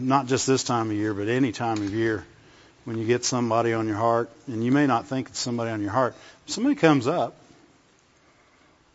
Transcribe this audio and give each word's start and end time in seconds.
not 0.00 0.26
just 0.26 0.46
this 0.46 0.64
time 0.64 0.90
of 0.90 0.96
year, 0.96 1.14
but 1.14 1.28
any 1.28 1.52
time 1.52 1.78
of 1.78 1.92
year, 1.92 2.24
when 2.84 2.98
you 2.98 3.06
get 3.06 3.24
somebody 3.24 3.72
on 3.72 3.86
your 3.86 3.96
heart, 3.96 4.30
and 4.46 4.64
you 4.64 4.72
may 4.72 4.86
not 4.86 5.06
think 5.06 5.28
it's 5.28 5.38
somebody 5.38 5.70
on 5.70 5.80
your 5.80 5.90
heart, 5.90 6.14
somebody 6.46 6.76
comes 6.76 7.06
up. 7.06 7.34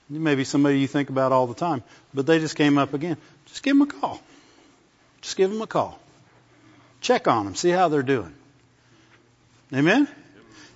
Maybe 0.09 0.43
somebody 0.43 0.79
you 0.79 0.87
think 0.87 1.09
about 1.09 1.31
all 1.31 1.47
the 1.47 1.53
time, 1.53 1.83
but 2.13 2.25
they 2.25 2.39
just 2.39 2.55
came 2.55 2.77
up 2.77 2.93
again. 2.93 3.17
Just 3.45 3.63
give 3.63 3.77
them 3.77 3.83
a 3.83 3.91
call. 3.91 4.21
Just 5.21 5.37
give 5.37 5.49
them 5.49 5.61
a 5.61 5.67
call. 5.67 5.99
Check 6.99 7.27
on 7.27 7.45
them. 7.45 7.55
See 7.55 7.69
how 7.69 7.87
they're 7.87 8.03
doing. 8.03 8.33
Amen? 9.73 10.07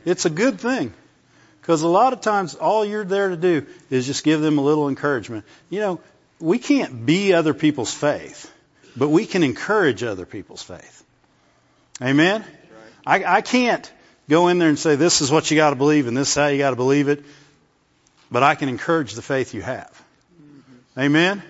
It's 0.06 0.26
a 0.26 0.30
good 0.30 0.60
thing. 0.60 0.94
Because 1.62 1.82
a 1.82 1.88
lot 1.88 2.14
of 2.14 2.22
times 2.22 2.56
all 2.56 2.86
you're 2.86 3.04
there 3.04 3.30
to 3.30 3.38
do 3.38 3.66
is 3.90 4.06
just 4.06 4.24
give 4.24 4.40
them 4.40 4.58
a 4.58 4.62
little 4.62 4.88
encouragement. 4.88 5.46
You 5.70 5.80
know, 5.80 6.00
we 6.40 6.60
can't 6.60 7.06
be 7.06 7.34
other 7.34 7.54
people's 7.54 7.94
faith, 7.94 8.52
but 8.96 9.10
we 9.10 9.26
can 9.26 9.44
encourage 9.44 10.04
other 10.04 10.26
people's 10.26 10.64
faith. 10.64 11.04
Amen? 12.02 12.44
I, 13.06 13.24
I 13.24 13.42
can't 13.42 13.92
go 14.30 14.48
in 14.48 14.60
there 14.60 14.70
and 14.70 14.80
say, 14.80 14.96
this 14.96 15.22
is 15.22 15.32
what 15.32 15.52
you 15.52 15.58
got 15.58 15.72
to 15.72 15.76
believe 15.76 16.08
and 16.08 16.18
this 16.18 16.30
is 16.30 16.36
how 16.36 16.48
you 16.48 16.58
got 16.58 16.72
to 16.72 16.76
believe 16.76 17.08
it, 17.08 17.24
but 18.32 18.44
I 18.44 18.56
can 18.56 18.70
encourage 18.70 19.14
the 19.14 19.22
faith 19.22 19.54
you 19.54 19.62
have. 19.62 20.04
Amen? 20.98 21.44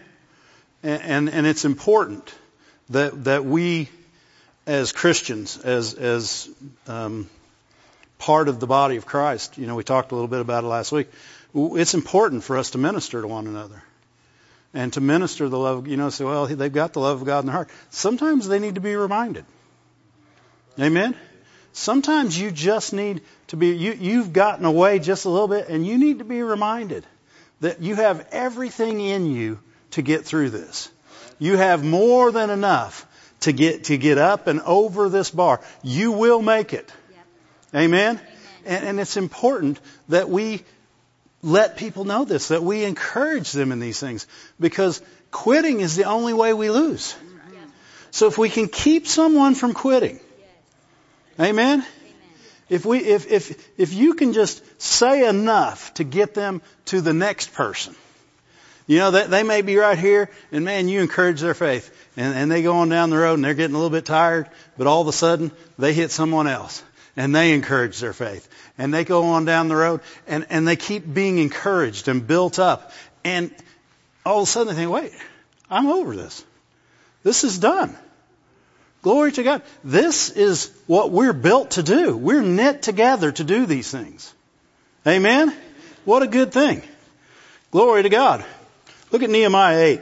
And, 0.84 1.02
and, 1.02 1.30
and 1.30 1.48
it's 1.48 1.66
important 1.66 2.34
that, 2.90 3.26
that 3.26 3.46
we 3.46 3.90
as 4.68 4.92
Christians, 4.92 5.58
as, 5.58 5.94
as 5.94 6.50
um, 6.88 7.30
part 8.18 8.48
of 8.50 8.60
the 8.60 8.68
body 8.68 8.98
of 8.98 9.06
Christ. 9.06 9.58
You 9.58 9.68
know, 9.68 9.76
we 9.76 9.84
talked 9.84 10.12
a 10.12 10.16
little 10.16 10.28
bit 10.28 10.42
about 10.42 10.64
it 10.64 10.68
last 10.68 10.92
week. 10.92 11.08
It's 11.54 11.94
important 11.94 12.44
for 12.44 12.58
us 12.58 12.72
to 12.72 12.78
minister 12.78 13.22
to 13.22 13.28
one 13.28 13.48
another 13.48 13.82
and 14.76 14.94
to 14.94 15.02
minister 15.02 15.50
the 15.50 15.58
love. 15.58 15.88
You 15.88 15.98
know, 15.98 16.10
say, 16.12 16.26
well, 16.26 16.46
they've 16.46 16.72
got 16.72 16.94
the 16.94 17.00
love 17.00 17.22
of 17.22 17.26
God 17.26 17.40
in 17.40 17.46
their 17.48 17.56
heart. 17.56 17.70
Sometimes 17.90 18.48
they 18.48 18.60
need 18.60 18.76
to 18.76 18.82
be 18.82 18.96
reminded. 18.96 19.46
Amen. 20.80 21.16
Sometimes 21.74 22.40
you 22.40 22.52
just 22.52 22.94
need 22.94 23.22
to 23.48 23.58
be. 23.58 23.70
You, 23.76 23.94
you've 23.94 24.34
gotten 24.34 24.66
away 24.66 25.00
just 25.00 25.26
a 25.26 25.30
little 25.30 25.48
bit, 25.48 25.70
and 25.70 25.88
you 25.88 25.98
need 25.98 26.20
to 26.20 26.26
be 26.26 26.44
reminded 26.44 27.06
that 27.62 27.82
you 27.82 27.96
have 27.96 28.28
everything 28.32 29.02
in 29.02 29.26
you 29.26 29.60
to 29.92 30.02
get 30.02 30.26
through 30.26 30.50
this. 30.52 30.92
You 31.40 31.58
have 31.58 31.84
more 31.84 32.32
than 32.32 32.50
enough 32.50 33.08
to 33.42 33.54
get 33.54 33.86
to 33.86 33.98
get 33.98 34.18
up 34.18 34.48
and 34.48 34.62
over 34.62 35.10
this 35.10 35.32
bar. 35.32 35.62
You 35.84 36.12
will 36.12 36.42
make 36.42 36.74
it. 36.74 36.92
Amen? 37.74 38.20
And, 38.66 38.86
and 38.86 39.00
it's 39.00 39.18
important 39.18 39.80
that 40.10 40.30
we 40.30 40.64
let 41.46 41.78
people 41.78 42.06
know 42.06 42.26
this, 42.26 42.48
that 42.48 42.64
we 42.64 42.84
encourage 42.84 43.52
them 43.52 43.72
in 43.72 43.80
these 43.80 44.00
things 44.00 44.26
because 44.60 45.02
quitting 45.30 45.80
is 45.80 45.96
the 45.96 46.06
only 46.06 46.34
way 46.34 46.54
we 46.54 46.72
lose. 46.72 47.16
So 48.10 48.28
if 48.28 48.38
we 48.38 48.50
can 48.50 48.68
keep 48.68 49.08
someone 49.08 49.54
from 49.54 49.74
quitting, 49.74 50.20
amen? 51.40 51.86
If 52.68 52.84
we, 52.84 52.98
if, 52.98 53.32
if, 53.32 53.70
if 53.78 53.94
you 53.94 54.16
can 54.16 54.34
just 54.34 54.64
say 54.82 55.28
enough 55.28 55.94
to 55.96 56.04
get 56.04 56.34
them 56.34 56.64
to 56.86 57.02
the 57.02 57.14
next 57.14 57.54
person, 57.54 57.96
you 58.88 58.98
know, 58.98 59.12
they, 59.12 59.28
they 59.28 59.44
may 59.44 59.62
be 59.62 59.76
right 59.76 59.98
here 59.98 60.32
and 60.52 60.66
man, 60.66 60.88
you 60.88 61.00
encourage 61.00 61.42
their 61.42 61.54
faith 61.54 61.96
and, 62.18 62.34
and 62.34 62.52
they 62.52 62.64
go 62.64 62.78
on 62.78 62.90
down 62.90 63.12
the 63.12 63.18
road 63.18 63.36
and 63.36 63.46
they're 63.46 63.54
getting 63.54 63.76
a 63.76 63.78
little 63.78 63.96
bit 63.96 64.06
tired, 64.06 64.50
but 64.78 64.88
all 64.88 65.02
of 65.02 65.08
a 65.08 65.14
sudden 65.14 65.52
they 65.78 65.94
hit 65.94 66.10
someone 66.10 66.48
else 66.48 66.84
and 67.16 67.34
they 67.34 67.54
encourage 67.54 68.00
their 68.00 68.14
faith. 68.14 68.48
And 68.78 68.94
they 68.94 69.04
go 69.04 69.24
on 69.26 69.46
down 69.46 69.68
the 69.68 69.76
road 69.76 70.02
and, 70.28 70.46
and 70.50 70.68
they 70.68 70.76
keep 70.76 71.12
being 71.12 71.38
encouraged 71.38 72.08
and 72.08 72.26
built 72.26 72.60
up. 72.60 72.92
And 73.24 73.54
all 74.26 74.42
of 74.42 74.48
a 74.48 74.52
sudden 74.52 74.74
they 74.74 74.82
think, 74.82 74.92
wait, 74.92 75.12
I'm 75.70 75.88
over 75.88 76.16
this. 76.16 76.44
This 77.24 77.44
is 77.44 77.58
done. 77.58 77.96
Glory 79.02 79.32
to 79.34 79.44
God. 79.44 79.62
This 79.84 80.32
is 80.32 80.72
what 80.88 81.12
we're 81.12 81.34
built 81.34 81.72
to 81.72 81.84
do. 81.84 82.18
We're 82.18 82.42
knit 82.42 82.82
together 82.82 83.32
to 83.32 83.44
do 83.44 83.66
these 83.66 83.90
things. 83.90 84.34
Amen? 85.06 85.56
What 86.06 86.24
a 86.24 86.28
good 86.28 86.52
thing. 86.52 86.82
Glory 87.72 88.04
to 88.04 88.10
God. 88.10 88.44
Look 89.12 89.22
at 89.22 89.30
Nehemiah 89.30 89.78
8. 89.78 90.02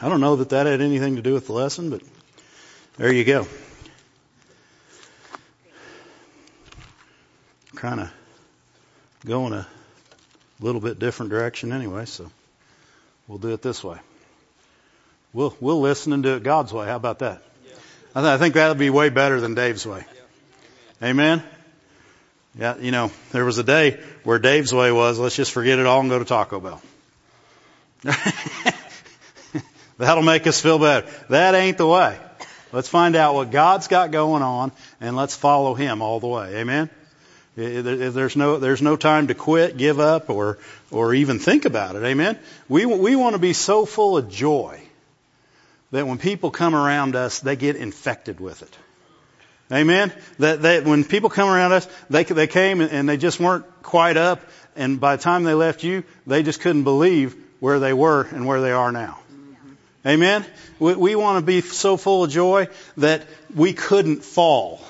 I 0.00 0.08
don't 0.08 0.20
know 0.20 0.36
that 0.36 0.50
that 0.50 0.66
had 0.66 0.80
anything 0.80 1.16
to 1.16 1.22
do 1.22 1.34
with 1.34 1.46
the 1.46 1.52
lesson, 1.52 1.90
but 1.90 2.02
there 2.96 3.12
you 3.12 3.24
go. 3.24 3.46
Kind 7.74 8.00
of 8.00 8.10
going 9.24 9.52
a 9.52 9.66
little 10.60 10.80
bit 10.80 10.98
different 10.98 11.30
direction 11.30 11.72
anyway, 11.72 12.04
so 12.04 12.30
we'll 13.28 13.38
do 13.38 13.50
it 13.50 13.62
this 13.62 13.82
way. 13.82 13.98
We'll 15.32 15.56
we'll 15.60 15.80
listen 15.80 16.12
and 16.12 16.22
do 16.22 16.36
it 16.36 16.42
God's 16.42 16.72
way. 16.72 16.86
How 16.86 16.96
about 16.96 17.18
that? 17.18 17.42
Yeah. 17.66 17.72
I, 18.14 18.20
th- 18.20 18.30
I 18.30 18.38
think 18.38 18.54
that 18.54 18.68
would 18.68 18.78
be 18.78 18.90
way 18.90 19.08
better 19.08 19.40
than 19.40 19.54
Dave's 19.54 19.86
way. 19.86 20.04
Yeah. 21.00 21.08
Amen. 21.08 21.42
Yeah, 22.56 22.76
you 22.76 22.92
know, 22.92 23.10
there 23.32 23.44
was 23.44 23.58
a 23.58 23.64
day 23.64 24.00
where 24.22 24.38
Dave's 24.38 24.72
way 24.72 24.92
was, 24.92 25.18
let's 25.18 25.34
just 25.34 25.50
forget 25.50 25.80
it 25.80 25.86
all 25.86 26.00
and 26.00 26.08
go 26.08 26.20
to 26.20 26.24
Taco 26.24 26.60
Bell. 26.60 26.80
That'll 29.98 30.22
make 30.22 30.46
us 30.46 30.60
feel 30.60 30.78
better. 30.78 31.08
That 31.30 31.56
ain't 31.56 31.78
the 31.78 31.86
way. 31.86 32.16
Let's 32.72 32.88
find 32.88 33.16
out 33.16 33.34
what 33.34 33.50
God's 33.50 33.88
got 33.88 34.12
going 34.12 34.42
on 34.42 34.70
and 35.00 35.16
let's 35.16 35.34
follow 35.34 35.74
Him 35.74 36.00
all 36.00 36.20
the 36.20 36.28
way. 36.28 36.56
Amen? 36.56 36.90
There's 37.56 38.36
no, 38.36 38.58
there's 38.58 38.82
no 38.82 38.96
time 38.96 39.28
to 39.28 39.34
quit, 39.34 39.76
give 39.76 40.00
up, 40.00 40.28
or, 40.28 40.58
or 40.90 41.14
even 41.14 41.38
think 41.38 41.64
about 41.64 41.94
it. 41.94 42.02
Amen? 42.02 42.38
We, 42.68 42.84
we 42.84 43.14
want 43.14 43.34
to 43.34 43.38
be 43.38 43.52
so 43.52 43.86
full 43.86 44.16
of 44.16 44.28
joy 44.28 44.80
that 45.92 46.06
when 46.06 46.18
people 46.18 46.50
come 46.50 46.74
around 46.74 47.14
us, 47.14 47.38
they 47.38 47.54
get 47.54 47.76
infected 47.76 48.40
with 48.40 48.62
it. 48.62 48.76
Amen? 49.72 50.12
That, 50.40 50.62
that 50.62 50.84
when 50.84 51.04
people 51.04 51.30
come 51.30 51.48
around 51.48 51.72
us, 51.72 51.88
they, 52.10 52.24
they 52.24 52.48
came 52.48 52.80
and 52.80 53.08
they 53.08 53.16
just 53.16 53.38
weren't 53.38 53.64
quite 53.82 54.16
up, 54.16 54.40
and 54.74 55.00
by 55.00 55.14
the 55.14 55.22
time 55.22 55.44
they 55.44 55.54
left 55.54 55.84
you, 55.84 56.02
they 56.26 56.42
just 56.42 56.60
couldn't 56.60 56.84
believe 56.84 57.36
where 57.60 57.78
they 57.78 57.92
were 57.92 58.22
and 58.22 58.46
where 58.46 58.60
they 58.60 58.72
are 58.72 58.90
now. 58.90 59.20
Amen? 60.04 60.44
We, 60.80 60.94
we 60.96 61.14
want 61.14 61.38
to 61.40 61.46
be 61.46 61.60
so 61.60 61.96
full 61.96 62.24
of 62.24 62.30
joy 62.30 62.68
that 62.96 63.26
we 63.54 63.72
couldn't 63.72 64.24
fall. 64.24 64.80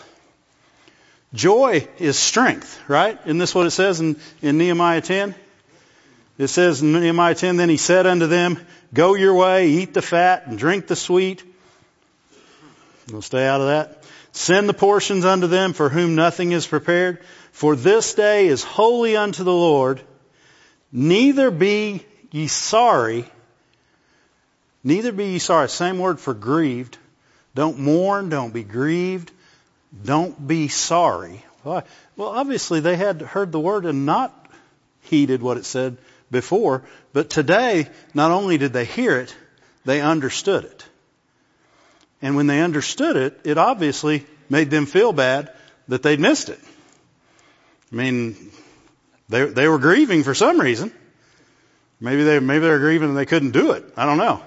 Joy 1.35 1.89
is 1.99 2.17
strength, 2.17 2.81
right? 2.89 3.19
Isn't 3.25 3.39
this 3.39 3.55
what 3.55 3.67
it 3.67 3.73
says 3.73 4.01
in, 4.01 4.17
in 4.41 4.57
Nehemiah 4.57 5.01
10? 5.01 5.35
It 6.39 6.47
says 6.49 6.81
in 6.81 6.93
Nehemiah 6.93 7.35
10, 7.35 7.57
then 7.57 7.69
he 7.69 7.77
said 7.77 8.07
unto 8.07 8.29
them, 8.29 8.65
go 8.93 9.15
your 9.15 9.35
way, 9.35 9.69
eat 9.71 9.95
the 9.95 10.03
fat 10.03 10.47
and 10.47 10.57
drink 10.57 10.87
the 10.87 10.97
sweet. 10.97 11.43
We'll 13.11 13.23
stay 13.23 13.47
out 13.47 13.61
of 13.61 13.67
that. 13.67 14.05
Send 14.33 14.69
the 14.69 14.75
portions 14.75 15.25
unto 15.25 15.49
them 15.49 15.73
for 15.73 15.89
whom 15.89 16.15
nothing 16.15 16.53
is 16.53 16.67
prepared. 16.67 17.21
For 17.53 17.77
this 17.77 18.15
day 18.15 18.47
is 18.47 18.63
holy 18.63 19.17
unto 19.17 19.45
the 19.45 19.53
Lord. 19.53 20.01
Neither 20.91 21.51
be 21.51 22.05
ye 22.31 22.47
sorry. 22.47 23.25
Neither 24.83 25.13
be 25.13 25.33
ye 25.33 25.39
sorry. 25.39 25.69
Same 25.69 25.99
word 25.99 26.21
for 26.21 26.35
grieved. 26.35 26.99
Don't 27.55 27.79
mourn. 27.79 28.29
Don't 28.29 28.53
be 28.53 28.65
grieved. 28.65 29.31
Don't 30.03 30.47
be 30.47 30.69
sorry. 30.69 31.45
Well, 31.65 31.85
obviously 32.19 32.81
they 32.81 32.97
had 32.97 33.23
heard 33.23 33.53
the 33.53 33.61
word 33.61 33.87
and 33.87 34.07
not 34.07 34.33
heeded 35.03 35.43
what 35.43 35.57
it 35.57 35.65
said 35.65 35.97
before, 36.31 36.83
but 37.13 37.31
today, 37.31 37.89
not 38.13 38.31
only 38.31 38.59
did 38.59 38.73
they 38.73 38.85
hear 38.85 39.19
it, 39.19 39.35
they 39.85 40.01
understood 40.01 40.65
it. 40.65 40.85
And 42.21 42.37
when 42.37 42.47
they 42.47 42.61
understood 42.61 43.17
it, 43.17 43.41
it 43.45 43.59
obviously 43.59 44.27
made 44.49 44.71
them 44.71 44.87
feel 44.87 45.13
bad 45.13 45.53
that 45.89 46.03
they'd 46.03 46.21
missed 46.21 46.49
it. 46.49 46.61
I 47.93 47.97
mean, 47.97 48.51
they, 49.29 49.45
they 49.45 49.69
were 49.69 49.79
grieving 49.79 50.23
for 50.23 50.35
some 50.35 50.61
reason. 50.61 50.93
Maybe 52.01 52.25
they, 52.25 52.41
maybe 52.41 52.61
they 52.61 52.71
were 52.71 52.79
grieving 52.79 53.11
and 53.11 53.17
they 53.17 53.27
couldn't 53.27 53.53
do 53.53 53.73
it. 53.73 53.85
I 53.97 54.07
don't 54.07 54.19
know. 54.19 54.43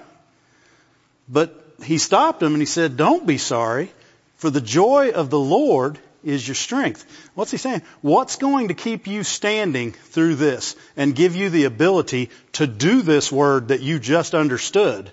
But 1.28 1.64
he 1.82 1.98
stopped 1.98 2.40
them 2.40 2.52
and 2.52 2.62
he 2.62 2.66
said, 2.66 2.96
don't 2.96 3.26
be 3.26 3.38
sorry. 3.38 3.90
For 4.38 4.50
the 4.50 4.60
joy 4.60 5.10
of 5.10 5.30
the 5.30 5.38
Lord 5.38 5.98
is 6.24 6.46
your 6.46 6.54
strength. 6.54 7.04
What's 7.34 7.50
he 7.50 7.56
saying? 7.56 7.82
What's 8.00 8.36
going 8.36 8.68
to 8.68 8.74
keep 8.74 9.06
you 9.06 9.24
standing 9.24 9.92
through 9.92 10.36
this 10.36 10.76
and 10.96 11.14
give 11.14 11.36
you 11.36 11.50
the 11.50 11.64
ability 11.64 12.30
to 12.52 12.66
do 12.66 13.02
this 13.02 13.30
word 13.30 13.68
that 13.68 13.80
you 13.80 13.98
just 13.98 14.34
understood 14.34 15.10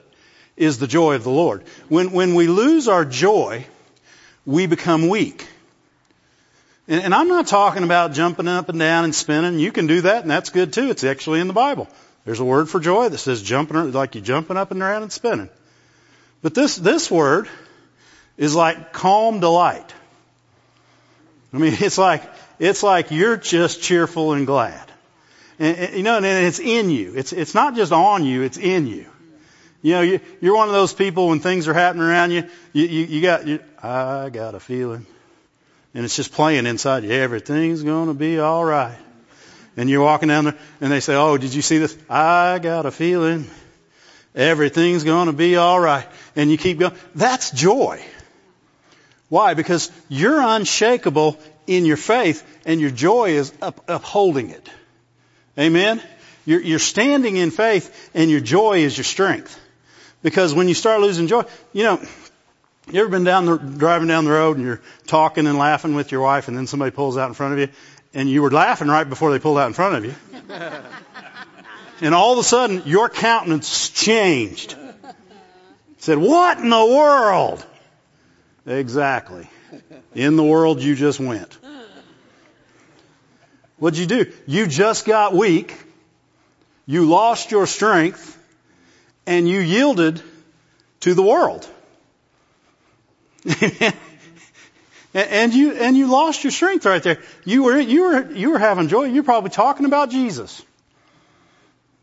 is 0.56 0.77
the 0.77 0.88
joy 0.88 1.16
of 1.16 1.24
the 1.24 1.31
Lord. 1.31 1.63
When, 1.89 2.12
when 2.12 2.36
we 2.36 2.48
lose 2.48 2.88
our 2.88 3.04
joy, 3.04 3.66
we 4.45 4.68
become 4.68 5.10
weak. 5.10 5.48
And, 6.88 7.04
and 7.04 7.16
I'm 7.16 7.27
not 7.27 7.48
talking 7.48 7.83
about 7.83 8.13
jumping 8.13 8.48
up 8.48 8.69
and 8.69 8.80
down 8.80 9.06
and 9.06 9.16
spinning. 9.16 9.60
You 9.60 9.72
can 9.72 9.88
do 9.88 10.01
that 10.01 10.22
and 10.22 10.30
that's 10.30 10.51
good 10.51 10.72
too. 10.72 10.89
It's 10.92 11.04
actually 11.04 11.39
in 11.39 11.48
the 11.48 11.54
Bible. 11.54 11.88
There's 12.25 12.39
a 12.39 12.45
word 12.45 12.69
for 12.69 12.80
joy 12.80 13.10
that 13.10 13.18
says 13.18 13.42
jumping, 13.42 13.92
like 13.92 14.16
you 14.16 14.22
jumping 14.22 14.57
up 14.57 14.72
and 14.72 14.81
around 14.81 15.04
and 15.04 15.12
spinning. 15.12 15.50
But 16.42 16.54
this, 16.54 16.75
this 16.75 17.10
word 17.10 17.50
is 18.37 18.55
like 18.55 18.93
calm 18.93 19.39
delight. 19.39 19.93
I 21.53 21.57
mean, 21.57 21.75
it's 21.79 21.97
like, 21.97 22.23
it's 22.59 22.83
like 22.83 23.11
you're 23.11 23.37
just 23.37 23.81
cheerful 23.81 24.33
and 24.33 24.45
glad. 24.45 24.91
And, 25.57 25.77
and, 25.77 25.95
you 25.95 26.03
know, 26.03 26.17
and 26.17 26.25
it's 26.25 26.59
in 26.59 26.89
you. 26.89 27.13
It's, 27.15 27.33
it's 27.33 27.55
not 27.55 27.75
just 27.75 27.91
on 27.91 28.25
you, 28.25 28.41
it's 28.41 28.57
in 28.57 28.87
you. 28.87 29.05
You 29.81 29.93
know, 29.93 30.01
you, 30.01 30.19
you're 30.41 30.55
one 30.55 30.67
of 30.67 30.73
those 30.73 30.93
people 30.93 31.27
when 31.27 31.39
things 31.39 31.67
are 31.67 31.73
happening 31.73 32.07
around 32.07 32.31
you, 32.31 32.49
you, 32.73 32.85
you, 32.85 33.05
you 33.05 33.21
got, 33.21 33.45
you, 33.45 33.59
I 33.81 34.29
got 34.29 34.55
a 34.55 34.59
feeling. 34.59 35.05
And 35.93 36.03
it's 36.03 36.15
just 36.15 36.33
playing 36.33 36.65
inside 36.65 37.03
you. 37.03 37.11
Everything's 37.11 37.83
going 37.83 38.07
to 38.07 38.13
be 38.13 38.39
all 38.39 38.65
right. 38.65 38.97
And 39.77 39.89
you're 39.89 40.03
walking 40.03 40.27
down 40.27 40.45
there 40.45 40.57
and 40.81 40.91
they 40.91 40.99
say, 40.99 41.15
oh, 41.15 41.38
did 41.38 41.53
you 41.53 41.61
see 41.61 41.77
this? 41.77 41.97
I 42.09 42.59
got 42.59 42.85
a 42.85 42.91
feeling. 42.91 43.49
Everything's 44.33 45.03
going 45.03 45.27
to 45.27 45.33
be 45.33 45.55
all 45.55 45.79
right. 45.79 46.07
And 46.35 46.51
you 46.51 46.57
keep 46.57 46.79
going. 46.79 46.93
That's 47.13 47.51
joy. 47.51 48.03
Why? 49.30 49.54
Because 49.54 49.92
you're 50.07 50.39
unshakable 50.39 51.38
in 51.68 51.86
your 51.86 51.98
faith 51.98 52.45
and 52.66 52.80
your 52.80 52.92
joy 52.92 53.31
is 53.31 53.51
up, 53.62 53.83
upholding 53.88 54.50
it. 54.50 54.69
Amen? 55.57 56.01
You're, 56.45 56.62
you're 56.62 56.80
standing 56.80 57.38
in 57.38 57.51
faith 57.51 58.12
and 58.13 58.30
your 58.30 58.39
joy 58.39 58.80
is 58.80 58.98
your 58.98 59.04
strength. 59.04 59.60
Because 60.22 60.54
when 60.54 60.68
you 60.68 60.74
start 60.74 61.01
losing 61.01 61.27
joy, 61.27 61.44
you 61.74 61.83
know, 61.83 62.01
you 62.92 63.01
ever 63.01 63.10
been 63.10 63.24
down 63.24 63.45
the, 63.45 63.57
driving 63.57 64.07
down 64.07 64.25
the 64.25 64.31
road 64.31 64.57
and 64.57 64.66
you're 64.66 64.81
talking 65.07 65.48
and 65.48 65.57
laughing 65.57 65.95
with 65.95 66.12
your 66.12 66.22
wife 66.22 66.48
and 66.48 66.57
then 66.57 66.68
somebody 66.68 66.92
pulls 66.92 67.18
out 67.18 67.27
in 67.27 67.33
front 67.33 67.54
of 67.54 67.60
you 67.60 67.69
and 68.13 68.30
you 68.30 68.42
were 68.42 68.51
laughing 68.51 68.88
right 68.88 69.07
before 69.07 69.31
they 69.31 69.39
pulled 69.39 69.57
out 69.57 69.68
in 69.68 69.74
front 69.74 69.95
of 69.95 70.06
you. 70.06 70.13
and 72.01 72.13
all 72.13 72.33
of 72.33 72.39
a 72.39 72.44
sudden 72.44 72.83
your 72.86 73.10
countenance 73.10 73.89
changed. 73.89 74.75
Said, 75.98 76.19
what 76.19 76.60
in 76.60 76.69
the 76.69 76.86
world? 76.86 77.66
Exactly. 78.65 79.47
In 80.13 80.35
the 80.35 80.44
world 80.44 80.81
you 80.81 80.95
just 80.95 81.19
went. 81.19 81.57
What'd 83.77 84.00
you 84.00 84.06
do? 84.06 84.31
You 84.47 84.67
just 84.67 85.06
got 85.06 85.33
weak. 85.33 85.75
You 86.85 87.06
lost 87.06 87.51
your 87.51 87.67
strength 87.67 88.38
and 89.27 89.47
you 89.47 89.59
yielded 89.59 90.21
to 91.01 91.13
the 91.13 91.21
world. 91.23 91.67
and 95.13 95.53
you 95.53 95.73
and 95.73 95.95
you 95.97 96.07
lost 96.07 96.44
your 96.44 96.51
strength 96.51 96.85
right 96.85 97.03
there. 97.03 97.21
You 97.44 97.63
were 97.63 97.79
you 97.79 98.03
were 98.03 98.31
you 98.31 98.51
were 98.51 98.59
having 98.59 98.88
joy. 98.88 99.06
You're 99.06 99.23
probably 99.23 99.50
talking 99.51 99.85
about 99.85 100.09
Jesus. 100.09 100.63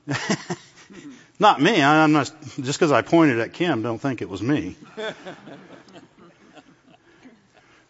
not 1.38 1.60
me. 1.60 1.82
I'm 1.82 2.12
not 2.12 2.30
just 2.60 2.78
because 2.78 2.92
I 2.92 3.02
pointed 3.02 3.40
at 3.40 3.52
Kim. 3.52 3.82
Don't 3.82 3.98
think 3.98 4.22
it 4.22 4.28
was 4.28 4.42
me. 4.42 4.76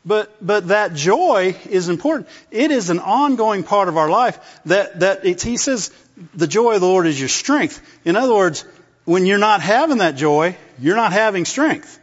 But, 0.05 0.45
but 0.45 0.69
that 0.69 0.95
joy 0.95 1.57
is 1.69 1.89
important. 1.89 2.29
It 2.51 2.71
is 2.73 2.91
an 2.91 2.99
ongoing 2.99 3.63
part 3.63 3.89
of 3.89 3.97
our 3.97 4.11
life 4.11 4.61
that, 4.67 5.01
that 5.01 5.25
it's, 5.25 5.43
he 5.43 5.57
says 5.57 5.93
the 6.35 6.49
joy 6.49 6.75
of 6.75 6.81
the 6.81 6.87
Lord 6.87 7.07
is 7.07 7.19
your 7.19 7.29
strength. 7.29 7.81
In 8.05 8.17
other 8.17 8.35
words, 8.35 8.65
when 9.05 9.27
you're 9.27 9.39
not 9.39 9.61
having 9.61 9.99
that 9.99 10.17
joy, 10.17 10.57
you're 10.79 10.97
not 10.97 11.13
having 11.13 11.45
strength. 11.45 11.99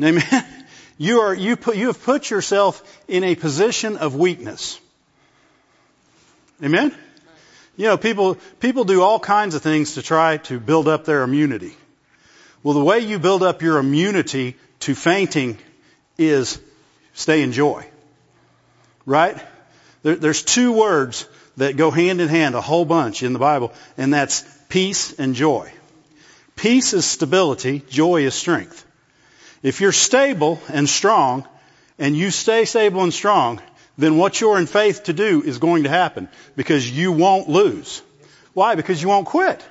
Amen. 0.00 0.22
You 0.98 1.22
are, 1.22 1.34
you 1.34 1.56
put, 1.56 1.74
you 1.74 1.88
have 1.88 2.00
put 2.04 2.30
yourself 2.30 2.80
in 3.08 3.24
a 3.24 3.34
position 3.34 3.96
of 3.96 4.14
weakness. 4.14 4.78
Amen? 6.62 6.94
You 7.76 7.86
know, 7.86 7.96
people, 7.96 8.36
people 8.60 8.84
do 8.84 9.02
all 9.02 9.18
kinds 9.18 9.56
of 9.56 9.62
things 9.62 9.94
to 9.94 10.02
try 10.02 10.36
to 10.36 10.60
build 10.60 10.86
up 10.86 11.04
their 11.04 11.22
immunity. 11.22 11.74
Well, 12.62 12.74
the 12.74 12.84
way 12.84 13.00
you 13.00 13.18
build 13.18 13.42
up 13.42 13.62
your 13.62 13.78
immunity 13.78 14.56
to 14.80 14.94
fainting 14.94 15.58
is 16.18 16.60
stay 17.14 17.42
in 17.42 17.52
joy. 17.52 17.86
Right? 19.06 19.36
There, 20.02 20.16
there's 20.16 20.42
two 20.42 20.72
words 20.72 21.26
that 21.56 21.76
go 21.76 21.90
hand 21.90 22.20
in 22.20 22.28
hand 22.28 22.54
a 22.54 22.60
whole 22.60 22.84
bunch 22.84 23.22
in 23.22 23.32
the 23.32 23.38
Bible, 23.38 23.72
and 23.96 24.12
that's 24.14 24.44
peace 24.68 25.12
and 25.18 25.34
joy. 25.34 25.72
Peace 26.56 26.92
is 26.92 27.04
stability, 27.04 27.82
joy 27.88 28.24
is 28.24 28.34
strength. 28.34 28.86
If 29.62 29.80
you're 29.80 29.92
stable 29.92 30.60
and 30.68 30.88
strong, 30.88 31.46
and 31.98 32.16
you 32.16 32.30
stay 32.30 32.64
stable 32.64 33.02
and 33.02 33.12
strong, 33.12 33.60
then 33.98 34.16
what 34.16 34.40
you're 34.40 34.58
in 34.58 34.66
faith 34.66 35.04
to 35.04 35.12
do 35.12 35.42
is 35.42 35.58
going 35.58 35.84
to 35.84 35.88
happen 35.88 36.28
because 36.56 36.90
you 36.90 37.12
won't 37.12 37.48
lose. 37.48 38.02
Why? 38.54 38.74
Because 38.74 39.00
you 39.00 39.08
won't 39.08 39.26
quit. 39.26 39.62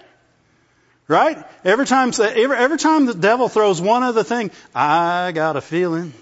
Right? 1.07 1.43
Every 1.65 1.85
time, 1.85 2.11
every, 2.19 2.55
every 2.55 2.77
time 2.77 3.05
the 3.05 3.13
devil 3.13 3.49
throws 3.49 3.81
one 3.81 4.03
other 4.03 4.23
thing, 4.23 4.51
I 4.73 5.31
got 5.33 5.57
a 5.57 5.61
feeling 5.61 6.13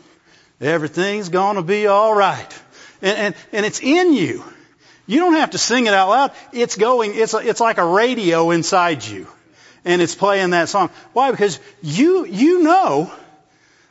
everything's 0.61 1.29
gonna 1.29 1.63
be 1.63 1.87
alright. 1.87 2.61
And, 3.01 3.17
and, 3.17 3.35
and 3.53 3.65
it's 3.65 3.79
in 3.81 4.13
you. 4.13 4.43
You 5.09 5.19
don't 5.19 5.33
have 5.33 5.51
to 5.51 5.57
sing 5.57 5.87
it 5.87 5.93
out 5.93 6.09
loud. 6.09 6.31
It's 6.53 6.75
going, 6.75 7.13
it's, 7.15 7.33
it's 7.33 7.59
like 7.59 7.79
a 7.79 7.85
radio 7.85 8.51
inside 8.51 9.03
you. 9.03 9.27
And 9.83 10.01
it's 10.01 10.13
playing 10.13 10.51
that 10.51 10.69
song. 10.69 10.91
Why? 11.13 11.31
Because 11.31 11.59
you, 11.81 12.25
you 12.25 12.61
know 12.61 13.11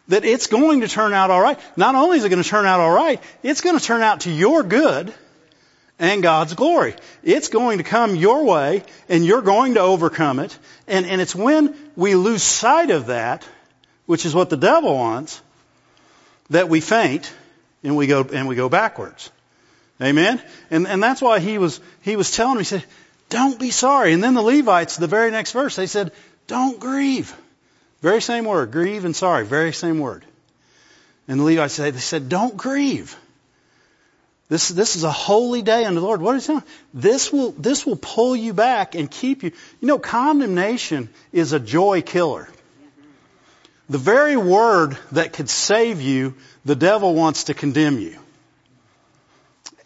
that 0.07 0.25
it's 0.25 0.47
going 0.47 0.83
to 0.83 0.89
turn 0.89 1.13
out 1.13 1.31
alright. 1.31 1.59
Not 1.77 1.95
only 1.95 2.19
is 2.19 2.25
it 2.25 2.29
going 2.29 2.43
to 2.43 2.49
turn 2.49 2.67
out 2.67 2.79
alright, 2.81 3.21
it's 3.43 3.63
going 3.63 3.77
to 3.77 3.85
turn 3.85 4.03
out 4.03 4.21
to 4.21 4.31
your 4.31 4.63
good 4.63 5.13
and 5.99 6.23
God's 6.23 6.55
glory. 6.55 6.95
It's 7.25 7.49
going 7.49 7.79
to 7.79 7.85
come 7.85 8.15
your 8.15 8.45
way 8.45 8.85
and 9.09 9.25
you're 9.25 9.43
going 9.43 9.75
to 9.75 9.81
overcome 9.81 10.39
it. 10.39 10.57
And, 10.87 11.05
and 11.05 11.21
it's 11.21 11.35
when 11.35 11.75
we 11.97 12.15
lose 12.15 12.45
sight 12.45 12.91
of 12.91 13.07
that, 13.07 13.45
which 14.07 14.25
is 14.25 14.35
what 14.35 14.51
the 14.51 14.57
devil 14.57 14.95
wants, 14.95 15.43
that 16.51 16.69
we 16.69 16.81
faint 16.81 17.33
and 17.83 17.97
we 17.97 18.07
go, 18.07 18.23
and 18.23 18.49
we 18.49 18.57
go 18.57 18.69
backwards. 18.69 19.31
Amen? 20.01 20.41
And, 20.71 20.87
and 20.87 21.03
that's 21.03 21.21
why 21.21 21.41
he 21.41 21.59
was, 21.59 21.81
he 22.03 22.17
was 22.17 22.31
telling 22.31 22.55
me, 22.55 22.61
he 22.61 22.65
said, 22.65 22.85
don't 23.29 23.59
be 23.59 23.71
sorry. 23.71 24.13
And 24.13 24.23
then 24.23 24.35
the 24.35 24.43
Levites, 24.43 24.97
the 24.97 25.07
very 25.07 25.31
next 25.31 25.53
verse, 25.53 25.77
they 25.77 25.87
said, 25.87 26.13
don't 26.47 26.79
grieve. 26.81 27.37
Very 28.01 28.23
same 28.23 28.45
word, 28.45 28.71
grieve 28.71 29.05
and 29.05 29.15
sorry, 29.15 29.45
very 29.45 29.73
same 29.73 29.99
word. 29.99 30.25
And 31.27 31.41
the 31.41 31.45
Levites 31.45 31.75
said, 31.75 31.95
they 31.95 32.01
said, 32.01 32.29
don't 32.29 32.57
grieve. 32.57 33.17
This, 34.49 34.69
this 34.69 34.97
is 34.97 35.05
a 35.05 35.13
holy 35.13 35.61
day 35.61 35.85
unto 35.85 36.01
the 36.01 36.07
Lord. 36.07 36.23
What 36.23 36.37
is? 36.37 36.51
This 36.95 37.31
will, 37.31 37.51
this 37.53 37.85
will 37.85 37.99
pull 38.01 38.35
you 38.35 38.55
back 38.55 38.95
and 38.95 39.11
keep 39.11 39.43
you. 39.43 39.53
You 39.81 39.89
know, 39.89 39.99
condemnation 39.99 41.11
is 41.33 41.53
a 41.53 41.61
joy 41.61 42.01
killer. 42.01 42.49
The 43.89 43.99
very 43.99 44.37
word 44.37 44.99
that 45.13 45.33
could 45.33 45.49
save 45.49 46.01
you, 46.01 46.35
the 46.65 46.77
devil 46.77 47.15
wants 47.15 47.45
to 47.45 47.55
condemn 47.55 47.99
you 47.99 48.19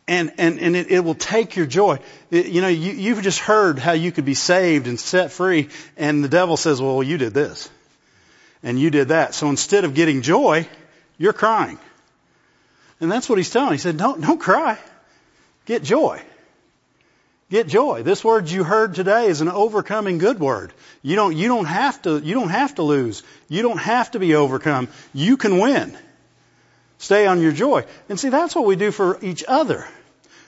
and 0.08 0.32
and 0.38 0.58
and 0.60 0.76
it, 0.76 0.90
it 0.90 1.00
will 1.00 1.14
take 1.14 1.56
your 1.56 1.66
joy. 1.66 1.98
It, 2.30 2.46
you 2.46 2.60
know, 2.60 2.68
you, 2.68 2.92
you've 2.92 3.22
just 3.22 3.38
heard 3.38 3.78
how 3.78 3.92
you 3.92 4.12
could 4.12 4.24
be 4.24 4.34
saved 4.34 4.86
and 4.86 4.98
set 4.98 5.32
free, 5.32 5.68
and 5.96 6.24
the 6.24 6.28
devil 6.28 6.56
says, 6.56 6.82
"Well, 6.82 7.02
you 7.02 7.18
did 7.18 7.34
this, 7.34 7.70
and 8.62 8.78
you 8.78 8.90
did 8.90 9.08
that." 9.08 9.34
So 9.34 9.48
instead 9.48 9.84
of 9.84 9.94
getting 9.94 10.22
joy, 10.22 10.68
you're 11.18 11.32
crying, 11.32 11.78
and 13.00 13.10
that's 13.10 13.28
what 13.28 13.38
he's 13.38 13.50
telling. 13.50 13.72
He 13.72 13.78
said, 13.78 13.96
"Don't 13.96 14.20
don't 14.20 14.40
cry, 14.40 14.78
get 15.66 15.82
joy." 15.82 16.20
Get 17.52 17.68
joy. 17.68 18.02
This 18.02 18.24
word 18.24 18.48
you 18.48 18.64
heard 18.64 18.94
today 18.94 19.26
is 19.26 19.42
an 19.42 19.50
overcoming 19.50 20.16
good 20.16 20.40
word. 20.40 20.72
You 21.02 21.16
don't, 21.16 21.36
you 21.36 21.48
don't 21.48 21.66
have 21.66 22.00
to, 22.00 22.18
you 22.18 22.32
don't 22.32 22.48
have 22.48 22.76
to 22.76 22.82
lose. 22.82 23.22
You 23.50 23.60
don't 23.60 23.76
have 23.76 24.10
to 24.12 24.18
be 24.18 24.34
overcome. 24.36 24.88
You 25.12 25.36
can 25.36 25.58
win. 25.58 25.94
Stay 26.96 27.26
on 27.26 27.42
your 27.42 27.52
joy. 27.52 27.84
And 28.08 28.18
see, 28.18 28.30
that's 28.30 28.54
what 28.54 28.64
we 28.64 28.76
do 28.76 28.90
for 28.90 29.18
each 29.20 29.44
other. 29.46 29.86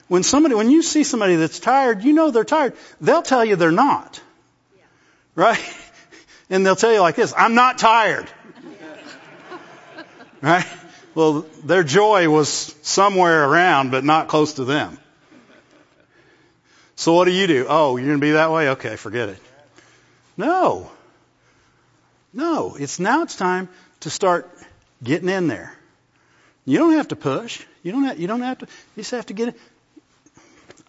When 0.07 0.23
somebody, 0.23 0.55
when 0.55 0.71
you 0.71 0.81
see 0.81 1.03
somebody 1.03 1.35
that's 1.35 1.59
tired, 1.59 2.03
you 2.03 2.11
know 2.11 2.31
they're 2.31 2.43
tired. 2.43 2.73
They'll 2.99 3.21
tell 3.21 3.45
you 3.45 3.55
they're 3.55 3.69
not. 3.71 4.19
Right? 5.35 5.61
And 6.49 6.63
they'll 6.63 6.75
tell 6.75 6.93
you 6.93 7.01
like 7.01 7.15
this, 7.15 7.33
I'm 7.37 7.53
not 7.53 7.77
tired. 7.77 8.27
Right? 10.41 10.65
Well, 11.13 11.45
their 11.63 11.83
joy 11.83 12.29
was 12.29 12.75
somewhere 12.81 13.47
around, 13.47 13.91
but 13.91 14.03
not 14.03 14.27
close 14.27 14.53
to 14.53 14.65
them. 14.65 14.97
So 16.95 17.13
what 17.13 17.25
do 17.25 17.31
you 17.31 17.47
do? 17.47 17.65
Oh, 17.67 17.97
you're 17.97 18.07
going 18.07 18.19
to 18.19 18.25
be 18.25 18.31
that 18.31 18.51
way? 18.51 18.69
Okay, 18.69 18.95
forget 18.95 19.29
it. 19.29 19.39
No. 20.37 20.89
No. 22.33 22.75
It's 22.75 22.99
now 22.99 23.23
it's 23.23 23.35
time 23.35 23.69
to 24.01 24.09
start 24.09 24.49
getting 25.03 25.29
in 25.29 25.47
there. 25.47 25.75
You 26.65 26.79
don't 26.79 26.93
have 26.93 27.09
to 27.09 27.15
push. 27.15 27.61
You 27.83 27.91
don't 27.91 28.03
have, 28.05 28.19
you 28.19 28.27
don't 28.27 28.41
have 28.41 28.59
to, 28.59 28.65
you 28.95 29.03
just 29.03 29.11
have 29.11 29.27
to 29.27 29.33
get 29.33 29.49
it. 29.49 29.59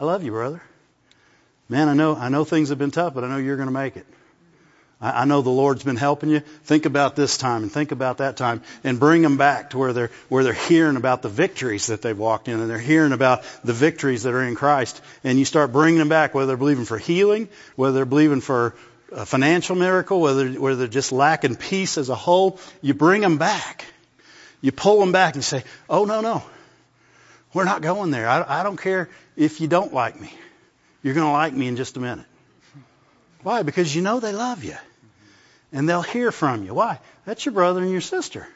I 0.00 0.04
love 0.04 0.22
you, 0.22 0.30
brother. 0.30 0.62
Man, 1.68 1.88
I 1.88 1.94
know, 1.94 2.14
I 2.14 2.28
know 2.28 2.44
things 2.44 2.68
have 2.68 2.78
been 2.78 2.90
tough, 2.90 3.14
but 3.14 3.24
I 3.24 3.28
know 3.28 3.38
you're 3.38 3.56
going 3.56 3.68
to 3.68 3.74
make 3.74 3.96
it. 3.96 4.06
I, 5.00 5.22
I 5.22 5.24
know 5.24 5.42
the 5.42 5.50
Lord's 5.50 5.82
been 5.82 5.96
helping 5.96 6.30
you. 6.30 6.40
Think 6.40 6.86
about 6.86 7.16
this 7.16 7.36
time 7.36 7.62
and 7.62 7.72
think 7.72 7.92
about 7.92 8.18
that 8.18 8.36
time 8.36 8.62
and 8.84 9.00
bring 9.00 9.22
them 9.22 9.36
back 9.36 9.70
to 9.70 9.78
where 9.78 9.92
they're, 9.92 10.10
where 10.28 10.44
they're 10.44 10.52
hearing 10.52 10.96
about 10.96 11.22
the 11.22 11.28
victories 11.28 11.86
that 11.88 12.02
they've 12.02 12.18
walked 12.18 12.48
in 12.48 12.60
and 12.60 12.70
they're 12.70 12.78
hearing 12.78 13.12
about 13.12 13.42
the 13.64 13.72
victories 13.72 14.24
that 14.24 14.34
are 14.34 14.42
in 14.42 14.54
Christ. 14.54 15.00
And 15.24 15.38
you 15.38 15.44
start 15.44 15.72
bringing 15.72 15.98
them 15.98 16.08
back, 16.08 16.34
whether 16.34 16.48
they're 16.48 16.56
believing 16.56 16.84
for 16.84 16.98
healing, 16.98 17.48
whether 17.74 17.94
they're 17.94 18.04
believing 18.04 18.40
for 18.40 18.74
a 19.12 19.24
financial 19.24 19.76
miracle, 19.76 20.20
whether, 20.20 20.48
whether 20.50 20.76
they're 20.76 20.88
just 20.88 21.12
lacking 21.12 21.56
peace 21.56 21.98
as 21.98 22.08
a 22.08 22.14
whole, 22.14 22.58
you 22.82 22.94
bring 22.94 23.20
them 23.20 23.38
back 23.38 23.86
you 24.60 24.72
pull 24.72 24.98
them 25.00 25.12
back 25.12 25.34
and 25.34 25.44
say, 25.44 25.62
oh, 25.88 26.04
no, 26.04 26.20
no. 26.20 26.42
We're 27.52 27.64
not 27.64 27.82
going 27.82 28.10
there. 28.10 28.28
I, 28.28 28.60
I 28.60 28.62
don't 28.62 28.76
care 28.76 29.08
if 29.36 29.60
you 29.60 29.68
don't 29.68 29.94
like 29.94 30.20
me. 30.20 30.32
You're 31.02 31.14
going 31.14 31.26
to 31.26 31.32
like 31.32 31.52
me 31.52 31.68
in 31.68 31.76
just 31.76 31.96
a 31.96 32.00
minute. 32.00 32.26
Why? 33.46 33.62
Because 33.62 33.94
you 33.94 34.02
know 34.02 34.18
they 34.18 34.32
love 34.32 34.64
you. 34.64 34.74
And 35.72 35.88
they'll 35.88 36.02
hear 36.02 36.32
from 36.32 36.64
you. 36.64 36.74
Why? 36.74 36.98
That's 37.26 37.46
your 37.46 37.52
brother 37.52 37.80
and 37.80 37.92
your 37.92 38.00
sister. 38.00 38.48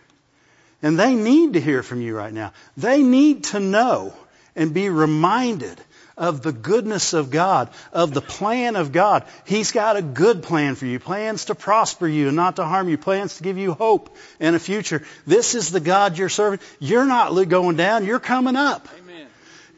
And 0.83 0.99
they 0.99 1.15
need 1.15 1.53
to 1.53 1.61
hear 1.61 1.85
from 1.85 2.03
you 2.03 2.17
right 2.17 2.33
now. 2.33 2.53
They 2.77 3.01
need 3.01 3.45
to 3.45 3.61
know 3.61 4.13
and 4.57 4.75
be 4.75 4.89
reminded 4.89 5.81
of 6.17 6.43
the 6.43 6.51
goodness 6.51 7.13
of 7.13 7.31
God, 7.31 7.71
of 7.93 8.13
the 8.13 8.21
plan 8.21 8.75
of 8.75 8.91
God. 8.91 9.23
He's 9.45 9.71
got 9.71 9.97
a 9.97 10.03
good 10.03 10.43
plan 10.43 10.75
for 10.75 10.87
you, 10.87 10.99
plans 10.99 11.45
to 11.45 11.55
prosper 11.55 12.09
you 12.09 12.27
and 12.27 12.37
not 12.37 12.57
to 12.57 12.65
harm 12.65 12.89
you, 12.89 12.99
plans 12.99 13.37
to 13.37 13.45
give 13.45 13.59
you 13.59 13.75
hope 13.75 14.17
and 14.41 14.57
a 14.57 14.59
future. 14.59 15.05
This 15.25 15.55
is 15.55 15.71
the 15.71 15.79
God 15.79 16.19
you're 16.19 16.29
serving. 16.29 16.59
You're 16.81 17.07
not 17.07 17.33
going 17.49 17.77
down, 17.77 18.07
you're 18.07 18.19
coming 18.19 18.57
up. 18.57 18.89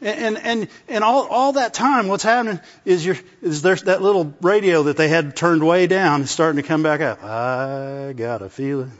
And 0.03 0.37
and 0.37 0.67
and 0.89 1.03
all 1.03 1.27
all 1.27 1.53
that 1.53 1.73
time, 1.73 2.09
what's 2.09 2.23
happening 2.23 2.59
is 2.83 3.05
you 3.05 3.15
is 3.41 3.61
there's 3.61 3.83
that 3.83 4.01
little 4.01 4.33
radio 4.41 4.83
that 4.83 4.97
they 4.97 5.07
had 5.07 5.35
turned 5.35 5.65
way 5.65 5.87
down 5.87 6.23
is 6.23 6.31
starting 6.31 6.61
to 6.61 6.67
come 6.67 6.83
back 6.83 6.99
up. 6.99 7.23
I 7.23 8.13
got 8.13 8.41
a 8.41 8.49
feeling 8.49 8.91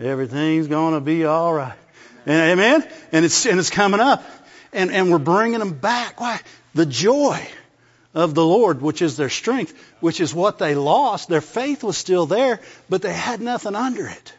everything's 0.00 0.68
gonna 0.68 1.00
be 1.00 1.24
all 1.24 1.52
right. 1.52 1.76
And 2.26 2.52
amen. 2.52 2.88
And 3.12 3.24
it's 3.24 3.46
and 3.46 3.58
it's 3.58 3.70
coming 3.70 4.00
up, 4.00 4.24
and 4.72 4.90
and 4.90 5.10
we're 5.10 5.18
bringing 5.18 5.58
them 5.58 5.74
back. 5.74 6.20
Why? 6.20 6.40
The 6.74 6.86
joy 6.86 7.40
of 8.14 8.34
the 8.34 8.44
Lord, 8.44 8.82
which 8.82 9.02
is 9.02 9.16
their 9.16 9.30
strength, 9.30 9.74
which 10.00 10.20
is 10.20 10.34
what 10.34 10.58
they 10.58 10.74
lost. 10.74 11.28
Their 11.28 11.40
faith 11.40 11.82
was 11.82 11.96
still 11.96 12.26
there, 12.26 12.60
but 12.88 13.02
they 13.02 13.12
had 13.12 13.40
nothing 13.40 13.74
under 13.74 14.06
it. 14.06 14.34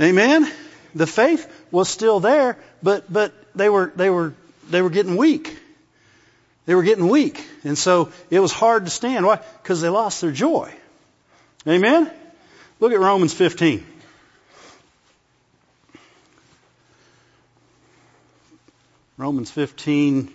Amen. 0.00 0.50
The 0.94 1.06
faith 1.06 1.50
was 1.70 1.88
still 1.88 2.20
there, 2.20 2.58
but 2.82 3.12
but 3.12 3.32
they 3.54 3.68
were 3.68 3.92
they 3.96 4.10
were 4.10 4.34
they 4.70 4.82
were 4.82 4.90
getting 4.90 5.16
weak. 5.16 5.58
They 6.66 6.74
were 6.74 6.82
getting 6.82 7.08
weak. 7.08 7.44
And 7.64 7.76
so 7.76 8.10
it 8.30 8.40
was 8.40 8.52
hard 8.52 8.84
to 8.84 8.90
stand. 8.90 9.26
Why? 9.26 9.40
Because 9.62 9.80
they 9.80 9.88
lost 9.88 10.20
their 10.20 10.32
joy. 10.32 10.72
Amen? 11.66 12.10
Look 12.80 12.92
at 12.92 13.00
Romans 13.00 13.34
15. 13.34 13.86
Romans 19.16 19.50
15, 19.50 20.32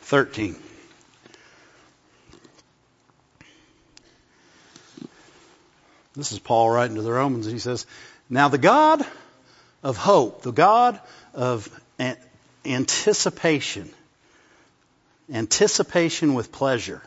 13. 0.00 0.56
This 6.16 6.32
is 6.32 6.38
Paul 6.38 6.70
writing 6.70 6.96
to 6.96 7.02
the 7.02 7.12
Romans. 7.12 7.46
He 7.46 7.58
says, 7.58 7.86
Now 8.30 8.48
the 8.48 8.58
God 8.58 9.06
of 9.82 9.96
hope, 9.96 10.42
the 10.42 10.50
God 10.50 10.98
of 11.34 11.68
anticipation, 12.64 13.90
anticipation 15.32 16.34
with 16.34 16.52
pleasure, 16.52 17.02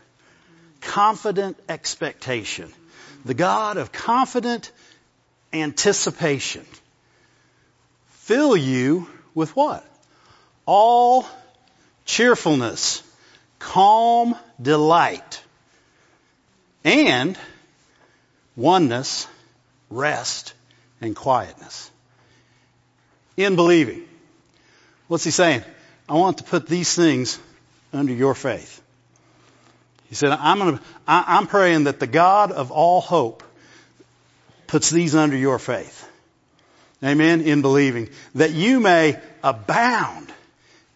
confident 0.82 1.58
expectation, 1.70 2.72
the 3.26 3.34
God 3.34 3.78
of 3.78 3.92
confident 3.92 4.72
anticipation, 5.54 6.66
fill 8.08 8.56
you 8.56 9.08
with 9.34 9.56
what? 9.56 9.86
All 10.66 11.26
cheerfulness, 12.06 13.04
calm 13.60 14.36
delight, 14.62 15.42
and 16.84 17.38
oneness, 18.56 19.28
rest, 19.90 20.54
and 21.00 21.16
quietness. 21.16 21.90
In 23.38 23.56
believing. 23.56 24.08
What's 25.12 25.26
he 25.26 25.32
saying? 25.32 25.62
I 26.08 26.14
want 26.14 26.38
to 26.38 26.46
put 26.46 26.68
these 26.68 26.96
things 26.96 27.38
under 27.92 28.14
your 28.14 28.34
faith. 28.34 28.82
He 30.08 30.16
said, 30.16 30.32
I'm 30.32 30.58
going 30.58 30.78
to, 30.78 30.84
I'm 31.06 31.48
praying 31.48 31.84
that 31.84 32.00
the 32.00 32.08
God 32.08 32.54
of 32.54 32.72
all 32.72 33.02
hope 33.02 33.44
puts 34.68 34.90
these 34.90 35.14
under 35.14 35.36
your 35.36 35.60
faith. 35.60 36.10
Amen. 37.04 37.42
In 37.42 37.62
believing 37.62 38.08
that 38.36 38.52
you 38.52 38.80
may 38.80 39.20
abound 39.44 40.32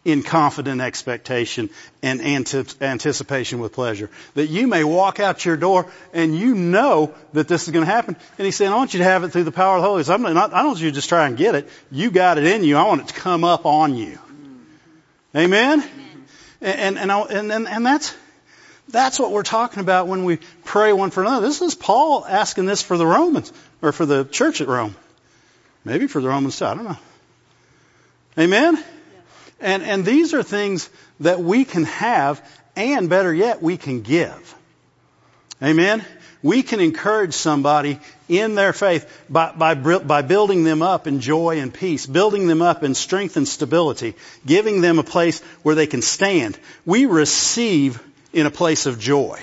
in 0.06 0.22
confident 0.22 0.80
expectation 0.80 1.72
and 2.04 2.22
anticipation 2.22 3.60
with 3.60 3.74
pleasure. 3.74 4.10
That 4.36 4.48
you 4.48 4.68
may 4.68 4.84
walk 4.84 5.20
out 5.20 5.44
your 5.44 5.58
door 5.58 5.92
and 6.14 6.38
you 6.38 6.54
know 6.54 7.14
that 7.34 7.48
this 7.48 7.64
is 7.64 7.74
going 7.74 7.84
to 7.84 7.92
happen. 7.92 8.16
And 8.38 8.46
he's 8.46 8.56
saying, 8.56 8.72
I 8.72 8.76
want 8.76 8.94
you 8.94 9.00
to 9.00 9.04
have 9.04 9.24
it 9.24 9.30
through 9.30 9.44
the 9.44 9.52
power 9.52 9.78
of 9.78 9.82
the 9.82 9.88
Holy 9.88 10.04
Spirit. 10.04 10.24
I'm 10.24 10.34
not, 10.36 10.54
I 10.54 10.60
don't 10.60 10.68
want 10.68 10.80
you 10.80 10.90
to 10.92 10.96
just 10.96 11.10
try 11.10 11.26
and 11.26 11.36
get 11.36 11.56
it. 11.56 11.68
You 11.92 12.12
got 12.12 12.38
it 12.38 12.46
in 12.46 12.64
you. 12.64 12.78
I 12.78 12.84
want 12.84 13.02
it 13.02 13.08
to 13.08 13.14
come 13.16 13.44
up 13.44 13.66
on 13.66 13.96
you. 13.96 14.20
Amen? 15.36 15.84
And, 16.62 16.98
and, 16.98 17.12
and, 17.12 17.52
and, 17.52 17.68
and 17.68 17.86
that's, 17.86 18.16
that's 18.88 19.20
what 19.20 19.32
we're 19.32 19.44
talking 19.44 19.80
about 19.80 20.08
when 20.08 20.24
we 20.24 20.38
pray 20.64 20.94
one 20.94 21.10
for 21.10 21.24
another. 21.24 21.48
This 21.48 21.62
is 21.62 21.74
Paul 21.74 22.24
asking 22.26 22.68
this 22.68 22.84
for 22.84 22.98
the 22.98 23.08
Romans, 23.08 23.52
or 23.82 23.92
for 23.92 24.06
the 24.06 24.24
church 24.24 24.62
at 24.62 24.68
Rome. 24.68 24.96
Maybe 25.84 26.06
for 26.06 26.22
the 26.22 26.28
Romans 26.28 26.60
too. 26.60 26.66
I 26.66 26.76
don't 26.76 26.86
know. 26.86 26.98
Amen? 28.38 28.84
And, 29.60 29.84
and 29.84 30.06
these 30.06 30.34
are 30.34 30.44
things 30.44 30.90
that 31.22 31.40
we 31.40 31.66
can 31.66 31.84
have, 31.86 32.46
and 32.76 33.10
better 33.10 33.34
yet, 33.34 33.62
we 33.62 33.78
can 33.78 34.02
give. 34.02 34.56
Amen? 35.64 36.04
We 36.44 36.62
can 36.62 36.80
encourage 36.80 37.34
somebody 37.34 38.00
in 38.30 38.56
their 38.56 38.74
faith 38.74 39.24
by, 39.30 39.52
by, 39.54 39.74
by 39.74 40.22
building 40.22 40.64
them 40.64 40.82
up 40.82 41.08
in 41.08 41.22
joy 41.22 41.60
and 41.60 41.74
peace, 41.74 42.06
building 42.06 42.48
them 42.48 42.62
up 42.62 42.84
in 42.84 42.94
strength 42.94 43.38
and 43.38 43.48
stability, 43.48 44.14
giving 44.46 44.82
them 44.82 45.00
a 45.00 45.04
place 45.04 45.42
where 45.64 45.76
they 45.76 45.88
can 45.88 46.02
stand. 46.02 46.60
We 46.86 47.06
receive 47.06 48.02
in 48.34 48.46
a 48.46 48.52
place 48.52 48.86
of 48.86 49.00
joy. 49.00 49.42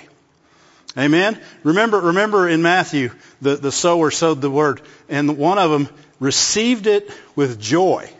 Amen? 0.97 1.41
Remember, 1.65 1.99
remember 1.99 2.49
in 2.49 2.61
Matthew, 2.61 3.11
the, 3.41 3.57
the 3.57 3.73
sower 3.73 4.11
sowed 4.11 4.41
the 4.43 4.51
word, 4.51 4.83
and 5.09 5.39
one 5.39 5.59
of 5.59 5.71
them 5.71 5.89
received 6.21 6.87
it 6.87 7.11
with 7.35 7.61
joy. 7.61 8.11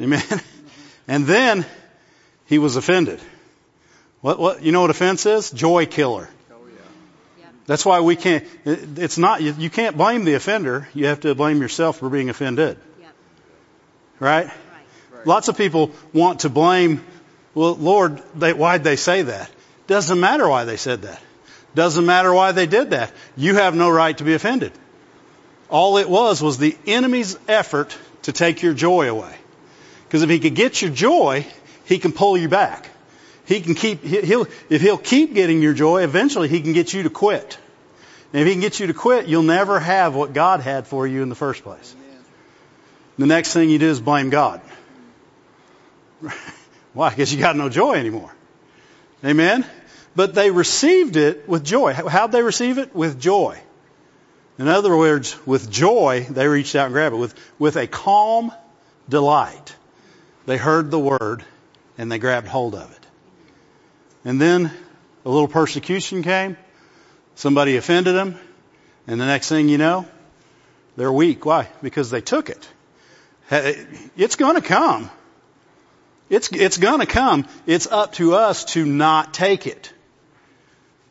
Amen. 0.00 0.22
And 1.08 1.24
then 1.26 1.64
he 2.46 2.58
was 2.58 2.76
offended. 2.76 3.20
What, 4.20 4.38
what, 4.38 4.62
you 4.62 4.72
know 4.72 4.80
what 4.80 4.90
offense 4.90 5.26
is? 5.26 5.50
Joy 5.50 5.86
killer. 5.86 6.28
Oh, 6.50 6.56
That's 7.66 7.84
why 7.84 8.00
we 8.00 8.16
can't, 8.16 8.44
it's 8.64 9.18
not, 9.18 9.42
you 9.42 9.70
can't 9.70 9.96
blame 9.96 10.24
the 10.24 10.34
offender. 10.34 10.88
You 10.94 11.06
have 11.06 11.20
to 11.20 11.34
blame 11.34 11.60
yourself 11.60 11.98
for 11.98 12.08
being 12.08 12.28
offended. 12.28 12.78
Right? 14.18 14.46
right? 14.46 15.26
Lots 15.26 15.48
of 15.48 15.56
people 15.56 15.92
want 16.12 16.40
to 16.40 16.48
blame, 16.48 17.04
well, 17.54 17.74
Lord, 17.74 18.22
they, 18.34 18.52
why'd 18.52 18.82
they 18.82 18.96
say 18.96 19.22
that? 19.22 19.50
Doesn't 19.86 20.18
matter 20.18 20.48
why 20.48 20.64
they 20.64 20.76
said 20.76 21.02
that. 21.02 21.20
Doesn't 21.74 22.06
matter 22.06 22.32
why 22.32 22.52
they 22.52 22.66
did 22.66 22.90
that. 22.90 23.12
You 23.36 23.54
have 23.54 23.76
no 23.76 23.90
right 23.90 24.16
to 24.16 24.24
be 24.24 24.34
offended. 24.34 24.72
All 25.68 25.98
it 25.98 26.08
was 26.08 26.42
was 26.42 26.58
the 26.58 26.76
enemy's 26.86 27.38
effort 27.46 27.96
to 28.22 28.32
take 28.32 28.62
your 28.62 28.72
joy 28.72 29.10
away. 29.10 29.36
Because 30.06 30.22
if 30.22 30.30
he 30.30 30.38
could 30.38 30.54
get 30.54 30.80
your 30.80 30.90
joy, 30.90 31.46
he 31.84 31.98
can 31.98 32.12
pull 32.12 32.36
you 32.36 32.48
back. 32.48 32.88
He 33.44 33.60
can 33.60 33.74
keep, 33.74 34.02
he'll, 34.02 34.46
if 34.68 34.80
he'll 34.82 34.98
keep 34.98 35.34
getting 35.34 35.62
your 35.62 35.72
joy, 35.72 36.02
eventually 36.02 36.48
he 36.48 36.60
can 36.60 36.72
get 36.72 36.92
you 36.92 37.04
to 37.04 37.10
quit. 37.10 37.58
And 38.32 38.42
if 38.42 38.46
he 38.46 38.54
can 38.54 38.60
get 38.60 38.80
you 38.80 38.88
to 38.88 38.94
quit, 38.94 39.26
you'll 39.26 39.42
never 39.42 39.78
have 39.78 40.14
what 40.14 40.32
God 40.32 40.60
had 40.60 40.86
for 40.86 41.06
you 41.06 41.22
in 41.22 41.28
the 41.28 41.36
first 41.36 41.62
place. 41.62 41.94
The 43.18 43.26
next 43.26 43.52
thing 43.52 43.70
you 43.70 43.78
do 43.78 43.88
is 43.88 44.00
blame 44.00 44.30
God. 44.30 44.60
Why? 46.92 47.10
Because 47.10 47.32
you 47.32 47.38
got 47.38 47.56
no 47.56 47.68
joy 47.68 47.94
anymore. 47.94 48.34
Amen? 49.24 49.64
But 50.14 50.34
they 50.34 50.50
received 50.50 51.16
it 51.16 51.48
with 51.48 51.64
joy. 51.64 51.92
How'd 51.92 52.32
they 52.32 52.42
receive 52.42 52.78
it? 52.78 52.94
With 52.94 53.20
joy. 53.20 53.60
In 54.58 54.68
other 54.68 54.96
words, 54.96 55.36
with 55.46 55.70
joy, 55.70 56.26
they 56.28 56.48
reached 56.48 56.74
out 56.74 56.86
and 56.86 56.94
grabbed 56.94 57.14
it. 57.14 57.18
With, 57.18 57.34
with 57.58 57.76
a 57.76 57.86
calm 57.86 58.52
delight, 59.08 59.75
they 60.46 60.56
heard 60.56 60.90
the 60.90 60.98
word 60.98 61.44
and 61.98 62.10
they 62.10 62.18
grabbed 62.18 62.46
hold 62.46 62.74
of 62.74 62.90
it. 62.90 63.06
And 64.24 64.40
then 64.40 64.70
a 65.24 65.28
little 65.28 65.48
persecution 65.48 66.22
came. 66.22 66.56
Somebody 67.34 67.76
offended 67.76 68.14
them. 68.14 68.38
And 69.06 69.20
the 69.20 69.26
next 69.26 69.48
thing 69.48 69.68
you 69.68 69.78
know, 69.78 70.06
they're 70.96 71.12
weak. 71.12 71.44
Why? 71.44 71.68
Because 71.82 72.10
they 72.10 72.20
took 72.20 72.48
it. 72.48 72.68
It's 74.16 74.36
going 74.36 74.56
to 74.56 74.62
come. 74.62 75.10
It's, 76.28 76.50
it's 76.50 76.78
going 76.78 77.00
to 77.00 77.06
come. 77.06 77.46
It's 77.66 77.86
up 77.86 78.14
to 78.14 78.34
us 78.34 78.64
to 78.66 78.84
not 78.84 79.32
take 79.32 79.66
it. 79.66 79.92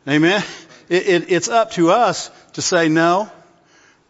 Amen. 0.06 0.42
It, 0.88 1.08
it, 1.08 1.32
it's 1.32 1.48
up 1.48 1.72
to 1.72 1.90
us 1.90 2.30
to 2.52 2.62
say, 2.62 2.88
no, 2.88 3.30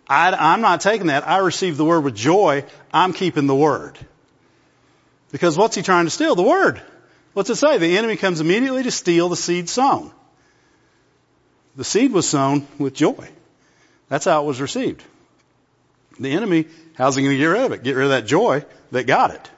I, 0.09 0.53
am 0.55 0.61
not 0.61 0.81
taking 0.81 1.07
that. 1.07 1.27
I 1.27 1.39
received 1.39 1.79
the 1.79 1.85
word 1.85 2.01
with 2.01 2.15
joy. 2.15 2.65
I'm 2.93 3.13
keeping 3.13 3.47
the 3.47 3.55
word. 3.55 3.97
Because 5.37 5.59
what's 5.59 5.77
he 5.77 5.83
trying 5.83 6.07
to 6.07 6.11
steal? 6.11 6.35
The 6.35 6.43
word. 6.43 6.81
What's 7.35 7.51
it 7.51 7.57
say? 7.57 7.77
The 7.77 7.99
enemy 7.99 8.17
comes 8.17 8.41
immediately 8.41 8.85
to 8.85 8.91
steal 8.91 9.29
the 9.29 9.37
seed 9.37 9.69
sown. 9.69 10.11
The 11.77 11.85
seed 11.85 12.11
was 12.11 12.27
sown 12.27 12.67
with 12.79 12.95
joy. 12.95 13.29
That's 14.09 14.25
how 14.25 14.43
it 14.43 14.47
was 14.47 14.63
received. 14.63 15.03
The 16.19 16.31
enemy, 16.31 16.65
how's 16.95 17.17
he 17.17 17.23
going 17.23 17.35
to 17.35 17.39
get 17.39 17.49
rid 17.49 17.65
of 17.67 17.73
it? 17.73 17.83
Get 17.83 17.97
rid 17.97 18.05
of 18.05 18.11
that 18.13 18.25
joy 18.25 18.65
that 18.93 19.07
got 19.07 19.35
it. 19.35 19.51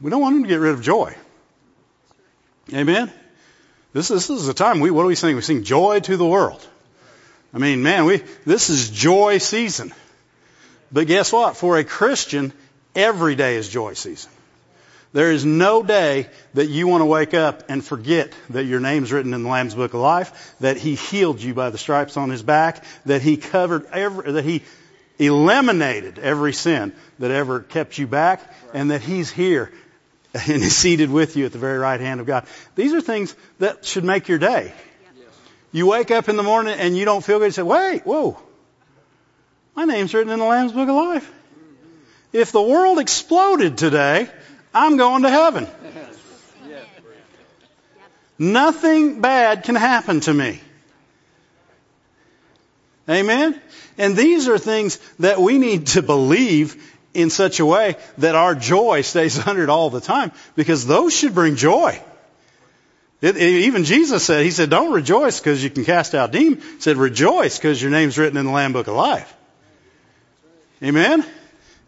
We 0.00 0.12
don't 0.12 0.20
want 0.20 0.36
him 0.36 0.42
to 0.44 0.48
get 0.48 0.60
rid 0.60 0.74
of 0.74 0.82
joy. 0.82 1.16
Amen? 2.72 3.10
This, 3.92 4.06
this 4.06 4.30
is 4.30 4.46
a 4.46 4.54
time 4.54 4.78
we, 4.78 4.92
what 4.92 5.02
do 5.02 5.08
we 5.08 5.16
sing? 5.16 5.34
We 5.34 5.42
sing 5.42 5.64
joy 5.64 5.98
to 5.98 6.16
the 6.16 6.24
world. 6.24 6.64
I 7.52 7.58
mean, 7.58 7.82
man, 7.82 8.04
we, 8.04 8.18
this 8.46 8.70
is 8.70 8.90
joy 8.90 9.38
season. 9.38 9.92
But 10.92 11.08
guess 11.08 11.32
what? 11.32 11.56
For 11.56 11.78
a 11.78 11.82
Christian, 11.82 12.52
every 12.94 13.34
day 13.34 13.56
is 13.56 13.68
joy 13.68 13.94
season. 13.94 14.30
There 15.12 15.32
is 15.32 15.44
no 15.44 15.82
day 15.82 16.28
that 16.54 16.66
you 16.66 16.86
want 16.86 17.00
to 17.00 17.06
wake 17.06 17.32
up 17.32 17.70
and 17.70 17.82
forget 17.82 18.32
that 18.50 18.64
your 18.64 18.80
name's 18.80 19.10
written 19.10 19.32
in 19.32 19.42
the 19.42 19.48
Lamb's 19.48 19.74
Book 19.74 19.94
of 19.94 20.00
Life, 20.00 20.54
that 20.60 20.76
He 20.76 20.96
healed 20.96 21.40
you 21.40 21.54
by 21.54 21.70
the 21.70 21.78
stripes 21.78 22.16
on 22.16 22.28
His 22.28 22.42
back, 22.42 22.84
that 23.06 23.22
He 23.22 23.38
covered 23.38 23.86
every, 23.86 24.32
that 24.32 24.44
He 24.44 24.62
eliminated 25.18 26.18
every 26.18 26.52
sin 26.52 26.92
that 27.18 27.30
ever 27.30 27.60
kept 27.60 27.96
you 27.96 28.06
back, 28.06 28.42
and 28.74 28.90
that 28.90 29.00
He's 29.00 29.30
here 29.30 29.72
and 30.34 30.62
is 30.62 30.76
seated 30.76 31.10
with 31.10 31.36
you 31.36 31.46
at 31.46 31.52
the 31.52 31.58
very 31.58 31.78
right 31.78 32.00
hand 32.00 32.20
of 32.20 32.26
God. 32.26 32.46
These 32.74 32.92
are 32.92 33.00
things 33.00 33.34
that 33.60 33.86
should 33.86 34.04
make 34.04 34.28
your 34.28 34.38
day. 34.38 34.72
You 35.72 35.86
wake 35.86 36.10
up 36.10 36.28
in 36.28 36.36
the 36.36 36.42
morning 36.42 36.78
and 36.78 36.96
you 36.96 37.04
don't 37.04 37.22
feel 37.22 37.38
good. 37.38 37.46
You 37.46 37.50
say, 37.52 37.62
wait, 37.62 38.06
whoa. 38.06 38.38
My 39.74 39.84
name's 39.84 40.14
written 40.14 40.32
in 40.32 40.38
the 40.38 40.44
Lamb's 40.44 40.72
Book 40.72 40.88
of 40.88 40.94
Life. 40.94 41.32
If 42.32 42.52
the 42.52 42.62
world 42.62 42.98
exploded 42.98 43.78
today, 43.78 44.28
I'm 44.74 44.96
going 44.96 45.22
to 45.22 45.30
heaven. 45.30 45.66
Nothing 48.38 49.20
bad 49.20 49.64
can 49.64 49.74
happen 49.74 50.20
to 50.20 50.32
me. 50.32 50.60
Amen? 53.08 53.60
And 53.96 54.16
these 54.16 54.48
are 54.48 54.58
things 54.58 54.98
that 55.18 55.40
we 55.40 55.58
need 55.58 55.88
to 55.88 56.02
believe 56.02 56.94
in 57.14 57.30
such 57.30 57.58
a 57.58 57.66
way 57.66 57.96
that 58.18 58.34
our 58.34 58.54
joy 58.54 59.00
stays 59.00 59.38
under 59.46 59.68
all 59.68 59.90
the 59.90 60.00
time 60.00 60.30
because 60.54 60.86
those 60.86 61.16
should 61.16 61.34
bring 61.34 61.56
joy. 61.56 62.00
It, 63.20 63.36
it, 63.36 63.64
even 63.64 63.82
Jesus 63.82 64.24
said, 64.24 64.44
He 64.44 64.52
said, 64.52 64.70
don't 64.70 64.92
rejoice 64.92 65.40
because 65.40 65.64
you 65.64 65.70
can 65.70 65.84
cast 65.84 66.14
out 66.14 66.30
demons. 66.30 66.62
He 66.62 66.80
said, 66.80 66.96
rejoice 66.96 67.58
because 67.58 67.82
your 67.82 67.90
name's 67.90 68.16
written 68.16 68.36
in 68.36 68.46
the 68.46 68.52
Lamb 68.52 68.72
Book 68.72 68.86
of 68.86 68.94
Life. 68.94 69.34
Amen? 70.80 71.24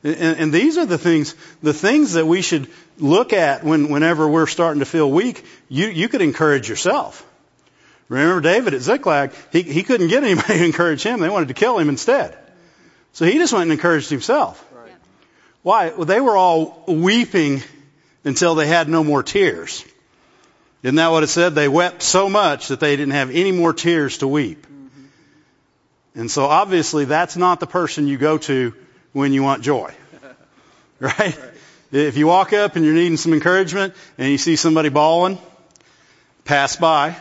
And, 0.02 0.16
and, 0.16 0.52
these 0.52 0.78
are 0.78 0.86
the 0.86 0.96
things, 0.96 1.34
the 1.62 1.74
things 1.74 2.14
that 2.14 2.26
we 2.26 2.40
should 2.40 2.68
look 2.98 3.34
at 3.34 3.64
when, 3.64 3.90
whenever 3.90 4.26
we're 4.26 4.46
starting 4.46 4.80
to 4.80 4.86
feel 4.86 5.10
weak. 5.10 5.44
You, 5.68 5.88
you 5.88 6.08
could 6.08 6.22
encourage 6.22 6.70
yourself. 6.70 7.26
Remember 8.08 8.40
David 8.40 8.72
at 8.72 8.80
Ziklag, 8.80 9.32
he, 9.52 9.62
he 9.62 9.82
couldn't 9.82 10.08
get 10.08 10.24
anybody 10.24 10.58
to 10.58 10.64
encourage 10.64 11.02
him. 11.02 11.20
They 11.20 11.28
wanted 11.28 11.48
to 11.48 11.54
kill 11.54 11.78
him 11.78 11.90
instead. 11.90 12.36
So 13.12 13.26
he 13.26 13.34
just 13.34 13.52
went 13.52 13.64
and 13.64 13.72
encouraged 13.72 14.08
himself. 14.08 14.66
Why? 15.62 15.90
Well, 15.90 16.06
they 16.06 16.20
were 16.20 16.36
all 16.36 16.84
weeping 16.86 17.62
until 18.24 18.54
they 18.54 18.66
had 18.66 18.88
no 18.88 19.04
more 19.04 19.22
tears. 19.22 19.84
Isn't 20.82 20.96
that 20.96 21.08
what 21.08 21.22
it 21.22 21.26
said? 21.26 21.54
They 21.54 21.68
wept 21.68 22.02
so 22.02 22.30
much 22.30 22.68
that 22.68 22.80
they 22.80 22.96
didn't 22.96 23.12
have 23.12 23.30
any 23.30 23.52
more 23.52 23.74
tears 23.74 24.18
to 24.18 24.28
weep. 24.28 24.66
Mm-hmm. 24.66 26.20
And 26.20 26.30
so 26.30 26.46
obviously 26.46 27.04
that's 27.04 27.36
not 27.36 27.60
the 27.60 27.66
person 27.66 28.08
you 28.08 28.16
go 28.16 28.38
to 28.38 28.74
when 29.12 29.32
you 29.32 29.42
want 29.42 29.62
joy. 29.62 29.92
Right? 31.00 31.34
If 31.92 32.18
you 32.18 32.26
walk 32.26 32.52
up 32.52 32.76
and 32.76 32.84
you're 32.84 32.92
needing 32.92 33.16
some 33.16 33.32
encouragement 33.32 33.94
and 34.18 34.30
you 34.30 34.36
see 34.36 34.56
somebody 34.56 34.90
bawling, 34.90 35.38
pass 36.44 36.76
by. 36.76 37.16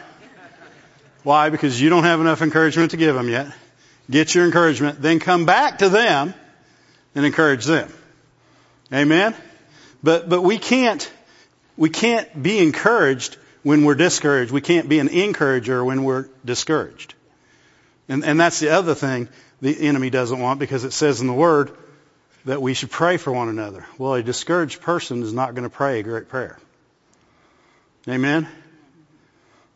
Why? 1.23 1.49
Because 1.49 1.79
you 1.79 1.89
don't 1.89 2.03
have 2.03 2.19
enough 2.19 2.41
encouragement 2.41 2.91
to 2.91 2.97
give 2.97 3.15
them 3.15 3.29
yet. 3.29 3.53
Get 4.09 4.35
your 4.35 4.43
encouragement, 4.43 5.01
then 5.01 5.19
come 5.19 5.45
back 5.45 5.77
to 5.77 5.87
them 5.87 6.33
and 7.15 7.25
encourage 7.25 7.65
them. 7.65 7.91
Amen? 8.91 9.35
But, 10.03 10.27
but 10.27 10.41
we 10.41 10.57
can't, 10.57 11.09
we 11.77 11.89
can't 11.89 12.43
be 12.43 12.59
encouraged 12.59 13.37
when 13.63 13.85
we're 13.85 13.95
discouraged. 13.95 14.51
We 14.51 14.61
can't 14.61 14.89
be 14.89 14.99
an 14.99 15.09
encourager 15.09 15.83
when 15.85 16.03
we're 16.03 16.27
discouraged. 16.43 17.13
And, 18.07 18.25
and 18.25 18.39
that's 18.39 18.59
the 18.59 18.69
other 18.69 18.95
thing 18.95 19.29
the 19.61 19.87
enemy 19.87 20.09
doesn't 20.09 20.39
want 20.39 20.59
because 20.59 20.83
it 20.83 20.91
says 20.91 21.21
in 21.21 21.27
the 21.27 21.33
Word 21.33 21.71
that 22.45 22.61
we 22.61 22.73
should 22.73 22.91
pray 22.91 23.17
for 23.17 23.31
one 23.31 23.49
another. 23.49 23.85
Well, 23.97 24.13
a 24.13 24.23
discouraged 24.23 24.81
person 24.81 25.23
is 25.23 25.33
not 25.33 25.53
going 25.55 25.63
to 25.63 25.69
pray 25.69 25.99
a 25.99 26.03
great 26.03 26.29
prayer. 26.29 26.57
Amen? 28.07 28.47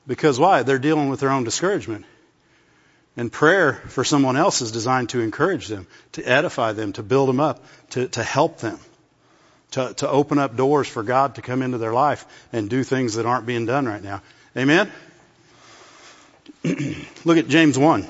Because 0.08 0.40
why? 0.40 0.64
They're 0.64 0.80
dealing 0.80 1.10
with 1.10 1.20
their 1.20 1.32
own 1.32 1.44
discouragement. 1.44 2.06
And 3.16 3.32
prayer 3.32 3.74
for 3.88 4.04
someone 4.04 4.38
else 4.38 4.62
is 4.62 4.72
designed 4.72 5.10
to 5.10 5.20
encourage 5.20 5.68
them, 5.68 5.88
to 6.14 6.24
edify 6.24 6.72
them, 6.72 6.94
to 6.94 7.04
build 7.04 7.30
them 7.30 7.40
up, 7.40 7.64
to, 7.92 8.08
to 8.08 8.24
help 8.24 8.58
them 8.60 8.80
to, 9.74 9.94
to 9.96 10.10
open 10.10 10.38
up 10.38 10.56
doors 10.56 10.88
for 10.88 11.02
God 11.02 11.36
to 11.36 11.42
come 11.42 11.64
into 11.64 11.80
their 11.80 11.94
life 11.94 12.26
and 12.54 12.70
do 12.70 12.84
things 12.84 13.16
that 13.16 13.26
aren't 13.26 13.48
being 13.48 13.66
done 13.66 13.88
right 13.88 14.04
now. 14.04 14.22
Amen? 14.56 14.92
Look 17.26 17.38
at 17.38 17.48
James 17.48 17.78
1. 17.78 18.08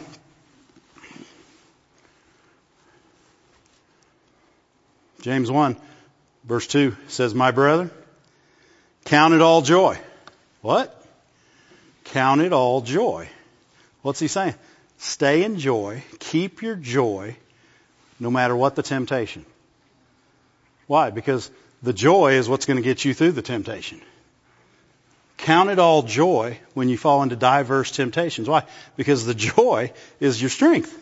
James 5.24 5.50
1, 5.50 5.78
verse 6.44 6.68
2 6.68 6.98
says, 7.08 7.34
My 7.34 7.52
brother, 7.52 7.90
count 9.06 9.34
it 9.34 9.40
all 9.40 9.62
joy. 9.62 9.98
What? 10.62 11.02
Count 12.04 12.42
it 12.42 12.52
all 12.52 12.82
joy. 12.82 13.30
What's 14.02 14.20
he 14.20 14.28
saying? 14.28 14.56
Stay 14.98 15.46
in 15.46 15.60
joy. 15.60 16.04
Keep 16.20 16.62
your 16.62 16.76
joy 16.76 17.38
no 18.20 18.30
matter 18.30 18.54
what 18.54 18.76
the 18.76 18.84
temptation. 18.84 19.46
Why? 20.88 21.10
Because 21.10 21.50
the 21.82 21.94
joy 21.94 22.34
is 22.34 22.50
what's 22.50 22.66
going 22.66 22.76
to 22.76 22.84
get 22.84 23.06
you 23.06 23.14
through 23.14 23.32
the 23.32 23.42
temptation. 23.42 24.02
Count 25.38 25.70
it 25.70 25.80
all 25.80 26.02
joy 26.02 26.60
when 26.74 26.90
you 26.90 26.98
fall 26.98 27.24
into 27.24 27.38
diverse 27.38 27.92
temptations. 27.92 28.50
Why? 28.50 28.64
Because 28.98 29.26
the 29.26 29.34
joy 29.34 29.94
is 30.20 30.42
your 30.42 30.50
strength. 30.50 30.94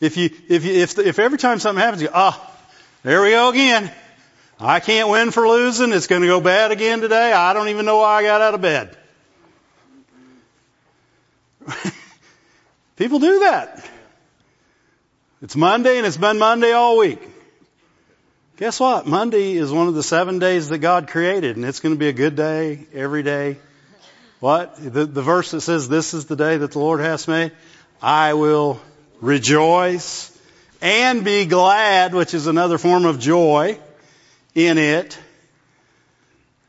If 0.00 0.16
you, 0.16 0.30
if 0.48 0.64
you, 0.64 0.72
if, 0.72 0.98
if 0.98 1.18
every 1.18 1.36
time 1.36 1.58
something 1.58 1.82
happens, 1.82 2.00
you, 2.00 2.08
ah, 2.14 2.48
there 3.02 3.20
we 3.22 3.30
go 3.30 3.48
again. 3.48 3.90
I 4.60 4.78
can't 4.78 5.08
win 5.08 5.32
for 5.32 5.48
losing. 5.48 5.92
It's 5.92 6.06
going 6.06 6.22
to 6.22 6.28
go 6.28 6.40
bad 6.40 6.70
again 6.70 7.00
today. 7.00 7.32
I 7.32 7.52
don't 7.52 7.68
even 7.68 7.84
know 7.84 7.96
why 7.98 8.18
I 8.18 8.22
got 8.22 8.40
out 8.40 8.54
of 8.54 8.60
bed. 8.60 8.96
People 12.96 13.18
do 13.18 13.40
that. 13.40 13.84
It's 15.42 15.56
Monday 15.56 15.98
and 15.98 16.06
it's 16.06 16.16
been 16.16 16.38
Monday 16.38 16.70
all 16.70 16.96
week. 16.96 17.18
Guess 18.58 18.78
what? 18.78 19.08
Monday 19.08 19.54
is 19.54 19.72
one 19.72 19.88
of 19.88 19.94
the 19.94 20.04
seven 20.04 20.38
days 20.38 20.68
that 20.68 20.78
God 20.78 21.08
created, 21.08 21.56
and 21.56 21.64
it's 21.64 21.80
going 21.80 21.96
to 21.96 21.98
be 21.98 22.08
a 22.08 22.12
good 22.12 22.36
day 22.36 22.86
every 22.94 23.24
day. 23.24 23.56
What? 24.38 24.76
The, 24.76 25.06
the 25.06 25.22
verse 25.22 25.50
that 25.50 25.62
says, 25.62 25.88
This 25.88 26.14
is 26.14 26.26
the 26.26 26.36
day 26.36 26.58
that 26.58 26.70
the 26.70 26.78
Lord 26.78 27.00
has 27.00 27.26
made. 27.26 27.50
I 28.00 28.34
will 28.34 28.80
rejoice 29.20 30.31
and 30.82 31.24
be 31.24 31.46
glad, 31.46 32.12
which 32.12 32.34
is 32.34 32.48
another 32.48 32.76
form 32.76 33.06
of 33.06 33.20
joy 33.20 33.78
in 34.54 34.76
it. 34.76 35.16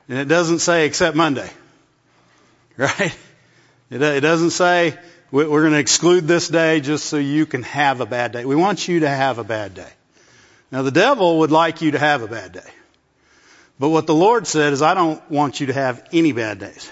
And 0.08 0.20
it 0.20 0.28
doesn't 0.28 0.60
say 0.60 0.86
except 0.86 1.18
Monday. 1.18 1.50
Right? 2.76 3.16
It, 3.92 4.02
it 4.02 4.22
doesn't 4.22 4.50
say 4.50 4.98
we're 5.30 5.46
going 5.46 5.74
to 5.74 5.78
exclude 5.78 6.28
this 6.28 6.48
day 6.48 6.80
just 6.80 7.06
so 7.06 7.18
you 7.18 7.46
can 7.46 7.62
have 7.62 8.02
a 8.02 8.08
bad 8.08 8.32
day. 8.32 8.46
We 8.46 8.56
want 8.56 8.88
you 8.88 9.02
to 9.02 9.10
have 9.10 9.38
a 9.38 9.44
bad 9.44 9.76
day. 9.76 9.92
Now 10.72 10.82
the 10.82 10.90
devil 10.90 11.38
would 11.40 11.52
like 11.52 11.84
you 11.84 11.92
to 11.92 12.00
have 12.00 12.24
a 12.24 12.28
bad 12.28 12.52
day. 12.52 12.72
But 13.78 13.90
what 13.90 14.08
the 14.08 14.16
Lord 14.16 14.48
said 14.48 14.74
is, 14.74 14.82
I 14.82 14.96
don't 14.96 15.22
want 15.30 15.60
you 15.60 15.68
to 15.68 15.74
have 15.74 16.04
any 16.12 16.32
bad 16.32 16.58
days. 16.58 16.92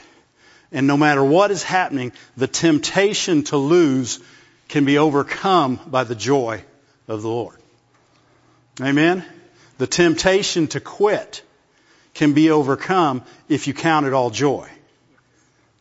And 0.71 0.85
no 0.85 0.97
matter 0.97 1.23
what 1.23 1.49
is 1.49 1.63
happening, 1.63 2.11
the 2.37 2.47
temptation 2.47 3.43
to 3.45 3.57
lose 3.57 4.19
can 4.67 4.85
be 4.85 4.99
overcome 4.99 5.79
by 5.87 6.03
the 6.03 6.15
joy 6.15 6.63
of 7.11 7.21
the 7.21 7.27
Lord. 7.27 7.55
Amen? 8.81 9.25
The 9.77 9.87
temptation 9.87 10.67
to 10.67 10.79
quit 10.79 11.43
can 12.13 12.33
be 12.33 12.51
overcome 12.51 13.23
if 13.49 13.67
you 13.67 13.73
count 13.73 14.05
it 14.05 14.13
all 14.13 14.29
joy. 14.29 14.69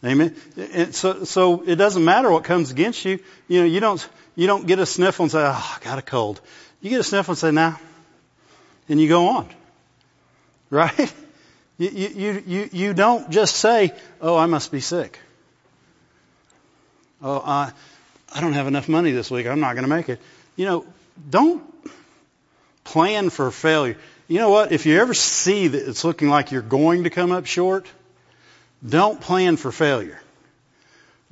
Amen. 0.04 0.34
And 0.56 0.94
so, 0.94 1.24
so 1.24 1.62
it 1.62 1.76
doesn't 1.76 2.04
matter 2.04 2.30
what 2.30 2.44
comes 2.44 2.70
against 2.70 3.04
you. 3.04 3.20
You 3.48 3.60
know, 3.60 3.66
you 3.66 3.80
don't, 3.80 4.06
you 4.34 4.46
don't 4.46 4.66
get 4.66 4.78
a 4.78 4.86
sniffle 4.86 5.24
and 5.24 5.32
say, 5.32 5.40
"Oh, 5.40 5.76
I 5.76 5.84
got 5.84 5.98
a 5.98 6.02
cold." 6.02 6.40
You 6.80 6.88
get 6.88 7.00
a 7.00 7.04
sniffle 7.04 7.32
and 7.32 7.38
say, 7.38 7.50
"Nah, 7.50 7.76
and 8.88 9.00
you 9.00 9.08
go 9.08 9.28
on. 9.28 9.48
Right? 10.72 11.12
You, 11.78 11.88
you, 11.88 12.42
you, 12.46 12.68
you 12.72 12.94
don't 12.94 13.30
just 13.30 13.56
say, 13.56 13.92
oh, 14.20 14.36
I 14.36 14.46
must 14.46 14.70
be 14.70 14.78
sick. 14.78 15.18
Oh, 17.20 17.42
I, 17.44 17.72
I 18.32 18.40
don't 18.40 18.52
have 18.52 18.68
enough 18.68 18.88
money 18.88 19.10
this 19.10 19.32
week. 19.32 19.48
I'm 19.48 19.58
not 19.58 19.72
going 19.72 19.82
to 19.82 19.88
make 19.88 20.08
it. 20.08 20.20
You 20.54 20.66
know, 20.66 20.86
don't 21.28 21.62
plan 22.84 23.30
for 23.30 23.50
failure. 23.50 23.96
You 24.28 24.38
know 24.38 24.50
what? 24.50 24.72
If 24.72 24.86
you 24.86 25.00
ever 25.00 25.14
see 25.14 25.68
that 25.68 25.88
it's 25.88 26.04
looking 26.04 26.28
like 26.28 26.52
you're 26.52 26.62
going 26.62 27.04
to 27.04 27.10
come 27.10 27.32
up 27.32 27.46
short, 27.46 27.86
don't 28.86 29.20
plan 29.20 29.56
for 29.56 29.72
failure. 29.72 30.20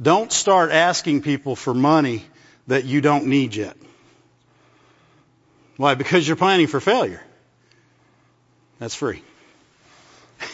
Don't 0.01 0.33
start 0.33 0.71
asking 0.71 1.23
people 1.23 1.57
for 1.57 1.75
money 1.75 2.25
that 2.67 2.85
you 2.85 3.01
don't 3.01 3.27
need 3.27 3.55
yet. 3.55 3.77
Why? 5.77 5.95
Because 5.95 6.27
you're 6.27 6.37
planning 6.37 6.67
for 6.67 6.81
failure. 6.81 7.23
That's 8.79 8.95
free. 8.95 9.23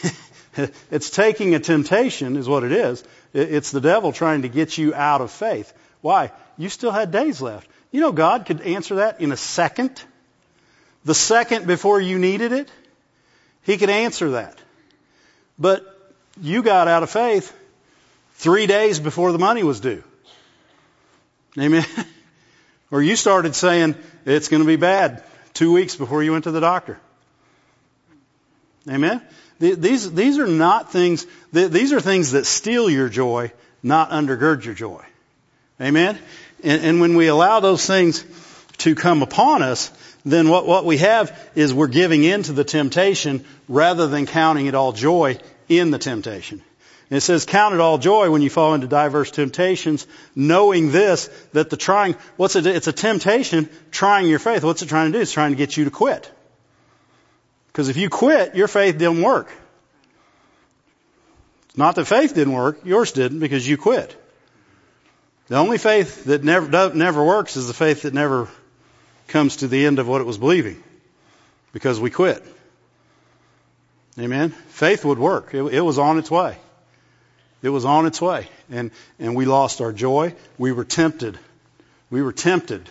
It's 0.89 1.09
taking 1.09 1.53
a 1.53 1.59
temptation 1.59 2.37
is 2.37 2.47
what 2.47 2.63
it 2.63 2.71
is. 2.71 3.03
It's 3.33 3.71
the 3.71 3.81
devil 3.81 4.13
trying 4.13 4.43
to 4.43 4.47
get 4.47 4.77
you 4.77 4.93
out 4.93 5.21
of 5.21 5.31
faith. 5.31 5.73
Why? 6.01 6.31
You 6.57 6.69
still 6.69 6.91
had 6.91 7.11
days 7.11 7.41
left. 7.41 7.67
You 7.95 8.01
know 8.01 8.11
God 8.11 8.45
could 8.45 8.59
answer 8.59 8.95
that 8.95 9.21
in 9.21 9.31
a 9.31 9.37
second. 9.37 10.03
The 11.05 11.15
second 11.15 11.65
before 11.65 12.01
you 12.01 12.19
needed 12.19 12.51
it. 12.51 12.69
He 13.63 13.77
could 13.77 13.89
answer 13.89 14.31
that. 14.31 14.59
But 15.57 15.85
you 16.41 16.61
got 16.61 16.89
out 16.89 17.03
of 17.03 17.09
faith 17.09 17.57
three 18.33 18.67
days 18.67 18.99
before 18.99 19.31
the 19.31 19.39
money 19.39 19.63
was 19.63 19.79
due. 19.79 20.03
Amen. 21.57 21.85
or 22.91 23.01
you 23.01 23.15
started 23.15 23.55
saying 23.55 23.95
it's 24.25 24.49
going 24.49 24.61
to 24.61 24.67
be 24.67 24.75
bad 24.75 25.23
two 25.53 25.71
weeks 25.71 25.95
before 25.95 26.21
you 26.21 26.33
went 26.33 26.43
to 26.43 26.51
the 26.51 26.59
doctor. 26.59 26.99
Amen. 28.89 29.21
These, 29.57 30.11
these 30.11 30.37
are 30.37 30.47
not 30.47 30.91
things, 30.91 31.25
these 31.53 31.93
are 31.93 32.01
things 32.01 32.31
that 32.31 32.45
steal 32.45 32.89
your 32.89 33.07
joy, 33.07 33.53
not 33.81 34.09
undergird 34.09 34.65
your 34.65 34.73
joy. 34.73 35.05
Amen. 35.79 36.19
And, 36.65 36.83
and 36.83 36.99
when 36.99 37.15
we 37.15 37.27
allow 37.27 37.59
those 37.61 37.85
things 37.85 38.25
to 38.79 38.95
come 38.95 39.21
upon 39.21 39.61
us, 39.61 39.91
then 40.25 40.49
what, 40.49 40.65
what 40.65 40.83
we 40.83 40.97
have 40.97 41.39
is 41.53 41.73
we're 41.73 41.87
giving 41.87 42.23
in 42.23 42.41
to 42.43 42.53
the 42.53 42.63
temptation 42.63 43.45
rather 43.69 44.07
than 44.07 44.25
counting 44.25 44.65
it 44.65 44.73
all 44.73 44.91
joy 44.91 45.37
in 45.69 45.91
the 45.91 45.99
temptation. 45.99 46.61
And 47.11 47.17
it 47.17 47.21
says, 47.21 47.45
count 47.45 47.75
it 47.75 47.79
all 47.79 47.99
joy 47.99 48.31
when 48.31 48.41
you 48.41 48.49
fall 48.49 48.73
into 48.73 48.87
diverse 48.87 49.29
temptations, 49.29 50.07
knowing 50.35 50.91
this, 50.91 51.27
that 51.53 51.69
the 51.69 51.77
trying, 51.77 52.15
what's 52.35 52.55
it, 52.55 52.65
it's 52.65 52.87
a 52.87 52.93
temptation 52.93 53.69
trying 53.91 54.27
your 54.27 54.39
faith. 54.39 54.63
What's 54.63 54.81
it 54.81 54.89
trying 54.89 55.11
to 55.11 55.19
do? 55.19 55.21
It's 55.21 55.31
trying 55.31 55.51
to 55.51 55.57
get 55.57 55.77
you 55.77 55.85
to 55.85 55.91
quit. 55.91 56.31
Because 57.67 57.89
if 57.89 57.97
you 57.97 58.09
quit, 58.09 58.55
your 58.55 58.67
faith 58.67 58.97
didn't 58.97 59.21
work. 59.21 59.51
It's 61.69 61.77
not 61.77 61.93
that 61.95 62.05
faith 62.05 62.33
didn't 62.33 62.53
work, 62.53 62.79
yours 62.83 63.11
didn't 63.11 63.37
because 63.37 63.67
you 63.67 63.77
quit. 63.77 64.19
The 65.47 65.57
only 65.57 65.77
faith 65.77 66.25
that 66.25 66.43
never, 66.43 66.93
never 66.93 67.23
works 67.23 67.55
is 67.55 67.67
the 67.67 67.73
faith 67.73 68.01
that 68.01 68.13
never 68.13 68.49
comes 69.27 69.57
to 69.57 69.67
the 69.67 69.85
end 69.85 69.99
of 69.99 70.07
what 70.07 70.21
it 70.21 70.23
was 70.25 70.37
believing 70.37 70.81
because 71.71 71.99
we 71.99 72.09
quit. 72.09 72.43
Amen. 74.17 74.51
Faith 74.69 75.05
would 75.05 75.19
work. 75.19 75.53
It, 75.53 75.61
it, 75.61 75.81
was 75.81 75.99
on 75.99 76.17
its 76.17 76.31
way. 76.31 76.57
It 77.61 77.69
was 77.69 77.85
on 77.85 78.05
its 78.05 78.21
way. 78.21 78.47
And, 78.71 78.91
and 79.19 79.35
we 79.35 79.45
lost 79.45 79.81
our 79.81 79.91
joy. 79.91 80.33
We 80.57 80.71
were 80.71 80.85
tempted. 80.85 81.37
We 82.09 82.21
were 82.21 82.31
tempted. 82.31 82.89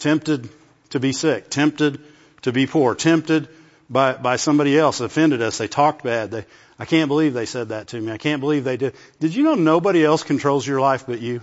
Tempted 0.00 0.48
to 0.90 1.00
be 1.00 1.12
sick. 1.12 1.48
Tempted 1.48 2.00
to 2.42 2.52
be 2.52 2.66
poor. 2.66 2.94
Tempted 2.94 3.48
by, 3.94 4.14
by 4.14 4.36
somebody 4.36 4.76
else. 4.76 5.00
Offended 5.00 5.40
us. 5.40 5.56
They 5.56 5.68
talked 5.68 6.02
bad. 6.02 6.32
They, 6.32 6.44
I 6.80 6.84
can't 6.84 7.08
believe 7.08 7.32
they 7.32 7.46
said 7.46 7.68
that 7.68 7.88
to 7.88 8.00
me. 8.00 8.10
I 8.10 8.18
can't 8.18 8.40
believe 8.40 8.64
they 8.64 8.76
did. 8.76 8.94
Did 9.20 9.34
you 9.36 9.44
know 9.44 9.54
nobody 9.54 10.04
else 10.04 10.24
controls 10.24 10.66
your 10.66 10.80
life 10.80 11.06
but 11.06 11.20
you? 11.20 11.42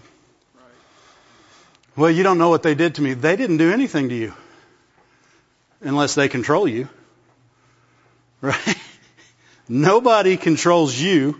Well, 1.95 2.11
you 2.11 2.23
don't 2.23 2.37
know 2.37 2.49
what 2.49 2.61
they 2.61 2.75
did 2.75 2.95
to 2.95 3.01
me. 3.01 3.13
They 3.13 3.37
didn't 3.37 3.57
do 3.57 3.71
anything 3.71 4.09
to 4.09 4.15
you. 4.15 4.33
Unless 5.79 6.15
they 6.15 6.27
control 6.29 6.67
you. 6.67 6.87
Right? 8.43 8.77
Nobody 9.69 10.35
controls 10.35 10.99
you 10.99 11.39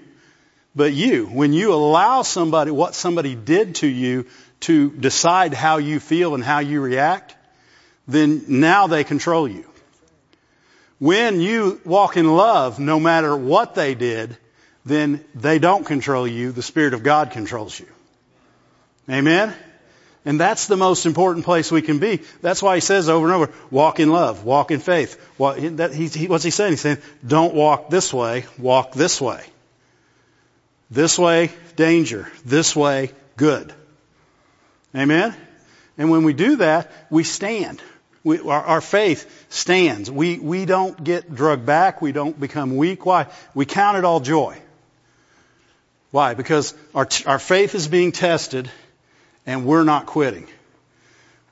but 0.76 0.93
you. 0.93 1.26
When 1.26 1.52
you 1.52 1.74
allow 1.74 2.21
somebody, 2.21 2.69
what 2.69 2.93
somebody 2.93 3.34
did 3.34 3.74
to 3.78 3.88
you 3.88 4.28
to 4.62 4.91
decide 4.91 5.56
how 5.56 5.78
you 5.78 6.00
feel 6.00 6.36
and 6.36 6.43
how 6.43 6.60
you 6.60 6.80
react, 6.80 7.36
then 8.08 8.43
now 8.47 8.86
they 8.86 9.04
control 9.04 9.47
you. 9.47 9.70
When 11.01 11.41
you 11.41 11.81
walk 11.83 12.15
in 12.15 12.31
love, 12.31 12.79
no 12.79 12.99
matter 12.99 13.35
what 13.35 13.73
they 13.73 13.95
did, 13.95 14.37
then 14.85 15.25
they 15.33 15.57
don't 15.57 15.83
control 15.83 16.27
you. 16.27 16.51
The 16.51 16.61
Spirit 16.61 16.93
of 16.93 17.01
God 17.01 17.31
controls 17.31 17.79
you. 17.79 17.87
Amen? 19.09 19.51
And 20.25 20.39
that's 20.39 20.67
the 20.67 20.77
most 20.77 21.07
important 21.07 21.43
place 21.43 21.71
we 21.71 21.81
can 21.81 21.97
be. 21.97 22.21
That's 22.43 22.61
why 22.61 22.75
he 22.75 22.81
says 22.81 23.09
over 23.09 23.25
and 23.25 23.33
over, 23.33 23.51
walk 23.71 23.99
in 23.99 24.11
love, 24.11 24.45
walk 24.45 24.69
in 24.69 24.79
faith. 24.79 25.19
Well, 25.39 25.55
that, 25.77 25.91
he, 25.91 26.07
he, 26.07 26.27
what's 26.27 26.43
he 26.43 26.51
saying? 26.51 26.73
He's 26.73 26.81
saying, 26.81 26.99
don't 27.25 27.55
walk 27.55 27.89
this 27.89 28.13
way, 28.13 28.45
walk 28.59 28.93
this 28.93 29.19
way. 29.19 29.43
This 30.91 31.17
way, 31.17 31.51
danger. 31.77 32.31
This 32.45 32.75
way, 32.75 33.09
good. 33.37 33.73
Amen? 34.95 35.35
And 35.97 36.11
when 36.11 36.25
we 36.25 36.33
do 36.33 36.57
that, 36.57 36.91
we 37.09 37.23
stand. 37.23 37.81
We, 38.23 38.39
our, 38.39 38.63
our, 38.63 38.81
faith 38.81 39.47
stands. 39.49 40.12
We, 40.12 40.38
we 40.38 40.65
don't 40.65 41.03
get 41.03 41.34
drugged 41.34 41.65
back. 41.65 42.01
We 42.01 42.12
don't 42.12 42.39
become 42.39 42.77
weak. 42.77 43.05
Why? 43.05 43.27
We 43.55 43.65
count 43.65 43.97
it 43.97 44.05
all 44.05 44.19
joy. 44.19 44.57
Why? 46.12 46.36
Because 46.36 46.75
our, 46.93 47.07
our 47.25 47.39
faith 47.39 47.73
is 47.73 47.88
being 47.88 48.12
tested 48.12 48.69
and 49.47 49.65
we're 49.65 49.84
not 49.84 50.05
quitting. 50.05 50.47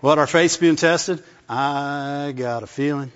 What? 0.01 0.19
Our 0.19 0.27
faith's 0.27 0.58
being 0.58 0.75
tested? 0.75 1.23
I 1.47 2.34
got 2.36 2.62
a 2.62 2.67
feeling 2.67 3.12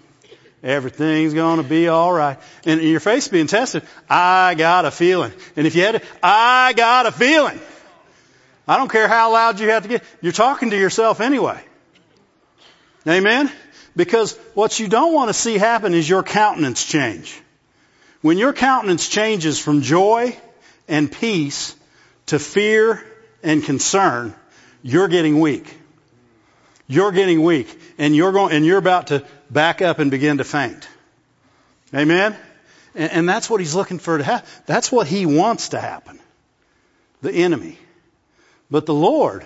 everything's 0.63 1.33
going 1.33 1.57
to 1.57 1.67
be 1.67 1.89
all 1.89 2.11
right. 2.11 2.39
And 2.65 2.81
your 2.81 3.01
faith's 3.01 3.27
being 3.27 3.47
tested. 3.47 3.83
I 4.09 4.55
got 4.55 4.85
a 4.85 4.91
feeling. 4.91 5.33
And 5.55 5.67
if 5.67 5.75
you 5.75 5.83
had 5.83 5.95
it, 5.95 6.03
I 6.23 6.73
got 6.73 7.05
a 7.05 7.11
feeling. 7.11 7.59
I 8.67 8.77
don't 8.77 8.89
care 8.89 9.09
how 9.09 9.33
loud 9.33 9.59
you 9.59 9.69
have 9.69 9.83
to 9.83 9.89
get. 9.89 10.03
You're 10.21 10.31
talking 10.31 10.69
to 10.69 10.77
yourself 10.77 11.19
anyway. 11.19 11.61
Amen? 13.07 13.51
Because 13.95 14.37
what 14.53 14.79
you 14.79 14.87
don't 14.87 15.13
want 15.13 15.29
to 15.29 15.33
see 15.33 15.57
happen 15.57 15.93
is 15.93 16.07
your 16.07 16.23
countenance 16.23 16.85
change. 16.85 17.39
When 18.21 18.37
your 18.37 18.53
countenance 18.53 19.07
changes 19.07 19.59
from 19.59 19.81
joy 19.81 20.37
and 20.87 21.11
peace 21.11 21.75
to 22.27 22.39
fear 22.39 23.05
and 23.43 23.63
concern, 23.63 24.33
you're 24.81 25.09
getting 25.09 25.39
weak. 25.39 25.77
You're 26.87 27.11
getting 27.11 27.43
weak 27.43 27.79
and 27.97 28.15
you're 28.15 28.31
going, 28.31 28.53
and 28.53 28.65
you're 28.65 28.77
about 28.77 29.07
to 29.07 29.25
back 29.49 29.81
up 29.81 29.99
and 29.99 30.09
begin 30.09 30.37
to 30.37 30.43
faint. 30.43 30.87
Amen? 31.93 32.35
And, 32.95 33.11
and 33.11 33.29
that's 33.29 33.49
what 33.49 33.59
he's 33.59 33.75
looking 33.75 33.99
for 33.99 34.17
to 34.17 34.23
happen. 34.23 34.49
That's 34.65 34.91
what 34.91 35.07
he 35.07 35.25
wants 35.25 35.69
to 35.69 35.79
happen. 35.79 36.19
The 37.21 37.31
enemy. 37.31 37.77
But 38.71 38.85
the 38.85 38.93
Lord, 38.93 39.45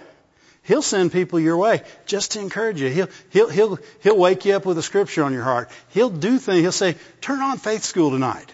He'll 0.68 0.82
send 0.82 1.14
people 1.14 1.40
your 1.40 1.56
way 1.56 1.82
just 2.06 2.34
to 2.34 2.42
encourage 2.42 2.82
you. 2.82 2.90
He'll, 2.90 3.08
he'll, 3.30 3.50
he'll, 3.50 3.80
he'll 4.02 4.18
wake 4.18 4.44
you 4.44 4.54
up 4.54 4.66
with 4.66 4.78
a 4.78 4.84
scripture 4.84 5.24
on 5.24 5.32
your 5.32 5.44
heart. 5.44 5.72
He'll 5.92 6.10
do 6.10 6.40
things. 6.40 6.62
He'll 6.62 6.74
say, 6.74 6.98
turn 7.22 7.40
on 7.40 7.58
faith 7.58 7.86
school 7.86 8.12
tonight. 8.12 8.52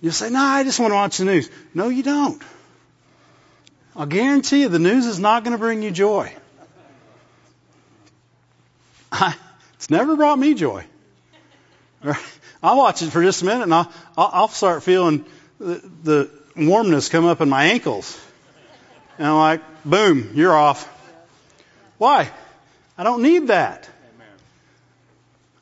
You'll 0.00 0.12
say, 0.12 0.30
no, 0.30 0.40
I 0.40 0.64
just 0.64 0.80
want 0.80 0.90
to 0.90 0.96
watch 0.96 1.18
the 1.18 1.24
news. 1.24 1.48
No, 1.74 1.90
you 1.90 2.02
don't. 2.02 2.42
I'll 3.94 4.06
guarantee 4.06 4.62
you 4.62 4.68
the 4.68 4.80
news 4.80 5.06
is 5.06 5.20
not 5.20 5.44
going 5.44 5.52
to 5.52 5.58
bring 5.58 5.80
you 5.84 5.92
joy. 5.92 6.34
I, 9.12 9.36
it's 9.74 9.90
never 9.90 10.16
brought 10.16 10.40
me 10.40 10.54
joy. 10.54 10.84
I'll 12.64 12.78
watch 12.78 13.00
it 13.02 13.10
for 13.10 13.22
just 13.22 13.42
a 13.42 13.44
minute 13.44 13.62
and 13.62 13.74
I'll, 13.74 13.92
I'll 14.16 14.48
start 14.48 14.82
feeling 14.82 15.24
the, 15.60 15.88
the 16.02 16.30
warmness 16.56 17.10
come 17.10 17.26
up 17.26 17.40
in 17.40 17.48
my 17.48 17.66
ankles. 17.66 18.20
And 19.18 19.28
I'm 19.28 19.36
like, 19.36 19.60
boom, 19.84 20.32
you're 20.34 20.56
off. 20.56 20.88
Why? 22.02 22.28
I 22.98 23.04
don't 23.04 23.22
need 23.22 23.46
that. 23.46 23.88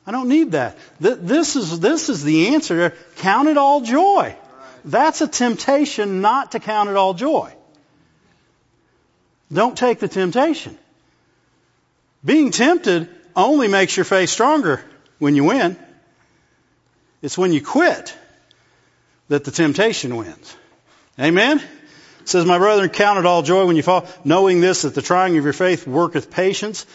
I 0.07 0.11
don't 0.11 0.27
need 0.27 0.53
that. 0.53 0.75
This 0.99 1.55
is, 1.55 1.79
this 1.79 2.09
is 2.09 2.23
the 2.23 2.55
answer. 2.55 2.95
Count 3.17 3.47
it 3.47 3.57
all 3.57 3.81
joy. 3.81 4.35
That's 4.83 5.21
a 5.21 5.27
temptation 5.27 6.21
not 6.21 6.53
to 6.53 6.59
count 6.59 6.89
it 6.89 6.95
all 6.95 7.13
joy. 7.13 7.53
Don't 9.53 9.77
take 9.77 9.99
the 9.99 10.07
temptation. 10.07 10.75
Being 12.25 12.49
tempted 12.49 13.07
only 13.35 13.67
makes 13.67 13.95
your 13.95 14.05
faith 14.05 14.31
stronger 14.31 14.83
when 15.19 15.35
you 15.35 15.43
win. 15.43 15.77
It's 17.21 17.37
when 17.37 17.53
you 17.53 17.63
quit 17.63 18.17
that 19.27 19.43
the 19.43 19.51
temptation 19.51 20.15
wins. 20.15 20.55
Amen? 21.19 21.61
Says, 22.25 22.45
My 22.45 22.57
brethren, 22.57 22.89
count 22.89 23.19
it 23.19 23.25
all 23.25 23.41
joy 23.41 23.65
when 23.65 23.75
you 23.75 23.83
fall, 23.83 24.07
knowing 24.23 24.61
this, 24.61 24.83
that 24.83 24.95
the 24.95 25.01
trying 25.01 25.37
of 25.37 25.43
your 25.43 25.53
faith 25.53 25.87
worketh 25.87 26.31
patience, 26.31 26.85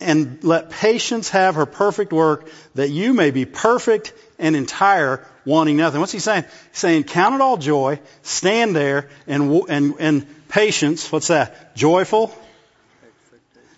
and 0.00 0.42
let 0.44 0.70
patience 0.70 1.30
have 1.30 1.54
her 1.54 1.66
perfect 1.66 2.12
work, 2.12 2.48
that 2.74 2.90
you 2.90 3.14
may 3.14 3.30
be 3.30 3.44
perfect 3.44 4.12
and 4.38 4.54
entire, 4.54 5.26
wanting 5.44 5.76
nothing. 5.76 6.00
What's 6.00 6.12
he 6.12 6.18
saying? 6.18 6.44
He's 6.70 6.78
saying, 6.78 7.04
count 7.04 7.34
it 7.34 7.40
all 7.40 7.56
joy, 7.56 8.00
stand 8.22 8.76
there, 8.76 9.08
and, 9.26 9.50
and, 9.68 9.94
and 9.98 10.48
patience, 10.48 11.10
what's 11.10 11.28
that? 11.28 11.74
Joyful? 11.74 12.34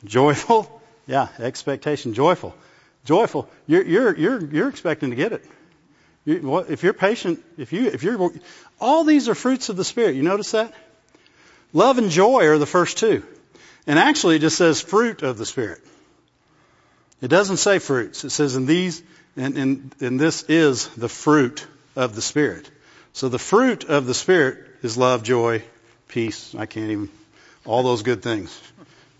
Joyful? 0.04 0.80
Yeah, 1.06 1.28
expectation, 1.38 2.14
joyful. 2.14 2.54
Joyful. 3.04 3.48
You're, 3.66 3.84
you're, 3.84 4.16
you're, 4.16 4.44
you're 4.44 4.68
expecting 4.68 5.10
to 5.10 5.16
get 5.16 5.32
it. 5.32 5.44
You, 6.24 6.58
if 6.68 6.82
you're 6.82 6.92
patient, 6.92 7.42
if 7.56 7.72
you, 7.72 7.86
if 7.86 8.02
you're, 8.02 8.30
all 8.80 9.04
these 9.04 9.30
are 9.30 9.34
fruits 9.34 9.70
of 9.70 9.76
the 9.76 9.84
Spirit. 9.84 10.14
You 10.14 10.22
notice 10.22 10.50
that? 10.50 10.74
Love 11.72 11.98
and 11.98 12.10
joy 12.10 12.46
are 12.46 12.58
the 12.58 12.66
first 12.66 12.98
two. 12.98 13.22
And 13.86 13.98
actually 13.98 14.36
it 14.36 14.40
just 14.40 14.56
says 14.56 14.80
fruit 14.80 15.22
of 15.22 15.38
the 15.38 15.46
Spirit. 15.46 15.80
It 17.20 17.28
doesn't 17.28 17.56
say 17.56 17.78
fruits. 17.78 18.24
It 18.24 18.30
says 18.30 18.54
in 18.54 18.66
these, 18.66 19.02
and, 19.36 19.56
and, 19.56 19.94
and 20.00 20.20
this 20.20 20.44
is 20.44 20.88
the 20.88 21.08
fruit 21.08 21.66
of 21.96 22.14
the 22.14 22.22
Spirit. 22.22 22.70
So 23.12 23.28
the 23.28 23.38
fruit 23.38 23.84
of 23.84 24.06
the 24.06 24.14
Spirit 24.14 24.66
is 24.82 24.96
love, 24.96 25.22
joy, 25.22 25.62
peace. 26.06 26.54
I 26.54 26.66
can't 26.66 26.90
even, 26.90 27.08
all 27.64 27.82
those 27.82 28.02
good 28.02 28.22
things. 28.22 28.58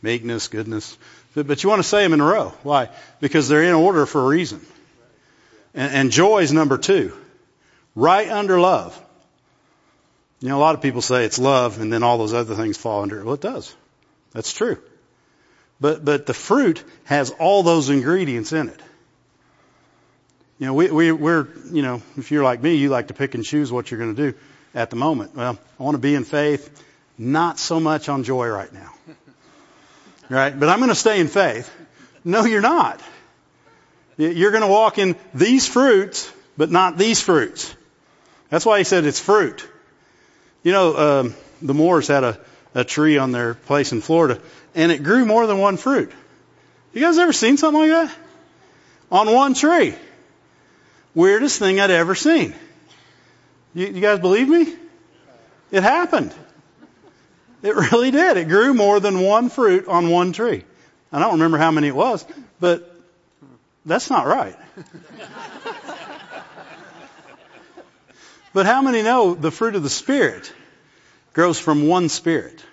Meekness, 0.02 0.48
goodness. 0.48 0.96
But, 1.34 1.46
but 1.46 1.62
you 1.62 1.68
want 1.68 1.80
to 1.80 1.88
say 1.88 2.02
them 2.02 2.12
in 2.12 2.20
a 2.20 2.24
row. 2.24 2.52
Why? 2.62 2.90
Because 3.20 3.48
they're 3.48 3.64
in 3.64 3.74
order 3.74 4.06
for 4.06 4.22
a 4.22 4.26
reason. 4.26 4.64
And, 5.74 5.92
and 5.92 6.11
joy 6.11 6.42
is 6.42 6.52
number 6.52 6.78
two. 6.78 7.16
Right 7.94 8.28
under 8.28 8.61
love. 8.61 9.00
You 10.40 10.48
know, 10.48 10.59
a 10.59 10.61
lot 10.61 10.74
of 10.74 10.83
people 10.83 11.03
say 11.03 11.24
it's 11.24 11.38
love 11.38 11.81
and 11.81 11.92
then 11.92 12.03
all 12.03 12.18
those 12.18 12.33
other 12.33 12.55
things 12.55 12.77
fall 12.77 13.03
under 13.03 13.18
it. 13.18 13.24
Well, 13.24 13.35
it 13.35 13.40
does. 13.40 13.74
That's 14.33 14.53
true. 14.53 14.79
But, 15.81 16.05
but 16.05 16.27
the 16.27 16.35
fruit 16.35 16.83
has 17.05 17.31
all 17.31 17.62
those 17.62 17.88
ingredients 17.88 18.53
in 18.53 18.68
it. 18.68 18.81
You 20.59 20.66
know, 20.66 20.74
we, 20.74 20.90
we, 20.90 21.12
we're, 21.12 21.48
you 21.72 21.83
know, 21.83 22.03
if 22.16 22.31
you're 22.31 22.42
like 22.42 22.62
me, 22.62 22.74
you 22.74 22.88
like 22.88 23.09
to 23.09 23.14
pick 23.14 23.35
and 23.35 23.44
choose 23.44 23.70
what 23.70 23.90
you're 23.90 23.98
going 23.98 24.14
to 24.14 24.33
do 24.33 24.38
at 24.74 24.90
the 24.90 24.96
moment. 24.96 25.37
Well, 25.37 25.59
I 25.79 25.83
want 25.83 25.94
to 25.94 26.01
be 26.01 26.14
in 26.14 26.24
faith, 26.24 26.85
not 27.16 27.59
so 27.59 27.79
much 27.79 28.09
on 28.09 28.24
joy 28.24 28.48
right 28.48 28.72
now. 28.72 28.92
Right? 30.31 30.61
But 30.61 30.68
I'm 30.68 30.79
going 30.79 30.90
to 30.90 30.94
stay 30.94 31.20
in 31.20 31.29
faith. 31.29 31.74
No, 32.22 32.44
you're 32.44 32.61
not. 32.61 33.01
You're 34.18 34.51
going 34.51 34.62
to 34.62 34.68
walk 34.68 34.98
in 34.98 35.16
these 35.33 35.66
fruits, 35.66 36.31
but 36.55 36.70
not 36.70 36.98
these 36.98 37.22
fruits. 37.22 37.74
That's 38.51 38.66
why 38.66 38.77
he 38.77 38.85
said 38.85 39.07
it's 39.07 39.20
fruit. 39.20 39.66
You 40.68 40.74
know, 40.74 40.96
um, 40.98 41.35
the 41.62 41.72
Moores 41.72 42.09
had 42.09 42.24
a, 42.24 42.38
a 42.74 42.85
tree 42.85 43.16
on 43.16 43.33
their 43.33 43.54
place 43.54 43.92
in 43.92 44.02
Florida, 44.02 44.38
and 44.74 44.92
it 44.92 45.02
grew 45.02 45.24
more 45.24 45.46
than 45.46 45.57
one 45.57 45.78
fruit. 45.78 46.12
You 46.92 47.00
guys 47.00 47.16
ever 47.16 47.33
seen 47.33 47.57
something 47.57 47.81
like 47.81 47.88
that? 47.88 48.14
On 49.11 49.33
one 49.33 49.54
tree. 49.54 49.94
Weirdest 51.14 51.59
thing 51.59 51.81
I'd 51.81 51.90
ever 51.90 52.14
seen. 52.14 52.54
You, 53.72 53.87
you 53.87 54.02
guys 54.02 54.18
believe 54.18 54.46
me? 54.46 54.76
It 55.70 55.83
happened. 55.83 56.35
It 57.62 57.74
really 57.74 58.11
did. 58.11 58.37
It 58.37 58.48
grew 58.48 58.74
more 58.74 59.00
than 59.00 59.22
one 59.22 59.48
fruit 59.48 59.88
on 59.88 60.11
one 60.11 60.35
tree. 60.35 60.64
I 61.11 61.18
don't 61.18 61.33
remember 61.33 61.57
how 61.57 61.70
many 61.70 61.88
it 61.88 61.96
was, 61.96 62.26
but 62.61 62.94
that's 63.87 64.11
not 64.11 64.26
right. 64.26 64.54
but 68.52 68.66
how 68.66 68.83
many 68.83 69.00
know 69.00 69.33
the 69.33 69.50
fruit 69.50 69.74
of 69.74 69.83
the 69.83 69.88
Spirit 69.88 70.52
grows 71.33 71.59
from 71.59 71.87
one 71.87 72.09
Spirit? 72.09 72.64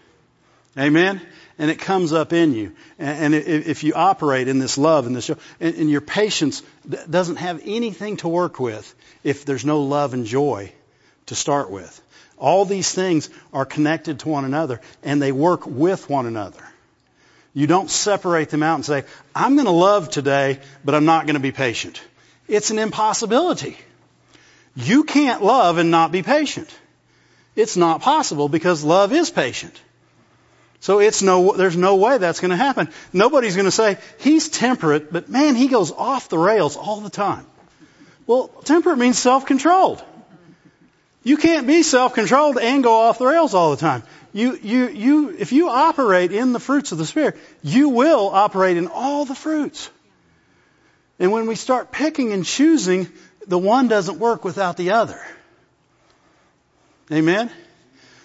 Amen? 0.78 1.22
And 1.58 1.72
it 1.72 1.80
comes 1.80 2.12
up 2.12 2.34
in 2.34 2.54
you. 2.54 2.76
And 3.00 3.34
if 3.34 3.84
you 3.84 3.94
operate 3.94 4.48
in 4.48 4.60
this 4.60 4.78
love 4.78 5.08
and 5.08 5.16
this 5.16 5.28
joy, 5.28 5.36
and 5.60 5.90
your 5.90 6.02
patience 6.02 6.62
doesn't 7.10 7.38
have 7.38 7.62
anything 7.64 8.18
to 8.18 8.28
work 8.28 8.60
with 8.60 8.94
if 9.24 9.46
there's 9.46 9.64
no 9.66 9.84
love 9.84 10.14
and 10.14 10.26
joy 10.26 10.74
to 11.28 11.36
start 11.36 11.72
with. 11.72 12.02
All 12.38 12.66
these 12.66 12.92
things 12.92 13.30
are 13.54 13.66
connected 13.66 14.20
to 14.20 14.30
one 14.30 14.44
another 14.44 14.82
and 15.04 15.22
they 15.22 15.32
work 15.32 15.66
with 15.66 16.10
one 16.10 16.26
another. 16.26 16.62
You 17.54 17.68
don't 17.68 17.90
separate 17.90 18.50
them 18.50 18.64
out 18.64 18.76
and 18.76 18.86
say, 18.86 19.06
I'm 19.34 19.56
going 19.56 19.66
to 19.66 19.72
love 19.72 20.10
today, 20.10 20.60
but 20.84 20.94
I'm 20.94 21.06
not 21.06 21.26
going 21.26 21.36
to 21.36 21.40
be 21.40 21.54
patient. 21.54 22.02
It's 22.50 22.70
an 22.70 22.80
impossibility. 22.80 23.78
You 24.76 25.06
can't 25.06 25.42
love 25.42 25.78
and 25.78 25.90
not 25.90 26.12
be 26.12 26.22
patient. 26.22 26.70
It's 27.56 27.78
not 27.78 28.02
possible 28.02 28.50
because 28.50 28.84
love 28.84 29.14
is 29.14 29.30
patient. 29.30 29.80
So 30.82 31.00
it's 31.00 31.22
no, 31.22 31.54
there's 31.54 31.78
no 31.78 31.96
way 31.96 32.18
that's 32.18 32.40
going 32.40 32.52
to 32.52 32.58
happen. 32.58 32.90
Nobody's 33.12 33.56
going 33.56 33.66
to 33.66 33.72
say, 33.72 33.98
he's 34.20 34.50
temperate, 34.50 35.12
but 35.12 35.30
man, 35.30 35.56
he 35.56 35.68
goes 35.68 35.92
off 35.92 36.30
the 36.30 36.38
rails 36.38 36.76
all 36.78 37.02
the 37.02 37.10
time. 37.10 37.46
Well, 38.28 38.50
temperate 38.66 38.98
means 38.98 39.18
self-controlled. 39.18 40.04
You 41.24 41.38
can't 41.38 41.66
be 41.66 41.82
self-controlled 41.82 42.60
and 42.60 42.84
go 42.84 42.94
off 42.94 43.18
the 43.18 43.26
rails 43.26 43.54
all 43.54 43.72
the 43.72 43.78
time. 43.78 44.04
You, 44.32 44.60
you, 44.62 44.90
you, 44.90 45.30
if 45.40 45.54
you 45.54 45.70
operate 45.70 46.32
in 46.32 46.52
the 46.54 46.60
fruits 46.60 46.92
of 46.92 46.98
the 46.98 47.06
Spirit, 47.06 47.38
you 47.64 47.90
will 47.90 48.28
operate 48.28 48.78
in 48.78 48.88
all 48.88 49.26
the 49.26 49.34
fruits. 49.34 49.90
And 51.18 51.32
when 51.32 51.48
we 51.48 51.56
start 51.56 51.92
picking 51.92 52.34
and 52.34 52.46
choosing, 52.46 53.08
the 53.48 53.58
one 53.58 53.88
doesn't 53.88 54.20
work 54.20 54.44
without 54.44 54.76
the 54.78 54.92
other. 54.92 55.20
Amen? 57.12 57.52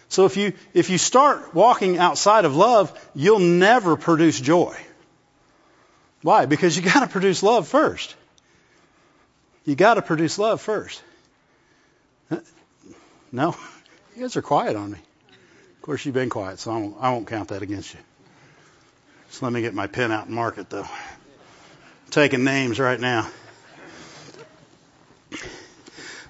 So 0.09 0.25
if 0.25 0.37
you, 0.37 0.55
if 0.75 0.90
you 0.90 0.99
start 0.99 1.55
walking 1.55 1.99
outside 1.99 2.45
of 2.45 2.57
love, 2.57 2.93
you'll 3.14 3.38
never 3.38 3.97
produce 3.97 4.40
joy. 4.40 4.77
Why? 6.23 6.47
Because 6.47 6.77
you 6.77 6.83
gotta 6.93 7.07
produce 7.07 7.43
love 7.43 7.69
first. 7.69 8.14
You 9.64 9.75
gotta 9.75 10.03
produce 10.03 10.38
love 10.38 10.61
first. 10.61 11.03
No? 13.33 13.55
You 14.16 14.23
guys 14.23 14.37
are 14.37 14.43
quiet 14.43 14.75
on 14.75 14.90
me. 14.90 14.99
Of 14.99 15.83
course, 15.83 16.05
you've 16.05 16.16
been 16.16 16.31
quiet, 16.31 16.59
so 16.59 16.73
I 16.73 16.79
won't, 16.79 16.97
I 16.99 17.11
won't 17.12 17.29
count 17.29 17.51
that 17.51 17.62
against 17.62 17.95
you. 17.95 18.01
Just 19.29 19.40
let 19.40 19.53
me 19.53 19.61
get 19.61 19.73
my 19.73 19.87
pen 19.87 20.11
out 20.11 20.27
and 20.27 20.35
mark 20.35 20.59
it, 20.59 20.69
though. 20.69 20.83
I'm 20.83 22.11
taking 22.11 22.43
names 22.43 22.81
right 22.81 22.99
now. 22.99 23.31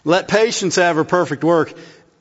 Let 0.04 0.28
patience 0.28 0.76
have 0.76 0.96
her 0.96 1.04
perfect 1.04 1.42
work, 1.42 1.72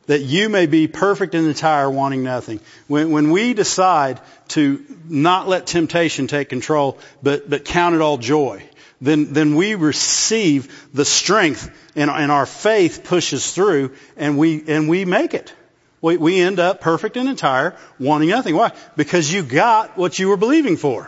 that 0.10 0.24
you 0.24 0.50
may 0.50 0.66
be 0.66 0.88
perfect 0.88 1.36
and 1.36 1.48
entire, 1.48 1.88
wanting 1.88 2.24
nothing. 2.24 2.60
When, 2.88 3.12
when 3.12 3.30
we 3.30 3.54
decide 3.54 4.20
to 4.48 4.84
not 5.08 5.48
let 5.48 5.68
temptation 5.68 6.26
take 6.26 6.50
control, 6.50 6.98
but, 7.22 7.48
but 7.48 7.64
count 7.64 7.94
it 7.94 8.02
all 8.02 8.18
joy, 8.18 8.68
then, 9.00 9.34
then 9.34 9.54
we 9.54 9.76
receive 9.76 10.90
the 10.96 11.06
strength 11.06 11.70
and, 11.96 12.10
and 12.10 12.32
our 12.32 12.48
faith 12.48 13.04
pushes 13.04 13.54
through 13.54 13.94
and 14.18 14.36
we, 14.40 14.64
and 14.68 14.90
we 14.90 15.06
make 15.06 15.36
it. 15.36 15.54
We, 16.02 16.18
we 16.18 16.42
end 16.42 16.58
up 16.58 16.82
perfect 16.82 17.16
and 17.16 17.30
entire, 17.30 17.76
wanting 18.00 18.30
nothing. 18.30 18.56
Why? 18.56 18.72
Because 18.98 19.32
you 19.32 19.44
got 19.44 19.96
what 19.96 20.18
you 20.18 20.30
were 20.30 20.38
believing 20.38 20.78
for. 20.78 21.08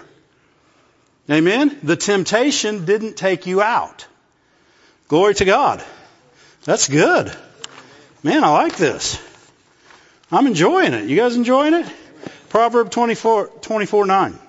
Amen? 1.28 1.76
The 1.82 1.96
temptation 1.96 2.86
didn't 2.86 3.16
take 3.16 3.48
you 3.48 3.64
out. 3.64 4.06
Glory 5.08 5.34
to 5.34 5.46
God. 5.46 5.84
That's 6.66 6.88
good. 6.88 7.36
Man, 8.24 8.44
I 8.44 8.50
like 8.50 8.76
this. 8.76 9.22
I'm 10.32 10.48
enjoying 10.48 10.94
it. 10.94 11.10
You 11.10 11.18
guys 11.18 11.36
enjoying 11.36 11.74
it? 11.74 11.86
Proverb 12.50 12.92
24, 12.92 13.48
24 13.62 14.06
9. 14.06 14.40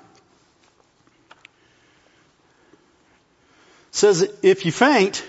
says 3.92 4.28
if 4.42 4.66
you 4.66 4.72
faint 4.72 5.24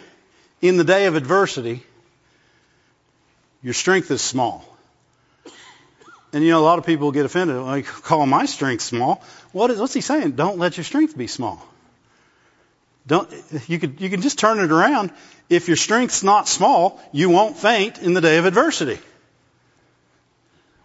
in 0.62 0.78
the 0.78 0.84
day 0.84 1.06
of 1.06 1.16
adversity, 1.16 1.84
your 3.62 3.74
strength 3.74 4.10
is 4.10 4.22
small. 4.22 4.66
And 6.32 6.44
you 6.44 6.50
know, 6.50 6.60
a 6.60 6.66
lot 6.66 6.80
of 6.80 6.86
people 6.86 7.12
get 7.12 7.26
offended. 7.26 7.58
Like, 7.58 7.86
call 7.86 8.26
my 8.26 8.46
strength 8.46 8.82
small. 8.82 9.22
What 9.52 9.70
is, 9.70 9.80
what's 9.80 9.94
he 9.94 10.02
saying? 10.02 10.32
Don't 10.32 10.58
let 10.58 10.78
your 10.78 10.84
strength 10.84 11.16
be 11.16 11.28
small. 11.28 11.64
Don't, 13.06 13.30
you 13.68 13.78
could, 13.78 14.02
you 14.02 14.10
can 14.10 14.22
just 14.22 14.40
turn 14.40 14.60
it 14.60 14.72
around. 14.72 15.12
If 15.54 15.68
your 15.68 15.78
strength's 15.78 16.24
not 16.24 16.48
small, 16.48 17.00
you 17.12 17.30
won't 17.30 17.58
faint 17.58 18.00
in 18.00 18.14
the 18.14 18.22
day 18.22 18.38
of 18.38 18.46
adversity. 18.46 19.00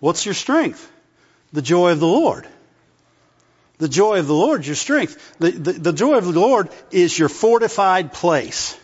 What's 0.01 0.27
your 0.27 0.35
strength? 0.35 0.91
The 1.55 1.63
joy 1.63 1.93
of 1.93 2.01
the 2.01 2.07
Lord. 2.07 2.47
The 3.79 3.89
joy 3.89 4.19
of 4.19 4.27
the 4.27 4.35
Lord 4.35 4.61
is 4.61 4.67
your 4.67 4.77
strength. 4.77 5.37
The, 5.39 5.53
the, 5.53 5.73
the 5.73 5.93
joy 5.93 6.19
of 6.19 6.25
the 6.25 6.39
Lord 6.39 6.69
is 6.91 7.19
your 7.19 7.31
fortified 7.31 8.13
place. 8.13 8.77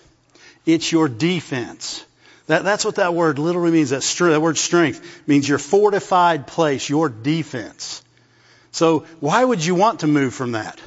It's 0.65 0.91
your 0.91 1.09
defense. 1.09 2.03
That, 2.47 2.65
that's 2.65 2.85
what 2.85 2.95
that 2.97 3.13
word 3.13 3.39
literally 3.39 3.73
means. 3.73 3.91
That, 3.91 4.03
that 4.03 4.41
word 4.41 4.57
strength 4.57 5.27
means 5.27 5.47
your 5.47 5.59
fortified 5.59 6.47
place, 6.47 6.89
your 6.89 7.11
defense. 7.11 8.03
So 8.73 9.01
why 9.21 9.45
would 9.45 9.65
you 9.65 9.75
want 9.75 10.01
to 10.01 10.07
move 10.07 10.33
from 10.33 10.53
that? 10.53 10.81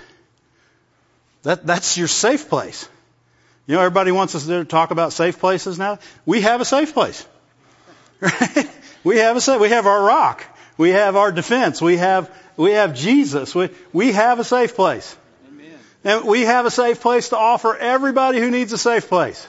That, 1.44 1.66
that's 1.68 1.98
your 1.98 2.08
safe 2.08 2.50
place. 2.50 2.90
You 3.68 3.76
know, 3.76 3.82
everybody 3.82 4.12
wants 4.12 4.34
us 4.34 4.48
to 4.48 4.64
talk 4.64 4.92
about 4.92 5.14
safe 5.14 5.40
places 5.40 5.78
now. 5.78 6.00
We 6.26 6.42
have 6.42 6.62
a 6.62 6.66
safe 6.66 6.94
place. 6.94 7.26
Right? 8.20 8.68
We 9.04 9.18
have 9.18 9.38
a 9.38 9.42
safe, 9.42 9.62
we 9.62 9.70
have 9.70 9.86
our 9.86 10.04
rock. 10.04 10.44
We 10.76 10.90
have 10.90 11.16
our 11.16 11.32
defense. 11.32 11.82
We 11.82 11.98
have 11.98 12.32
we 12.58 12.72
have 12.72 12.96
Jesus. 12.96 13.54
We, 13.54 13.70
we 13.94 14.12
have 14.12 14.40
a 14.40 14.44
safe 14.44 14.76
place. 14.76 15.16
Amen. 15.48 15.72
And 16.04 16.26
we 16.26 16.42
have 16.42 16.66
a 16.66 16.72
safe 16.72 17.00
place 17.00 17.30
to 17.30 17.38
offer 17.38 17.76
everybody 17.76 18.40
who 18.40 18.50
needs 18.50 18.74
a 18.74 18.78
safe 18.78 19.08
place. 19.08 19.48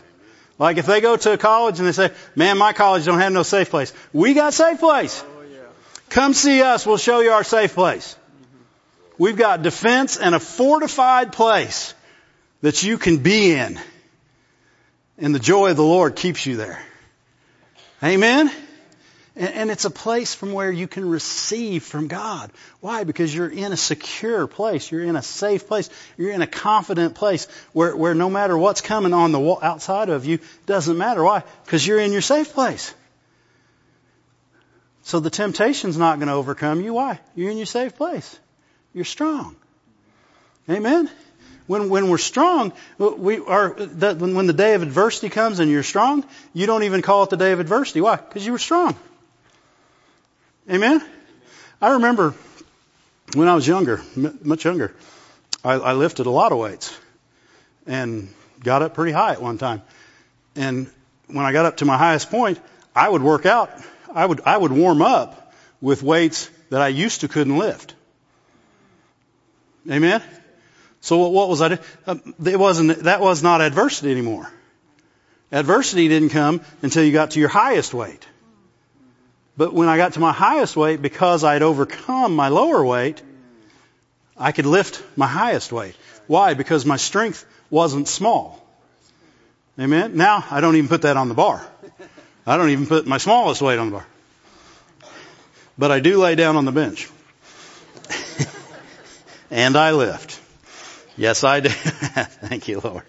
Like 0.59 0.77
if 0.77 0.87
they 0.87 1.01
go 1.01 1.17
to 1.17 1.33
a 1.33 1.39
college 1.39 1.79
and 1.79 1.89
they 1.89 1.93
say, 1.93 2.13
man, 2.37 2.59
my 2.59 2.73
college 2.73 3.07
don't 3.07 3.21
have 3.21 3.33
no 3.33 3.43
safe 3.43 3.71
place. 3.71 3.93
We 4.13 4.35
got 4.35 4.53
safe 4.53 4.79
place. 4.79 5.25
Oh, 5.27 5.43
yeah. 5.51 5.61
Come 6.11 6.35
see 6.35 6.63
us. 6.63 6.85
We'll 6.85 6.99
show 6.99 7.21
you 7.21 7.31
our 7.31 7.45
safe 7.45 7.75
place. 7.75 8.15
Mm-hmm. 8.15 9.23
We've 9.23 9.37
got 9.37 9.63
defense 9.63 10.19
and 10.19 10.35
a 10.35 10.41
fortified 10.41 11.33
place 11.33 11.95
that 12.61 12.83
you 12.83 12.99
can 12.99 13.19
be 13.19 13.53
in. 13.53 13.79
And 15.19 15.35
the 15.35 15.41
joy 15.41 15.71
of 15.71 15.77
the 15.77 15.83
Lord 15.85 16.17
keeps 16.17 16.47
you 16.47 16.57
there. 16.57 16.81
Amen? 18.03 18.51
And, 19.35 19.71
it's 19.71 19.85
a 19.85 19.91
place 19.91 20.35
from 20.35 20.53
where 20.53 20.71
you 20.71 20.89
can 20.89 21.09
receive 21.09 21.85
from 21.85 22.09
God. 22.09 22.51
Why? 22.81 23.05
Because 23.05 23.33
you're 23.33 23.49
in 23.49 23.73
a 23.73 23.77
secure 23.77 24.49
place. 24.49 24.91
You're 24.91 25.05
in 25.05 25.15
a 25.15 25.23
safe 25.23 25.69
place. 25.69 25.91
You're 26.17 26.33
in 26.33 26.43
a 26.43 26.47
confident 26.47 27.15
place 27.15 27.47
where, 27.73 27.97
where 27.97 28.15
no 28.15 28.29
matter 28.29 28.59
what's 28.59 28.81
coming 28.81 29.13
on 29.13 29.31
the 29.31 29.59
outside 29.63 30.09
of 30.09 30.25
you, 30.25 30.41
doesn't 30.67 30.99
matter. 30.99 31.23
Why? 31.23 31.45
Because 31.65 31.87
you're 31.87 32.01
in 32.01 32.11
your 32.11 32.21
safe 32.21 32.53
place. 32.53 32.93
So 35.03 35.21
the 35.21 35.31
temptation's 35.31 35.97
not 35.97 36.19
going 36.19 36.29
to 36.29 36.35
overcome 36.35 36.81
you. 36.81 36.95
Why? 36.95 37.21
You're 37.37 37.51
in 37.51 37.59
your 37.59 37.67
safe 37.67 37.95
place. 37.97 38.37
You're 38.93 39.05
strong. 39.05 39.55
Amen? 40.69 41.09
When, 41.69 41.91
when 41.91 42.09
we're 42.09 42.17
strong, 42.17 42.73
we 42.99 43.39
are, 43.39 43.69
when, 43.69 44.35
when 44.35 44.47
the 44.47 44.55
day 44.55 44.75
of 44.75 44.83
adversity 44.83 45.29
comes 45.29 45.59
and 45.59 45.71
you're 45.71 45.83
strong, 45.83 46.25
you 46.55 46.67
don't 46.67 46.83
even 46.85 47.03
call 47.03 47.25
it 47.25 47.31
the 47.31 47.37
day 47.37 47.53
of 47.53 47.61
adversity. 47.61 48.01
Why? 48.01 48.17
Because 48.17 48.45
you 48.45 48.53
were 48.53 48.59
strong. 48.59 48.97
Amen? 50.71 51.05
I 51.81 51.93
remember 51.93 52.35
when 53.35 53.49
I 53.49 53.55
was 53.55 53.67
younger, 53.67 54.01
much 54.17 54.65
younger, 54.65 54.95
I, 55.63 55.75
I 55.75 55.93
lifted 55.93 56.25
a 56.25 56.31
lot 56.31 56.53
of 56.53 56.59
weights 56.59 56.99
and 57.87 58.33
got 58.65 58.81
up 58.81 58.95
pretty 58.95 59.13
high 59.13 59.33
at 59.33 59.43
one 59.43 59.59
time. 59.59 59.83
And 60.57 60.91
when 61.27 61.45
I 61.45 61.53
got 61.53 61.67
up 61.67 61.77
to 61.79 61.85
my 61.85 61.99
highest 61.99 62.31
point, 62.31 62.59
I 62.97 63.11
would 63.11 63.23
work 63.23 63.45
out. 63.45 63.71
I 64.13 64.25
would, 64.25 64.41
I 64.47 64.57
would 64.57 64.73
warm 64.73 65.03
up 65.03 65.53
with 65.83 66.03
weights 66.03 66.51
that 66.71 66.81
I 66.81 66.89
used 66.89 67.21
to 67.21 67.29
couldn't 67.29 67.59
lift. 67.59 67.95
Amen? 69.91 70.23
So 71.01 71.29
what, 71.29 71.49
was 71.49 71.63
I? 71.63 71.79
Um, 72.07 72.35
it 72.45 72.59
wasn't, 72.59 73.05
that 73.05 73.21
was 73.21 73.43
not 73.43 73.61
adversity 73.61 74.11
anymore. 74.11 74.51
Adversity 75.51 76.09
didn't 76.09 76.31
come 76.31 76.61
until 76.83 77.05
you 77.05 77.13
got 77.13 77.33
to 77.33 77.41
your 77.41 77.49
highest 77.49 77.95
weight. 77.95 78.27
But 79.57 79.73
when 79.73 79.89
I 79.89 79.97
got 79.97 80.13
to 80.13 80.21
my 80.21 80.33
highest 80.33 80.77
weight, 80.77 81.01
because 81.03 81.43
I'd 81.43 81.63
overcome 81.63 82.37
my 82.37 82.49
lower 82.49 82.85
weight, 82.85 83.23
I 84.37 84.53
could 84.53 84.67
lift 84.67 85.03
my 85.17 85.27
highest 85.27 85.73
weight. 85.73 85.97
Why? 86.27 86.55
Because 86.55 86.85
my 86.85 86.97
strength 86.97 87.45
wasn't 87.71 88.07
small. 88.07 88.65
Amen? 89.79 90.17
Now, 90.17 90.45
I 90.51 90.61
don't 90.61 90.77
even 90.77 90.89
put 90.89 91.03
that 91.03 91.17
on 91.17 91.29
the 91.29 91.35
bar. 91.35 91.67
I 92.47 92.57
don't 92.57 92.71
even 92.71 92.87
put 92.87 93.07
my 93.07 93.19
smallest 93.19 93.63
weight 93.63 93.79
on 93.79 93.91
the 93.91 93.97
bar. 93.97 94.07
But 95.77 95.91
I 95.91 96.01
do 96.01 96.19
lay 96.19 96.35
down 96.35 96.57
on 96.57 96.65
the 96.65 96.73
bench. 96.73 97.09
and 99.51 99.77
I 99.77 99.93
lift. 99.93 100.41
Yes, 101.19 101.43
I 101.43 101.59
do. 101.61 101.69
Thank 101.71 102.69
you, 102.69 102.81
Lord. 102.81 103.03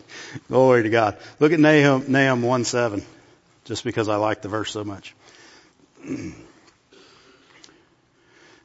Glory 0.47 0.81
to 0.81 0.89
God. 0.89 1.17
Look 1.39 1.51
at 1.51 1.59
Nahum, 1.59 2.11
Nahum 2.11 2.41
1 2.41 2.63
7, 2.65 3.05
just 3.65 3.83
because 3.83 4.09
I 4.09 4.15
like 4.15 4.41
the 4.41 4.49
verse 4.49 4.71
so 4.71 4.83
much. 4.83 5.15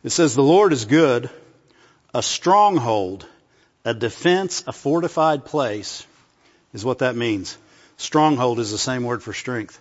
It 0.02 0.10
says, 0.10 0.34
The 0.34 0.42
Lord 0.42 0.72
is 0.72 0.86
good, 0.86 1.28
a 2.14 2.22
stronghold, 2.22 3.26
a 3.84 3.92
defense, 3.92 4.64
a 4.66 4.72
fortified 4.72 5.44
place 5.44 6.06
is 6.72 6.82
what 6.82 7.00
that 7.00 7.14
means. 7.14 7.58
Stronghold 7.98 8.58
is 8.58 8.70
the 8.70 8.78
same 8.78 9.04
word 9.04 9.22
for 9.22 9.34
strength. 9.34 9.78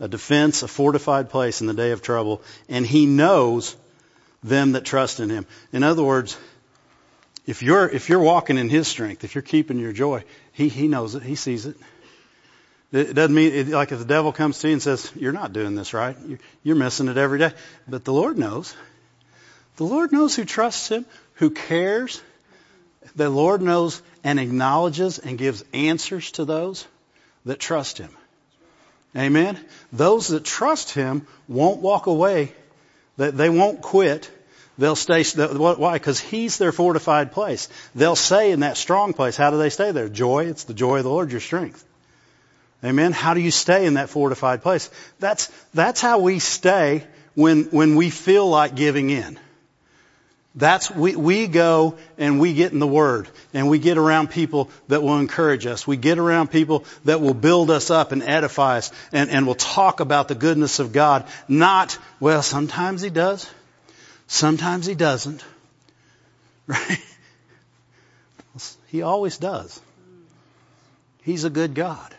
A 0.00 0.08
defense, 0.08 0.64
a 0.64 0.68
fortified 0.68 1.30
place 1.30 1.60
in 1.60 1.68
the 1.68 1.74
day 1.74 1.92
of 1.92 2.02
trouble. 2.02 2.42
And 2.68 2.84
he 2.84 3.06
knows 3.06 3.76
them 4.42 4.72
that 4.72 4.84
trust 4.84 5.20
in 5.20 5.30
him. 5.30 5.46
In 5.72 5.84
other 5.84 6.02
words, 6.02 6.36
if 7.46 7.62
you're, 7.62 7.88
if 7.88 8.08
you're 8.08 8.20
walking 8.20 8.58
in 8.58 8.68
his 8.68 8.88
strength, 8.88 9.24
if 9.24 9.34
you're 9.34 9.42
keeping 9.42 9.78
your 9.78 9.92
joy, 9.92 10.24
he, 10.52 10.68
he 10.68 10.88
knows 10.88 11.14
it. 11.14 11.22
He 11.22 11.34
sees 11.34 11.66
it. 11.66 11.76
It 12.92 13.14
doesn't 13.14 13.34
mean, 13.34 13.52
it, 13.52 13.68
like 13.68 13.92
if 13.92 13.98
the 13.98 14.04
devil 14.04 14.32
comes 14.32 14.60
to 14.60 14.68
you 14.68 14.74
and 14.74 14.82
says, 14.82 15.10
you're 15.16 15.32
not 15.32 15.52
doing 15.52 15.74
this 15.74 15.92
right. 15.92 16.16
You're, 16.26 16.38
you're 16.62 16.76
missing 16.76 17.08
it 17.08 17.16
every 17.16 17.38
day. 17.38 17.52
But 17.88 18.04
the 18.04 18.12
Lord 18.12 18.38
knows. 18.38 18.74
The 19.76 19.84
Lord 19.84 20.12
knows 20.12 20.36
who 20.36 20.44
trusts 20.44 20.88
him, 20.88 21.04
who 21.34 21.50
cares. 21.50 22.22
The 23.16 23.28
Lord 23.28 23.62
knows 23.62 24.00
and 24.22 24.38
acknowledges 24.38 25.18
and 25.18 25.36
gives 25.36 25.64
answers 25.72 26.30
to 26.32 26.44
those 26.44 26.86
that 27.44 27.58
trust 27.58 27.98
him. 27.98 28.10
Amen. 29.16 29.58
Those 29.92 30.28
that 30.28 30.44
trust 30.44 30.92
him 30.92 31.26
won't 31.48 31.80
walk 31.80 32.06
away. 32.06 32.52
They 33.16 33.50
won't 33.50 33.82
quit. 33.82 34.30
They'll 34.76 34.96
stay. 34.96 35.22
Why? 35.24 35.94
Because 35.94 36.18
he's 36.18 36.58
their 36.58 36.72
fortified 36.72 37.32
place. 37.32 37.68
They'll 37.94 38.16
stay 38.16 38.50
in 38.50 38.60
that 38.60 38.76
strong 38.76 39.12
place. 39.12 39.36
How 39.36 39.50
do 39.50 39.58
they 39.58 39.70
stay 39.70 39.92
there? 39.92 40.08
Joy. 40.08 40.46
It's 40.46 40.64
the 40.64 40.74
joy 40.74 40.98
of 40.98 41.04
the 41.04 41.10
Lord, 41.10 41.30
your 41.30 41.40
strength. 41.40 41.84
Amen. 42.84 43.12
How 43.12 43.34
do 43.34 43.40
you 43.40 43.50
stay 43.50 43.86
in 43.86 43.94
that 43.94 44.10
fortified 44.10 44.62
place? 44.62 44.90
That's 45.20 45.50
that's 45.72 46.00
how 46.00 46.18
we 46.18 46.38
stay 46.38 47.04
when 47.34 47.64
when 47.64 47.96
we 47.96 48.10
feel 48.10 48.48
like 48.48 48.74
giving 48.74 49.10
in. 49.10 49.38
That's, 50.56 50.88
we, 50.88 51.16
we 51.16 51.48
go 51.48 51.96
and 52.16 52.38
we 52.38 52.54
get 52.54 52.72
in 52.72 52.78
the 52.78 52.86
Word 52.86 53.28
and 53.52 53.68
we 53.68 53.80
get 53.80 53.98
around 53.98 54.30
people 54.30 54.70
that 54.86 55.02
will 55.02 55.18
encourage 55.18 55.66
us. 55.66 55.84
We 55.84 55.96
get 55.96 56.18
around 56.18 56.52
people 56.52 56.84
that 57.04 57.20
will 57.20 57.34
build 57.34 57.72
us 57.72 57.90
up 57.90 58.12
and 58.12 58.22
edify 58.22 58.78
us 58.78 58.92
and, 59.10 59.30
and 59.30 59.48
will 59.48 59.56
talk 59.56 59.98
about 59.98 60.28
the 60.28 60.36
goodness 60.36 60.78
of 60.78 60.92
God. 60.92 61.26
Not, 61.48 61.98
well, 62.20 62.40
sometimes 62.40 63.02
He 63.02 63.10
does. 63.10 63.50
Sometimes 64.26 64.86
He 64.86 64.94
doesn't. 64.94 65.44
Right? 66.66 66.98
He 68.86 69.02
always 69.02 69.38
does. 69.38 69.80
He's 71.22 71.44
a 71.44 71.50
good 71.50 71.74
God. 71.74 72.14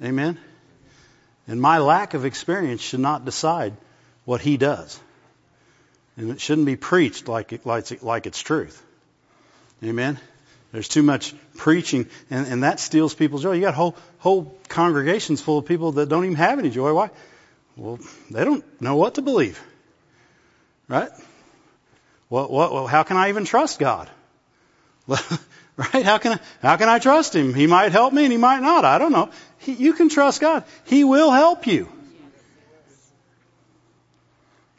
Amen? 0.00 0.38
And 1.48 1.60
my 1.60 1.78
lack 1.78 2.14
of 2.14 2.24
experience 2.24 2.80
should 2.80 3.00
not 3.00 3.24
decide 3.24 3.74
what 4.24 4.40
He 4.40 4.56
does. 4.56 5.00
And 6.16 6.30
it 6.30 6.40
shouldn't 6.40 6.66
be 6.66 6.76
preached 6.76 7.26
like, 7.26 7.52
it, 7.52 7.66
like, 7.66 8.02
like 8.02 8.26
it's 8.26 8.40
truth. 8.40 8.80
Amen? 9.82 10.20
There's 10.72 10.88
too 10.88 11.02
much 11.02 11.34
preaching, 11.56 12.06
and, 12.30 12.46
and 12.46 12.62
that 12.62 12.80
steals 12.80 13.14
people's 13.14 13.42
joy. 13.42 13.52
You 13.52 13.60
got 13.60 13.74
whole, 13.74 13.96
whole 14.18 14.56
congregations 14.68 15.40
full 15.40 15.58
of 15.58 15.66
people 15.66 15.92
that 15.92 16.08
don't 16.08 16.24
even 16.24 16.36
have 16.36 16.58
any 16.58 16.70
joy. 16.70 16.94
Why? 16.94 17.10
Well, 17.76 17.98
they 18.30 18.44
don't 18.44 18.64
know 18.80 18.96
what 18.96 19.16
to 19.16 19.22
believe. 19.22 19.60
Right? 20.92 21.08
Well, 22.28 22.48
well 22.50 22.86
how 22.86 23.02
can 23.02 23.16
I 23.16 23.30
even 23.30 23.46
trust 23.46 23.78
God? 23.78 24.10
right? 25.06 26.04
How 26.04 26.18
can 26.18 26.32
I, 26.32 26.38
how 26.60 26.76
can 26.76 26.90
I 26.90 26.98
trust 26.98 27.34
Him? 27.34 27.54
He 27.54 27.66
might 27.66 27.92
help 27.92 28.12
me 28.12 28.24
and 28.24 28.30
He 28.30 28.36
might 28.36 28.60
not. 28.60 28.84
I 28.84 28.98
don't 28.98 29.10
know. 29.10 29.30
He, 29.56 29.72
you 29.72 29.94
can 29.94 30.10
trust 30.10 30.42
God. 30.42 30.64
He 30.84 31.02
will 31.02 31.30
help 31.30 31.66
you. 31.66 31.90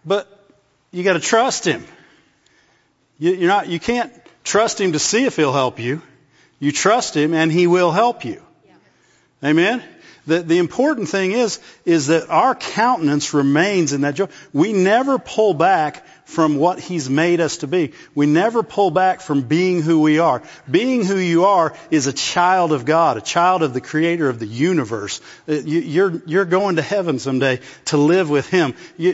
But 0.06 0.28
you 0.92 1.04
got 1.04 1.14
to 1.14 1.20
trust 1.20 1.66
Him. 1.66 1.84
You, 3.18 3.34
you're 3.34 3.48
not, 3.48 3.68
you 3.68 3.80
can't 3.80 4.14
trust 4.44 4.80
Him 4.80 4.92
to 4.92 5.00
see 5.00 5.26
if 5.26 5.36
He'll 5.36 5.52
help 5.52 5.80
you. 5.80 6.04
You 6.60 6.72
trust 6.72 7.18
Him 7.18 7.34
and 7.34 7.52
He 7.52 7.66
will 7.66 7.92
help 7.92 8.24
you. 8.24 8.40
Amen? 9.44 9.82
The, 10.26 10.40
the 10.40 10.58
important 10.58 11.10
thing 11.10 11.34
is, 11.34 11.60
is 11.84 12.08
that 12.08 12.30
our 12.30 12.56
countenance 12.56 13.34
remains 13.34 13.92
in 13.92 14.02
that 14.02 14.16
joy. 14.16 14.28
We 14.54 14.72
never 14.72 15.20
pull 15.20 15.54
back 15.54 16.06
from 16.26 16.56
what 16.56 16.80
He's 16.80 17.10
made 17.10 17.42
us 17.42 17.58
to 17.58 17.68
be. 17.68 17.92
We 18.16 18.26
never 18.26 18.64
pull 18.64 18.90
back 18.90 19.20
from 19.20 19.42
being 19.42 19.82
who 19.82 20.00
we 20.00 20.20
are. 20.20 20.42
Being 20.70 21.06
who 21.06 21.18
you 21.18 21.46
are 21.46 21.76
is 21.92 22.08
a 22.08 22.14
child 22.14 22.72
of 22.72 22.86
God, 22.86 23.18
a 23.18 23.22
child 23.22 23.64
of 23.64 23.74
the 23.74 23.82
Creator 23.82 24.30
of 24.30 24.40
the 24.40 24.46
universe. 24.46 25.20
Uh, 25.48 25.56
you're, 25.56 26.22
you're 26.26 26.46
going 26.46 26.78
to 26.78 26.82
heaven 26.82 27.20
someday 27.20 27.60
to 27.86 27.98
live 27.98 28.30
with 28.30 28.48
Him. 28.48 28.76
You, 28.98 29.14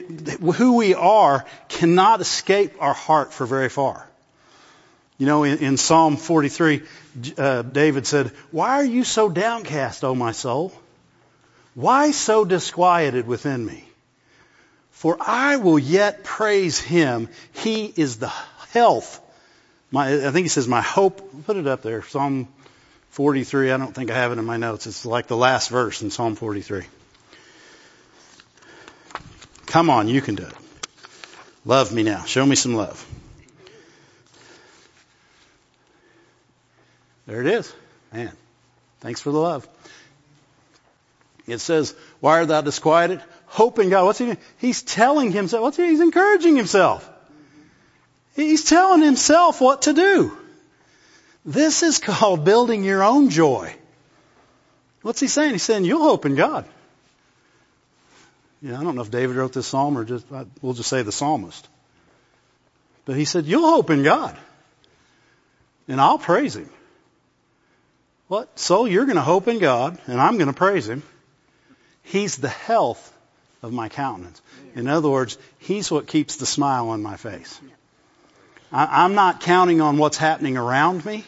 who 0.56 0.78
we 0.78 0.94
are 0.94 1.44
cannot 1.70 2.22
escape 2.22 2.74
our 2.80 2.94
heart 2.94 3.34
for 3.34 3.48
very 3.48 3.70
far. 3.70 4.06
You 5.18 5.26
know, 5.26 5.44
in, 5.44 5.58
in 5.58 5.78
Psalm 5.78 6.18
43, 6.18 6.84
uh, 7.38 7.64
David 7.64 8.06
said, 8.06 8.28
Why 8.52 8.76
are 8.76 8.86
you 8.86 9.04
so 9.04 9.28
downcast, 9.28 10.04
O 10.04 10.14
my 10.14 10.34
soul? 10.34 10.72
Why 11.76 12.12
so 12.12 12.46
disquieted 12.46 13.28
within 13.28 13.66
me? 13.66 13.84
For 14.92 15.18
I 15.20 15.58
will 15.58 15.80
yet 15.80 16.24
praise 16.24 16.80
him. 16.80 17.30
He 17.54 17.86
is 17.86 18.18
the 18.18 18.32
health. 18.72 19.22
My, 19.92 20.28
I 20.28 20.32
think 20.32 20.46
he 20.46 20.50
says, 20.50 20.68
my 20.68 20.82
hope. 20.82 21.46
Put 21.46 21.58
it 21.58 21.68
up 21.68 21.82
there. 21.82 22.04
Psalm 22.04 22.48
43. 23.12 23.72
I 23.72 23.78
don't 23.78 23.94
think 23.94 24.12
I 24.12 24.16
have 24.16 24.32
it 24.32 24.38
in 24.38 24.46
my 24.46 24.58
notes. 24.58 24.88
It's 24.88 25.06
like 25.06 25.28
the 25.28 25.38
last 25.38 25.70
verse 25.70 26.02
in 26.02 26.12
Psalm 26.12 26.36
43. 26.36 26.84
Come 29.68 29.90
on, 29.90 30.08
you 30.08 30.22
can 30.22 30.36
do 30.36 30.44
it. 30.44 30.54
Love 31.64 31.94
me 31.94 32.04
now. 32.04 32.24
Show 32.24 32.46
me 32.46 32.56
some 32.56 32.76
love. 32.76 33.06
There 37.28 37.42
it 37.42 37.48
is. 37.48 37.72
Man, 38.12 38.32
thanks 39.02 39.22
for 39.22 39.32
the 39.32 39.38
love. 39.38 39.68
It 41.52 41.60
says, 41.60 41.94
Why 42.20 42.40
art 42.40 42.48
thou 42.48 42.62
disquieted? 42.62 43.22
Hope 43.46 43.80
in 43.80 43.90
God. 43.90 44.06
What's 44.06 44.20
he 44.20 44.26
doing? 44.26 44.38
He's 44.58 44.82
telling 44.82 45.32
himself, 45.32 45.64
what's 45.64 45.78
he, 45.78 45.88
he's 45.88 46.02
encouraging 46.02 46.56
himself. 46.56 47.10
He's 48.36 48.64
telling 48.64 49.02
himself 49.02 49.60
what 49.60 49.84
to 49.84 49.94
do. 49.94 50.38
This 51.46 51.84
is 51.84 52.00
called 52.00 52.46
building 52.46 52.84
your 52.84 53.04
own 53.04 53.30
joy. 53.30 53.74
What's 55.02 55.20
he 55.20 55.28
saying? 55.28 55.52
He's 55.52 55.64
saying, 55.64 55.86
You'll 55.86 56.04
hope 56.04 56.26
in 56.26 56.36
God. 56.36 56.66
Yeah, 58.62 58.80
I 58.80 58.84
don't 58.84 58.96
know 58.96 59.02
if 59.02 59.12
David 59.12 59.36
wrote 59.36 59.54
this 59.54 59.68
psalm 59.68 59.98
or 59.98 60.04
just, 60.04 60.26
we'll 60.62 60.74
just 60.74 60.90
say 60.90 61.02
the 61.02 61.12
psalmist. 61.12 61.68
But 63.06 63.16
he 63.16 63.26
said, 63.26 63.46
You'll 63.46 63.70
hope 63.70 63.90
in 63.90 64.04
God. 64.04 64.38
And 65.88 66.00
I'll 66.00 66.20
praise 66.20 66.56
him. 66.56 66.70
What? 68.28 68.60
So 68.60 68.86
you're 68.86 69.06
going 69.06 69.16
to 69.16 69.24
hope 69.24 69.48
in 69.48 69.58
God, 69.58 69.98
and 70.06 70.22
I'm 70.22 70.38
going 70.38 70.48
to 70.48 70.54
praise 70.54 70.88
him. 70.88 71.02
He's 72.10 72.38
the 72.38 72.50
health 72.50 73.14
of 73.62 73.72
my 73.72 73.88
countenance. 73.88 74.42
In 74.76 74.88
other 74.88 75.10
words, 75.10 75.38
He's 75.60 75.92
what 75.92 76.08
keeps 76.08 76.38
the 76.38 76.48
smile 76.48 76.90
on 76.90 77.04
my 77.04 77.18
face. 77.18 77.60
I, 78.72 79.04
I'm 79.04 79.14
not 79.14 79.42
counting 79.42 79.80
on 79.80 79.98
what's 79.98 80.18
happening 80.18 80.58
around 80.58 81.06
me. 81.06 81.24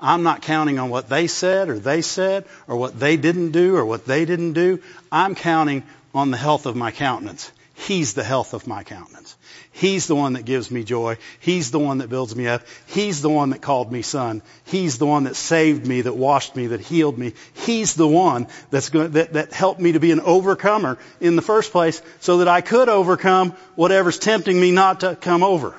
I'm 0.00 0.24
not 0.24 0.42
counting 0.42 0.80
on 0.80 0.90
what 0.90 1.08
they 1.08 1.28
said 1.28 1.68
or 1.68 1.78
they 1.78 2.02
said 2.02 2.46
or 2.66 2.76
what 2.76 2.98
they 2.98 3.16
didn't 3.16 3.52
do 3.52 3.76
or 3.76 3.86
what 3.86 4.06
they 4.06 4.24
didn't 4.24 4.54
do. 4.54 4.82
I'm 5.12 5.36
counting 5.36 5.84
on 6.12 6.32
the 6.32 6.36
health 6.36 6.66
of 6.66 6.74
my 6.74 6.90
countenance. 6.90 7.52
He's 7.74 8.14
the 8.14 8.22
health 8.22 8.54
of 8.54 8.66
my 8.66 8.84
countenance. 8.84 9.36
He's 9.72 10.06
the 10.06 10.14
one 10.14 10.34
that 10.34 10.44
gives 10.44 10.70
me 10.70 10.84
joy. 10.84 11.18
He's 11.40 11.72
the 11.72 11.80
one 11.80 11.98
that 11.98 12.08
builds 12.08 12.34
me 12.34 12.46
up. 12.46 12.62
He's 12.86 13.20
the 13.20 13.28
one 13.28 13.50
that 13.50 13.62
called 13.62 13.90
me 13.90 14.02
son. 14.02 14.42
He's 14.64 14.98
the 14.98 15.06
one 15.06 15.24
that 15.24 15.34
saved 15.34 15.86
me, 15.86 16.00
that 16.02 16.16
washed 16.16 16.54
me, 16.54 16.68
that 16.68 16.80
healed 16.80 17.18
me. 17.18 17.34
He's 17.52 17.94
the 17.94 18.06
one 18.06 18.46
that's 18.70 18.90
going, 18.90 19.10
that, 19.12 19.32
that 19.32 19.52
helped 19.52 19.80
me 19.80 19.92
to 19.92 20.00
be 20.00 20.12
an 20.12 20.20
overcomer 20.20 20.98
in 21.20 21.34
the 21.34 21.42
first 21.42 21.72
place 21.72 22.00
so 22.20 22.38
that 22.38 22.48
I 22.48 22.60
could 22.60 22.88
overcome 22.88 23.50
whatever's 23.74 24.18
tempting 24.18 24.58
me 24.60 24.70
not 24.70 25.00
to 25.00 25.16
come 25.16 25.42
over. 25.42 25.74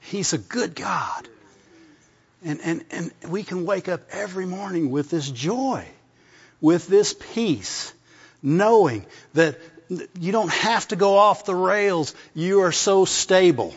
He's 0.00 0.32
a 0.32 0.38
good 0.38 0.76
God. 0.76 1.28
And, 2.44 2.60
and, 2.62 2.84
and 2.90 3.12
we 3.28 3.42
can 3.42 3.64
wake 3.64 3.88
up 3.88 4.02
every 4.10 4.46
morning 4.46 4.90
with 4.90 5.10
this 5.10 5.28
joy, 5.28 5.88
with 6.64 6.86
this 6.86 7.14
peace, 7.34 7.92
knowing 8.42 9.04
that 9.34 9.58
you 10.18 10.32
don't 10.32 10.50
have 10.50 10.88
to 10.88 10.96
go 10.96 11.18
off 11.18 11.44
the 11.44 11.54
rails. 11.54 12.14
You 12.34 12.62
are 12.62 12.72
so 12.72 13.04
stable. 13.04 13.74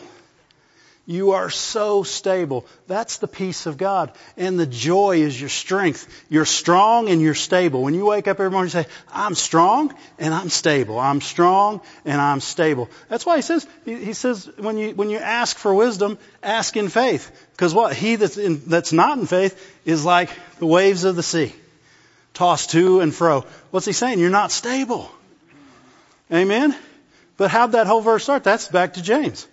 You 1.04 1.32
are 1.32 1.50
so 1.50 2.02
stable. 2.02 2.64
That's 2.86 3.18
the 3.18 3.28
peace 3.28 3.66
of 3.66 3.76
God. 3.76 4.12
And 4.38 4.58
the 4.58 4.64
joy 4.64 5.18
is 5.18 5.38
your 5.38 5.50
strength. 5.50 6.08
You're 6.30 6.46
strong 6.46 7.10
and 7.10 7.20
you're 7.20 7.34
stable. 7.34 7.82
When 7.82 7.92
you 7.92 8.06
wake 8.06 8.26
up 8.26 8.40
every 8.40 8.50
morning 8.50 8.72
and 8.74 8.86
say, 8.86 8.92
I'm 9.12 9.34
strong 9.34 9.94
and 10.18 10.32
I'm 10.32 10.48
stable. 10.48 10.98
I'm 10.98 11.20
strong 11.20 11.82
and 12.06 12.18
I'm 12.18 12.40
stable. 12.40 12.88
That's 13.10 13.26
why 13.26 13.36
he 13.36 13.42
says, 13.42 13.66
he 13.84 14.14
says, 14.14 14.48
when 14.56 14.78
you, 14.78 14.94
when 14.94 15.10
you 15.10 15.18
ask 15.18 15.58
for 15.58 15.74
wisdom, 15.74 16.16
ask 16.42 16.74
in 16.74 16.88
faith. 16.88 17.30
Because 17.52 17.74
what? 17.74 17.94
He 17.94 18.16
that's, 18.16 18.38
in, 18.38 18.62
that's 18.66 18.94
not 18.94 19.18
in 19.18 19.26
faith 19.26 19.78
is 19.84 20.06
like 20.06 20.30
the 20.58 20.66
waves 20.66 21.04
of 21.04 21.16
the 21.16 21.22
sea. 21.22 21.52
Tossed 22.38 22.70
to 22.70 23.00
and 23.00 23.12
fro. 23.12 23.44
What's 23.72 23.84
he 23.84 23.92
saying? 23.92 24.20
You're 24.20 24.30
not 24.30 24.52
stable. 24.52 25.10
Amen? 26.32 26.72
But 27.36 27.50
how'd 27.50 27.72
that 27.72 27.88
whole 27.88 28.00
verse 28.00 28.22
start? 28.22 28.44
That's 28.44 28.68
back 28.68 28.94
to 28.94 29.02
James. 29.02 29.44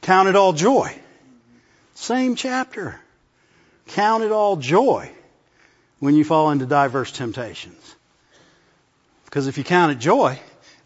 Count 0.00 0.28
it 0.28 0.34
all 0.34 0.52
joy. 0.52 0.92
Same 1.94 2.34
chapter. 2.34 3.00
Count 3.90 4.24
it 4.24 4.32
all 4.32 4.56
joy 4.56 5.08
when 6.00 6.16
you 6.16 6.24
fall 6.24 6.50
into 6.50 6.66
diverse 6.66 7.12
temptations. 7.12 7.94
Because 9.26 9.46
if 9.46 9.56
you 9.56 9.62
count 9.62 9.92
it 9.92 10.00
joy 10.00 10.36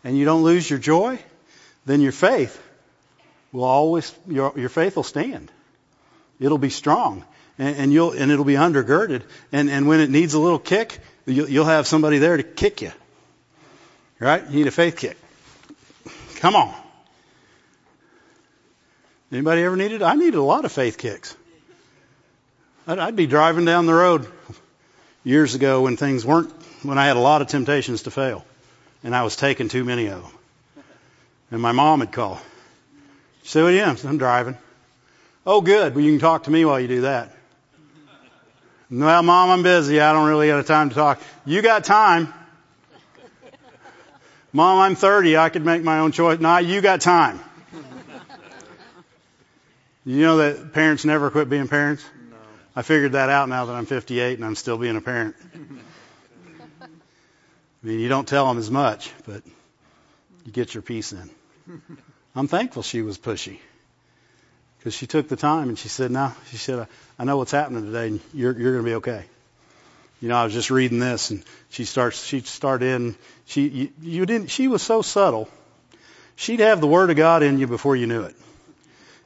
and 0.05 0.19
you 0.19 0.27
don't 0.27 0.43
lose 0.43 0.69
your 0.69 0.79
joy, 0.79 1.19
then 1.87 2.03
your 2.03 2.13
faith 2.13 2.63
will 3.51 3.65
always, 3.65 4.15
your, 4.29 4.53
your 4.57 4.69
faith 4.69 4.95
will 4.95 5.05
stand. 5.05 5.51
It'll 6.39 6.59
be 6.59 6.69
strong 6.69 7.25
and, 7.59 7.77
and 7.77 7.93
you'll, 7.95 8.13
and 8.13 8.31
it'll 8.31 8.45
be 8.45 8.57
undergirded. 8.57 9.23
And, 9.53 9.71
and 9.71 9.89
when 9.89 10.01
it 10.01 10.11
needs 10.11 10.35
a 10.35 10.39
little 10.39 10.59
kick, 10.59 10.99
you'll, 11.27 11.65
have 11.65 11.87
somebody 11.87 12.19
there 12.19 12.37
to 12.37 12.43
kick 12.43 12.83
you. 12.83 12.93
Right? 14.19 14.45
You 14.49 14.59
need 14.59 14.67
a 14.67 14.71
faith 14.71 14.97
kick. 14.97 15.17
Come 16.37 16.57
on. 16.57 16.75
Anybody 19.33 19.63
ever 19.63 19.77
needed? 19.77 20.03
I 20.03 20.15
needed 20.15 20.35
a 20.35 20.43
lot 20.43 20.65
of 20.65 20.73
faith 20.73 20.99
kicks. 20.99 21.37
I'd, 22.87 23.15
be 23.15 23.27
driving 23.27 23.65
down 23.65 23.87
the 23.87 23.95
road 23.95 24.27
years 25.23 25.55
ago 25.55 25.83
when 25.83 25.97
things 25.97 26.25
weren't, 26.25 26.51
when 26.83 26.99
I 26.99 27.07
had 27.07 27.17
a 27.17 27.21
lot 27.21 27.41
of 27.41 27.49
temptations 27.49 28.03
to 28.03 28.11
fail, 28.11 28.45
and 29.05 29.15
I 29.15 29.23
was 29.23 29.37
taking 29.37 29.69
too 29.69 29.85
many 29.85 30.07
of 30.07 30.23
them. 30.23 30.85
And 31.53 31.63
my 31.63 31.73
mom 31.73 32.01
would 32.01 32.11
call. 32.11 32.41
She 33.43 33.51
said, 33.51 33.63
"What 33.63 33.73
are 33.73 33.77
you? 33.77 34.09
I'm 34.09 34.19
driving. 34.19 34.57
Oh, 35.47 35.61
good. 35.61 35.95
Well, 35.95 36.05
you 36.05 36.13
can 36.13 36.21
talk 36.21 36.45
to 36.45 36.51
me 36.51 36.65
while 36.65 36.81
you 36.81 36.89
do 36.89 37.01
that. 37.03 37.33
Well, 38.91 39.23
mom, 39.23 39.51
I'm 39.51 39.63
busy. 39.63 40.01
I 40.01 40.13
don't 40.13 40.29
really 40.29 40.49
have 40.49 40.67
time 40.67 40.89
to 40.89 40.95
talk. 40.95 41.23
You 41.47 41.63
got 41.63 41.85
time. 41.85 42.33
Mom, 44.53 44.81
I'm 44.81 44.97
30. 44.97 45.37
I 45.37 45.49
could 45.49 45.65
make 45.65 45.83
my 45.85 46.01
own 46.01 46.11
choice. 46.11 46.41
Nah, 46.41 46.59
you 46.59 46.81
got 46.81 47.01
time. 47.01 47.39
You 50.05 50.23
know 50.23 50.39
that 50.39 50.73
parents 50.73 51.05
never 51.05 51.31
quit 51.31 51.49
being 51.49 51.69
parents? 51.69 52.03
No. 52.31 52.37
I 52.75 52.83
figured 52.83 53.13
that 53.13 53.29
out 53.29 53.49
now 53.49 53.67
that 53.67 53.75
I'm 53.75 53.87
58 53.87 54.39
and 54.39 54.45
I'm 54.45 54.57
still 54.57 54.79
being 54.79 54.97
a 54.97 55.01
parent. 55.01 55.37
I 56.83 57.87
mean, 57.87 58.01
you 58.01 58.09
don't 58.09 58.27
tell 58.27 58.49
them 58.49 58.59
as 58.59 58.71
much, 58.71 59.13
but 59.27 59.43
you 60.45 60.53
get 60.53 60.75
your 60.75 60.83
piece 60.83 61.13
in. 61.13 61.31
I'm 62.35 62.49
thankful 62.49 62.83
she 62.83 63.03
was 63.03 63.19
pushy 63.19 63.59
because 64.79 64.95
she 64.95 65.07
took 65.07 65.29
the 65.29 65.37
time 65.37 65.69
and 65.69 65.79
she 65.79 65.89
said, 65.89 66.11
"No," 66.11 66.33
she 66.51 66.57
said, 66.57 66.89
"I 67.21 67.25
know 67.25 67.37
what's 67.37 67.51
happening 67.51 67.85
today, 67.85 68.07
and 68.07 68.21
you're 68.33 68.59
you're 68.59 68.73
going 68.73 68.85
to 68.85 68.91
be 68.91 68.95
okay." 68.95 69.27
You 70.23 70.29
know, 70.29 70.37
I 70.37 70.45
was 70.45 70.55
just 70.55 70.71
reading 70.71 71.01
this, 71.01 71.31
and 71.31 71.45
she 71.69 71.85
starts. 71.85 72.25
She 72.25 72.41
started 72.41 72.87
in. 72.87 73.15
She 73.45 73.69
you, 73.69 73.89
you 74.01 74.27
didn't. 74.27 74.49
She 74.49 74.69
was 74.69 74.81
so 74.81 75.03
subtle. 75.03 75.47
She'd 76.37 76.61
have 76.61 76.81
the 76.81 76.87
Word 76.87 77.11
of 77.11 77.17
God 77.17 77.43
in 77.43 77.59
you 77.59 77.67
before 77.67 77.95
you 77.97 78.07
knew 78.07 78.23
it. 78.23 78.35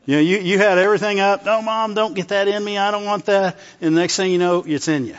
You 0.07 0.17
know, 0.17 0.21
you, 0.21 0.39
you 0.39 0.59
had 0.59 0.79
everything 0.79 1.21
up. 1.21 1.45
No, 1.45 1.63
mom, 1.63 1.95
don't 1.95 2.15
get 2.15 2.29
that 2.29 2.49
in 2.49 2.65
me. 2.65 2.77
I 2.77 2.91
don't 2.91 3.05
want 3.05 3.27
that. 3.27 3.57
And 3.81 3.97
the 3.97 4.01
next 4.01 4.17
thing 4.17 4.33
you 4.33 4.39
know, 4.39 4.65
it's 4.67 4.89
in 4.89 5.07
you. 5.07 5.17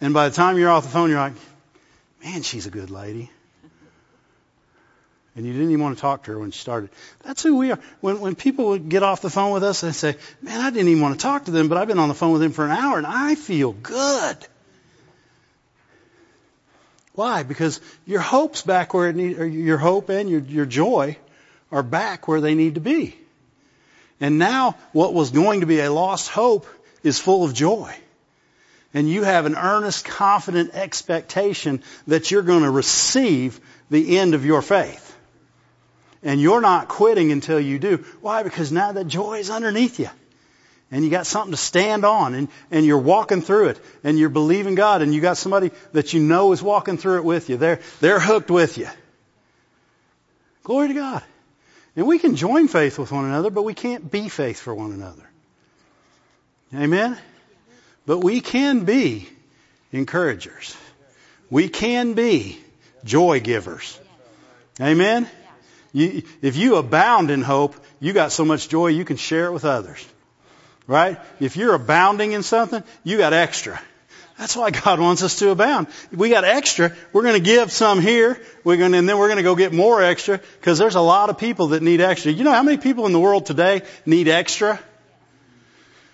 And 0.00 0.14
by 0.14 0.28
the 0.28 0.34
time 0.36 0.56
you're 0.56 0.70
off 0.70 0.84
the 0.84 0.90
phone, 0.90 1.10
you're 1.10 1.18
like, 1.18 1.34
man, 2.22 2.42
she's 2.42 2.66
a 2.66 2.70
good 2.70 2.90
lady. 2.90 3.30
And 5.40 5.46
you 5.46 5.54
didn't 5.54 5.70
even 5.70 5.82
want 5.82 5.96
to 5.96 6.00
talk 6.02 6.24
to 6.24 6.32
her 6.32 6.38
when 6.38 6.50
she 6.50 6.60
started. 6.60 6.90
That's 7.22 7.42
who 7.42 7.56
we 7.56 7.72
are. 7.72 7.78
When, 8.02 8.20
when 8.20 8.34
people 8.34 8.68
would 8.68 8.90
get 8.90 9.02
off 9.02 9.22
the 9.22 9.30
phone 9.30 9.54
with 9.54 9.64
us, 9.64 9.80
they 9.80 9.92
say, 9.92 10.16
man, 10.42 10.60
I 10.60 10.68
didn't 10.68 10.88
even 10.88 11.02
want 11.02 11.18
to 11.18 11.22
talk 11.22 11.46
to 11.46 11.50
them, 11.50 11.68
but 11.68 11.78
I've 11.78 11.88
been 11.88 11.98
on 11.98 12.08
the 12.10 12.14
phone 12.14 12.32
with 12.32 12.42
them 12.42 12.52
for 12.52 12.66
an 12.66 12.72
hour 12.72 12.98
and 12.98 13.06
I 13.06 13.36
feel 13.36 13.72
good. 13.72 14.36
Why? 17.14 17.42
Because 17.42 17.80
your 18.04 18.20
hope's 18.20 18.60
back 18.60 18.92
where 18.92 19.08
it 19.08 19.16
needs, 19.16 19.38
or 19.38 19.46
your 19.46 19.78
hope 19.78 20.10
and 20.10 20.28
your, 20.28 20.40
your 20.40 20.66
joy 20.66 21.16
are 21.72 21.82
back 21.82 22.28
where 22.28 22.42
they 22.42 22.54
need 22.54 22.74
to 22.74 22.82
be. 22.82 23.16
And 24.20 24.38
now 24.38 24.76
what 24.92 25.14
was 25.14 25.30
going 25.30 25.60
to 25.60 25.66
be 25.66 25.80
a 25.80 25.90
lost 25.90 26.28
hope 26.28 26.66
is 27.02 27.18
full 27.18 27.44
of 27.44 27.54
joy. 27.54 27.96
And 28.92 29.08
you 29.08 29.22
have 29.22 29.46
an 29.46 29.56
earnest, 29.56 30.04
confident 30.04 30.74
expectation 30.74 31.82
that 32.08 32.30
you're 32.30 32.42
going 32.42 32.64
to 32.64 32.70
receive 32.70 33.58
the 33.88 34.18
end 34.18 34.34
of 34.34 34.44
your 34.44 34.60
faith. 34.60 35.09
And 36.22 36.40
you're 36.40 36.60
not 36.60 36.88
quitting 36.88 37.32
until 37.32 37.58
you 37.58 37.78
do. 37.78 38.04
Why? 38.20 38.42
Because 38.42 38.70
now 38.70 38.92
that 38.92 39.06
joy 39.06 39.38
is 39.38 39.50
underneath 39.50 39.98
you. 39.98 40.10
And 40.90 41.04
you 41.04 41.10
got 41.10 41.26
something 41.26 41.52
to 41.52 41.56
stand 41.56 42.04
on 42.04 42.34
and, 42.34 42.48
and 42.70 42.84
you're 42.84 42.98
walking 42.98 43.42
through 43.42 43.68
it 43.68 43.80
and 44.02 44.18
you're 44.18 44.28
believing 44.28 44.74
God 44.74 45.02
and 45.02 45.14
you 45.14 45.20
got 45.20 45.36
somebody 45.36 45.70
that 45.92 46.12
you 46.12 46.20
know 46.20 46.52
is 46.52 46.62
walking 46.62 46.98
through 46.98 47.18
it 47.18 47.24
with 47.24 47.48
you. 47.48 47.56
They're, 47.56 47.80
they're 48.00 48.18
hooked 48.18 48.50
with 48.50 48.76
you. 48.76 48.88
Glory 50.64 50.88
to 50.88 50.94
God. 50.94 51.22
And 51.94 52.06
we 52.06 52.18
can 52.18 52.34
join 52.34 52.68
faith 52.68 52.98
with 52.98 53.12
one 53.12 53.24
another, 53.24 53.50
but 53.50 53.62
we 53.62 53.74
can't 53.74 54.10
be 54.10 54.28
faith 54.28 54.58
for 54.60 54.74
one 54.74 54.92
another. 54.92 55.28
Amen? 56.74 57.16
But 58.06 58.18
we 58.18 58.40
can 58.40 58.84
be 58.84 59.28
encouragers. 59.92 60.76
We 61.50 61.68
can 61.68 62.14
be 62.14 62.58
joy 63.04 63.40
givers. 63.40 63.98
Amen? 64.80 65.28
You, 65.92 66.22
if 66.42 66.56
you 66.56 66.76
abound 66.76 67.30
in 67.30 67.42
hope, 67.42 67.74
you 67.98 68.12
got 68.12 68.32
so 68.32 68.44
much 68.44 68.68
joy 68.68 68.88
you 68.88 69.04
can 69.04 69.16
share 69.16 69.46
it 69.46 69.52
with 69.52 69.64
others. 69.64 70.04
Right? 70.86 71.18
If 71.38 71.56
you're 71.56 71.74
abounding 71.74 72.32
in 72.32 72.42
something, 72.42 72.82
you 73.04 73.18
got 73.18 73.32
extra. 73.32 73.80
That's 74.38 74.56
why 74.56 74.70
God 74.70 75.00
wants 75.00 75.22
us 75.22 75.38
to 75.40 75.50
abound. 75.50 75.88
We 76.10 76.30
got 76.30 76.44
extra. 76.44 76.92
We're 77.12 77.22
going 77.22 77.34
to 77.34 77.40
give 77.44 77.70
some 77.70 78.00
here. 78.00 78.40
We're 78.64 78.78
going 78.78 78.92
to, 78.92 78.98
and 78.98 79.08
then 79.08 79.18
we're 79.18 79.28
going 79.28 79.36
to 79.36 79.42
go 79.42 79.54
get 79.54 79.72
more 79.72 80.02
extra 80.02 80.38
because 80.38 80.78
there's 80.78 80.94
a 80.94 81.00
lot 81.00 81.28
of 81.28 81.36
people 81.36 81.68
that 81.68 81.82
need 81.82 82.00
extra. 82.00 82.32
You 82.32 82.44
know 82.44 82.52
how 82.52 82.62
many 82.62 82.78
people 82.78 83.04
in 83.04 83.12
the 83.12 83.20
world 83.20 83.44
today 83.44 83.82
need 84.06 84.28
extra? 84.28 84.80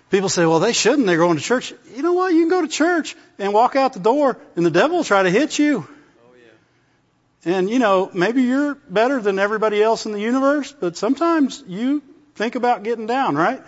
People 0.09 0.27
say, 0.27 0.45
well, 0.45 0.59
they 0.59 0.73
shouldn't. 0.73 1.07
They're 1.07 1.17
going 1.17 1.37
to 1.37 1.43
church. 1.43 1.73
You 1.95 2.01
know 2.01 2.13
what? 2.13 2.33
You 2.33 2.41
can 2.41 2.49
go 2.49 2.61
to 2.61 2.67
church 2.67 3.15
and 3.39 3.53
walk 3.53 3.77
out 3.77 3.93
the 3.93 3.99
door 3.99 4.37
and 4.57 4.65
the 4.65 4.71
devil 4.71 4.97
will 4.97 5.03
try 5.05 5.23
to 5.23 5.29
hit 5.29 5.57
you. 5.57 5.87
And, 7.45 7.69
you 7.69 7.79
know, 7.79 8.09
maybe 8.13 8.43
you're 8.43 8.75
better 8.75 9.21
than 9.21 9.39
everybody 9.39 9.81
else 9.81 10.05
in 10.05 10.11
the 10.11 10.19
universe, 10.19 10.73
but 10.77 10.97
sometimes 10.97 11.63
you 11.67 12.01
think 12.35 12.55
about 12.55 12.83
getting 12.83 13.07
down, 13.07 13.35
right? 13.35 13.61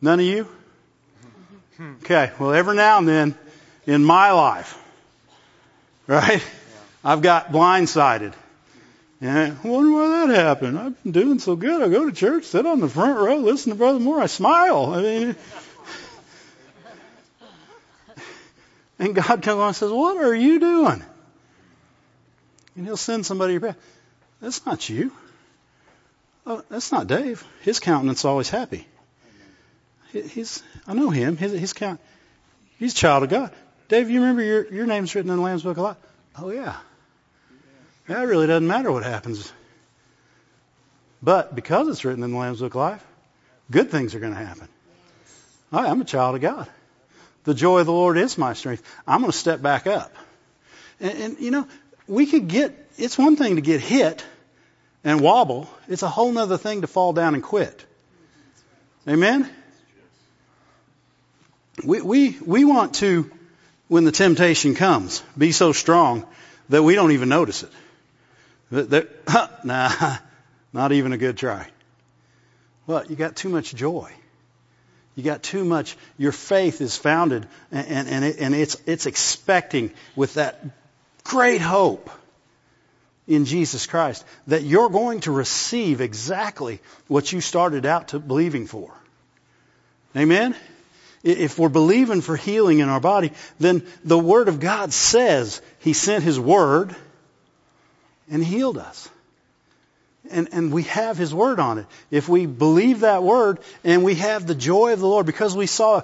None 0.00 0.20
of 0.20 0.26
you? 0.26 0.48
Hmm. 1.76 1.94
Okay, 2.04 2.32
well, 2.38 2.52
every 2.52 2.76
now 2.76 2.98
and 2.98 3.08
then 3.08 3.34
in 3.86 4.04
my 4.04 4.32
life, 4.32 4.78
right, 6.06 6.44
I've 7.04 7.22
got 7.22 7.52
blindsided. 7.52 8.34
And 9.20 9.30
I 9.52 9.68
wonder 9.68 9.92
why 9.92 10.26
that 10.26 10.34
happened. 10.34 10.78
I've 10.78 11.02
been 11.02 11.12
doing 11.12 11.38
so 11.38 11.54
good. 11.54 11.80
I 11.80 11.88
go 11.88 12.04
to 12.04 12.12
church, 12.12 12.44
sit 12.44 12.66
on 12.66 12.80
the 12.80 12.88
front 12.88 13.18
row, 13.18 13.36
listen 13.36 13.70
to 13.70 13.78
Brother 13.78 14.00
Moore. 14.00 14.20
I 14.20 14.26
smile. 14.26 14.92
I 14.92 15.02
mean, 15.02 15.36
And 19.02 19.16
God 19.16 19.42
comes 19.42 19.46
along 19.48 19.66
and 19.68 19.76
says, 19.76 19.90
what 19.90 20.16
are 20.16 20.32
you 20.32 20.60
doing? 20.60 21.02
And 22.76 22.86
he'll 22.86 22.96
send 22.96 23.26
somebody 23.26 23.52
your 23.54 23.60
path. 23.60 23.76
That's 24.40 24.64
not 24.66 24.88
you. 24.88 25.12
Oh, 26.46 26.62
that's 26.68 26.90
not 26.90 27.06
Dave. 27.06 27.44
His 27.62 27.78
countenance 27.80 28.20
is 28.20 28.24
always 28.24 28.48
happy. 28.48 28.86
He's, 30.12 30.62
I 30.86 30.94
know 30.94 31.10
him. 31.10 31.36
His, 31.36 31.52
his 31.52 31.72
count, 31.72 32.00
he's 32.78 32.92
a 32.92 32.96
child 32.96 33.22
of 33.22 33.30
God. 33.30 33.50
Dave, 33.88 34.10
you 34.10 34.20
remember 34.20 34.42
your, 34.42 34.72
your 34.72 34.86
name's 34.86 35.14
written 35.14 35.30
in 35.30 35.36
the 35.36 35.42
Lamb's 35.42 35.62
Book 35.62 35.76
a 35.76 35.82
lot? 35.82 35.98
Oh 36.36 36.50
yeah. 36.50 36.76
That 38.08 38.26
really 38.26 38.46
doesn't 38.46 38.66
matter 38.66 38.90
what 38.90 39.04
happens. 39.04 39.52
But 41.22 41.54
because 41.54 41.88
it's 41.88 42.04
written 42.04 42.22
in 42.24 42.32
the 42.32 42.36
Lamb's 42.36 42.60
Book 42.60 42.74
of 42.74 42.80
Life, 42.80 43.06
good 43.70 43.90
things 43.90 44.14
are 44.14 44.20
going 44.20 44.34
to 44.34 44.44
happen. 44.44 44.68
I'm 45.70 46.00
a 46.00 46.04
child 46.04 46.34
of 46.34 46.42
God. 46.42 46.68
The 47.44 47.54
joy 47.54 47.80
of 47.80 47.86
the 47.86 47.92
Lord 47.92 48.18
is 48.18 48.36
my 48.36 48.52
strength. 48.52 48.82
I'm 49.06 49.20
going 49.20 49.32
to 49.32 49.38
step 49.38 49.62
back 49.62 49.86
up. 49.86 50.14
And, 51.00 51.18
and 51.18 51.38
you 51.38 51.50
know, 51.50 51.66
we 52.06 52.26
could 52.26 52.48
get, 52.48 52.72
it's 52.98 53.16
one 53.16 53.36
thing 53.36 53.56
to 53.56 53.62
get 53.62 53.80
hit 53.80 54.24
and 55.04 55.20
wobble. 55.20 55.68
It's 55.88 56.02
a 56.02 56.08
whole 56.08 56.36
other 56.38 56.58
thing 56.58 56.82
to 56.82 56.86
fall 56.86 57.12
down 57.12 57.34
and 57.34 57.42
quit. 57.42 57.84
Amen? 59.08 59.48
We, 61.84 62.00
we, 62.02 62.38
we 62.44 62.64
want 62.64 62.94
to, 62.96 63.30
when 63.88 64.04
the 64.04 64.12
temptation 64.12 64.74
comes, 64.74 65.22
be 65.36 65.52
so 65.52 65.72
strong 65.72 66.26
that 66.68 66.82
we 66.82 66.94
don't 66.94 67.12
even 67.12 67.28
notice 67.28 67.62
it. 67.62 67.70
That, 68.70 68.90
that, 68.90 69.08
huh, 69.26 69.48
nah, 69.64 70.16
not 70.72 70.92
even 70.92 71.12
a 71.12 71.18
good 71.18 71.36
try. 71.36 71.66
Well, 72.86 73.04
you 73.06 73.16
got 73.16 73.36
too 73.36 73.48
much 73.48 73.74
joy. 73.74 74.10
You 75.14 75.22
got 75.22 75.42
too 75.42 75.64
much, 75.64 75.96
your 76.16 76.32
faith 76.32 76.80
is 76.80 76.96
founded 76.96 77.46
and, 77.70 77.86
and, 77.86 78.08
and, 78.08 78.24
it, 78.24 78.36
and 78.38 78.54
it's, 78.54 78.76
it's 78.86 79.06
expecting 79.06 79.92
with 80.16 80.34
that 80.34 80.64
great 81.24 81.60
hope 81.60 82.10
in 83.26 83.44
Jesus 83.44 83.86
Christ 83.86 84.24
that 84.46 84.62
you're 84.62 84.90
going 84.90 85.20
to 85.20 85.32
receive 85.32 86.00
exactly 86.00 86.80
what 87.08 87.32
you 87.32 87.40
started 87.40 87.86
out 87.86 88.08
to 88.08 88.18
believing 88.18 88.66
for. 88.66 88.92
Amen? 90.16 90.54
If 91.22 91.58
we're 91.58 91.68
believing 91.68 92.20
for 92.20 92.36
healing 92.36 92.80
in 92.80 92.88
our 92.88 93.00
body, 93.00 93.32
then 93.60 93.86
the 94.04 94.18
Word 94.18 94.48
of 94.48 94.58
God 94.58 94.92
says 94.92 95.62
He 95.78 95.92
sent 95.92 96.24
His 96.24 96.38
Word 96.38 96.94
and 98.30 98.44
healed 98.44 98.76
us. 98.76 99.08
And, 100.30 100.48
and 100.52 100.72
we 100.72 100.82
have 100.84 101.16
His 101.16 101.32
Word 101.32 101.60
on 101.60 101.78
it. 101.78 101.86
If 102.10 102.28
we 102.28 102.46
believe 102.46 103.00
that 103.00 103.22
Word 103.22 103.60
and 103.84 104.02
we 104.02 104.16
have 104.16 104.46
the 104.46 104.54
joy 104.54 104.92
of 104.92 105.00
the 105.00 105.06
Lord 105.06 105.26
because 105.26 105.56
we 105.56 105.66
saw, 105.66 106.02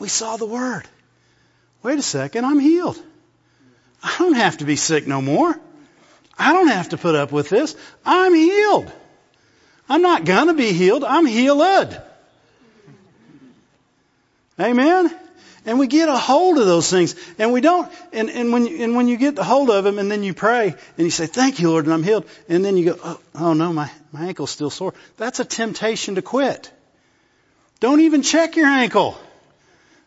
we 0.00 0.08
saw 0.08 0.36
the 0.36 0.46
Word. 0.46 0.82
Wait 1.82 1.98
a 1.98 2.02
second, 2.02 2.44
I'm 2.44 2.58
healed. 2.58 3.00
I 4.04 4.16
don't 4.18 4.34
have 4.34 4.58
to 4.58 4.66
be 4.66 4.76
sick 4.76 5.06
no 5.06 5.22
more. 5.22 5.58
I 6.38 6.52
don't 6.52 6.68
have 6.68 6.90
to 6.90 6.98
put 6.98 7.14
up 7.14 7.32
with 7.32 7.48
this. 7.48 7.74
I'm 8.04 8.34
healed. 8.34 8.92
I'm 9.88 10.02
not 10.02 10.26
gonna 10.26 10.52
be 10.52 10.72
healed. 10.72 11.04
I'm 11.04 11.24
healed. 11.24 11.98
Amen? 14.60 15.12
And 15.66 15.78
we 15.78 15.86
get 15.86 16.10
a 16.10 16.16
hold 16.16 16.58
of 16.58 16.66
those 16.66 16.90
things. 16.90 17.14
And 17.38 17.50
we 17.50 17.62
don't, 17.62 17.90
and, 18.12 18.28
and 18.28 18.52
when, 18.52 18.66
you, 18.66 18.84
and 18.84 18.94
when 18.94 19.08
you 19.08 19.16
get 19.16 19.38
a 19.38 19.42
hold 19.42 19.70
of 19.70 19.84
them 19.84 19.98
and 19.98 20.10
then 20.10 20.22
you 20.22 20.34
pray 20.34 20.68
and 20.68 21.04
you 21.04 21.10
say, 21.10 21.26
thank 21.26 21.58
you 21.58 21.70
Lord 21.70 21.86
and 21.86 21.94
I'm 21.94 22.02
healed. 22.02 22.26
And 22.48 22.62
then 22.62 22.76
you 22.76 22.92
go, 22.92 22.98
oh, 23.02 23.20
oh 23.34 23.52
no, 23.54 23.72
my, 23.72 23.90
my 24.12 24.26
ankle's 24.26 24.50
still 24.50 24.68
sore. 24.68 24.92
That's 25.16 25.40
a 25.40 25.44
temptation 25.44 26.16
to 26.16 26.22
quit. 26.22 26.70
Don't 27.80 28.00
even 28.00 28.20
check 28.20 28.56
your 28.56 28.66
ankle. 28.66 29.18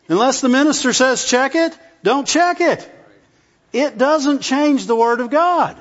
Unless 0.08 0.40
the 0.40 0.48
minister 0.48 0.92
says 0.92 1.24
check 1.24 1.56
it, 1.56 1.76
don't 2.04 2.26
check 2.26 2.60
it. 2.60 2.88
It 3.72 3.98
doesn't 3.98 4.40
change 4.40 4.86
the 4.86 4.96
Word 4.96 5.20
of 5.20 5.30
God. 5.30 5.76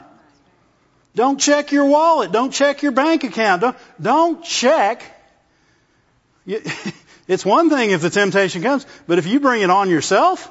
Don't 1.15 1.39
check 1.39 1.71
your 1.71 1.85
wallet. 1.85 2.31
Don't 2.31 2.51
check 2.51 2.83
your 2.83 2.91
bank 2.91 3.23
account. 3.23 3.61
Don't, 3.61 3.77
don't 3.99 4.43
check. 4.43 5.03
It's 7.27 7.45
one 7.45 7.69
thing 7.69 7.91
if 7.91 8.01
the 8.01 8.09
temptation 8.09 8.61
comes, 8.61 8.85
but 9.05 9.19
if 9.19 9.27
you 9.27 9.39
bring 9.39 9.61
it 9.61 9.69
on 9.69 9.89
yourself, 9.89 10.49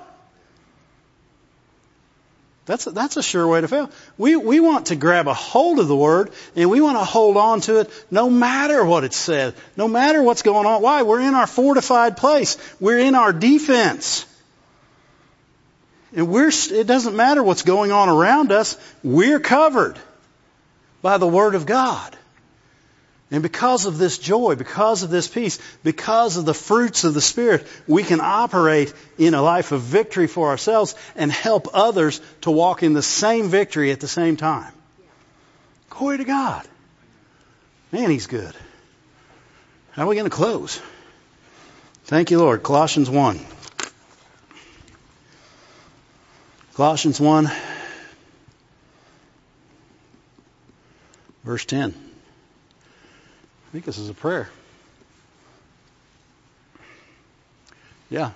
that's 2.66 2.87
a, 2.87 2.91
that's 2.91 3.16
a 3.16 3.22
sure 3.22 3.47
way 3.47 3.61
to 3.61 3.68
fail. 3.68 3.91
We, 4.18 4.37
we 4.37 4.61
want 4.61 4.87
to 4.87 4.97
grab 4.97 5.28
a 5.28 5.34
hold 5.34 5.78
of 5.78 5.89
the 5.89 5.97
Word 5.97 6.32
and 6.55 6.68
we 6.68 6.80
want 6.80 6.99
to 6.99 7.05
hold 7.05 7.37
on 7.37 7.61
to 7.62 7.80
it 7.80 8.07
no 8.11 8.28
matter 8.28 8.84
what 8.84 9.05
it 9.05 9.14
says, 9.14 9.55
no 9.76 9.89
matter 9.89 10.22
what's 10.22 10.43
going 10.43 10.66
on. 10.66 10.82
Why? 10.82 11.03
We're 11.03 11.20
in 11.20 11.34
our 11.34 11.47
fortified 11.47 12.16
place. 12.16 12.59
We're 12.78 12.99
in 12.99 13.14
our 13.14 13.32
defense. 13.32 14.26
And 16.17 16.29
we're, 16.29 16.49
it 16.49 16.87
doesn't 16.87 17.14
matter 17.14 17.43
what's 17.43 17.62
going 17.62 17.93
on 17.93 18.09
around 18.09 18.51
us. 18.51 18.79
We're 19.05 19.39
covered 19.39 19.99
by 21.03 21.19
the 21.19 21.29
Word 21.29 21.55
of 21.55 21.67
God. 21.67 22.17
And 23.31 23.43
because 23.43 23.85
of 23.85 23.99
this 23.99 24.17
joy, 24.19 24.55
because 24.55 25.03
of 25.03 25.11
this 25.11 25.29
peace, 25.29 25.59
because 25.85 26.39
of 26.39 26.47
the 26.47 26.55
fruits 26.55 27.05
of 27.05 27.12
the 27.12 27.21
Spirit, 27.21 27.67
we 27.87 28.03
can 28.03 28.21
operate 28.23 28.95
in 29.19 29.35
a 29.35 29.43
life 29.43 29.73
of 29.73 29.83
victory 29.83 30.27
for 30.27 30.49
ourselves 30.49 30.95
and 31.17 31.31
help 31.31 31.69
others 31.75 32.21
to 32.43 32.51
walk 32.51 32.83
in 32.83 32.95
the 32.95 33.03
same 33.03 33.49
victory 33.49 33.91
at 33.91 34.01
the 34.01 34.09
same 34.09 34.37
time. 34.37 34.73
Glory 35.91 36.19
to 36.19 36.25
God. 36.25 36.67
Man, 37.93 38.11
He's 38.11 38.27
good. 38.27 38.55
How 39.91 40.05
are 40.05 40.07
we 40.07 40.14
going 40.14 40.31
to 40.31 40.35
close? 40.35 40.81
Thank 42.05 42.31
you, 42.31 42.39
Lord. 42.39 42.62
Colossians 42.62 43.11
1. 43.11 43.41
Colossians 46.77 47.18
1, 47.18 47.51
verse 51.43 51.64
10 51.64 51.95
I 51.95 53.72
think 53.72 53.87
this 53.87 53.97
is 53.97 54.11
a 54.11 54.14
prayer. 54.14 54.51
Yeah. 58.11 58.33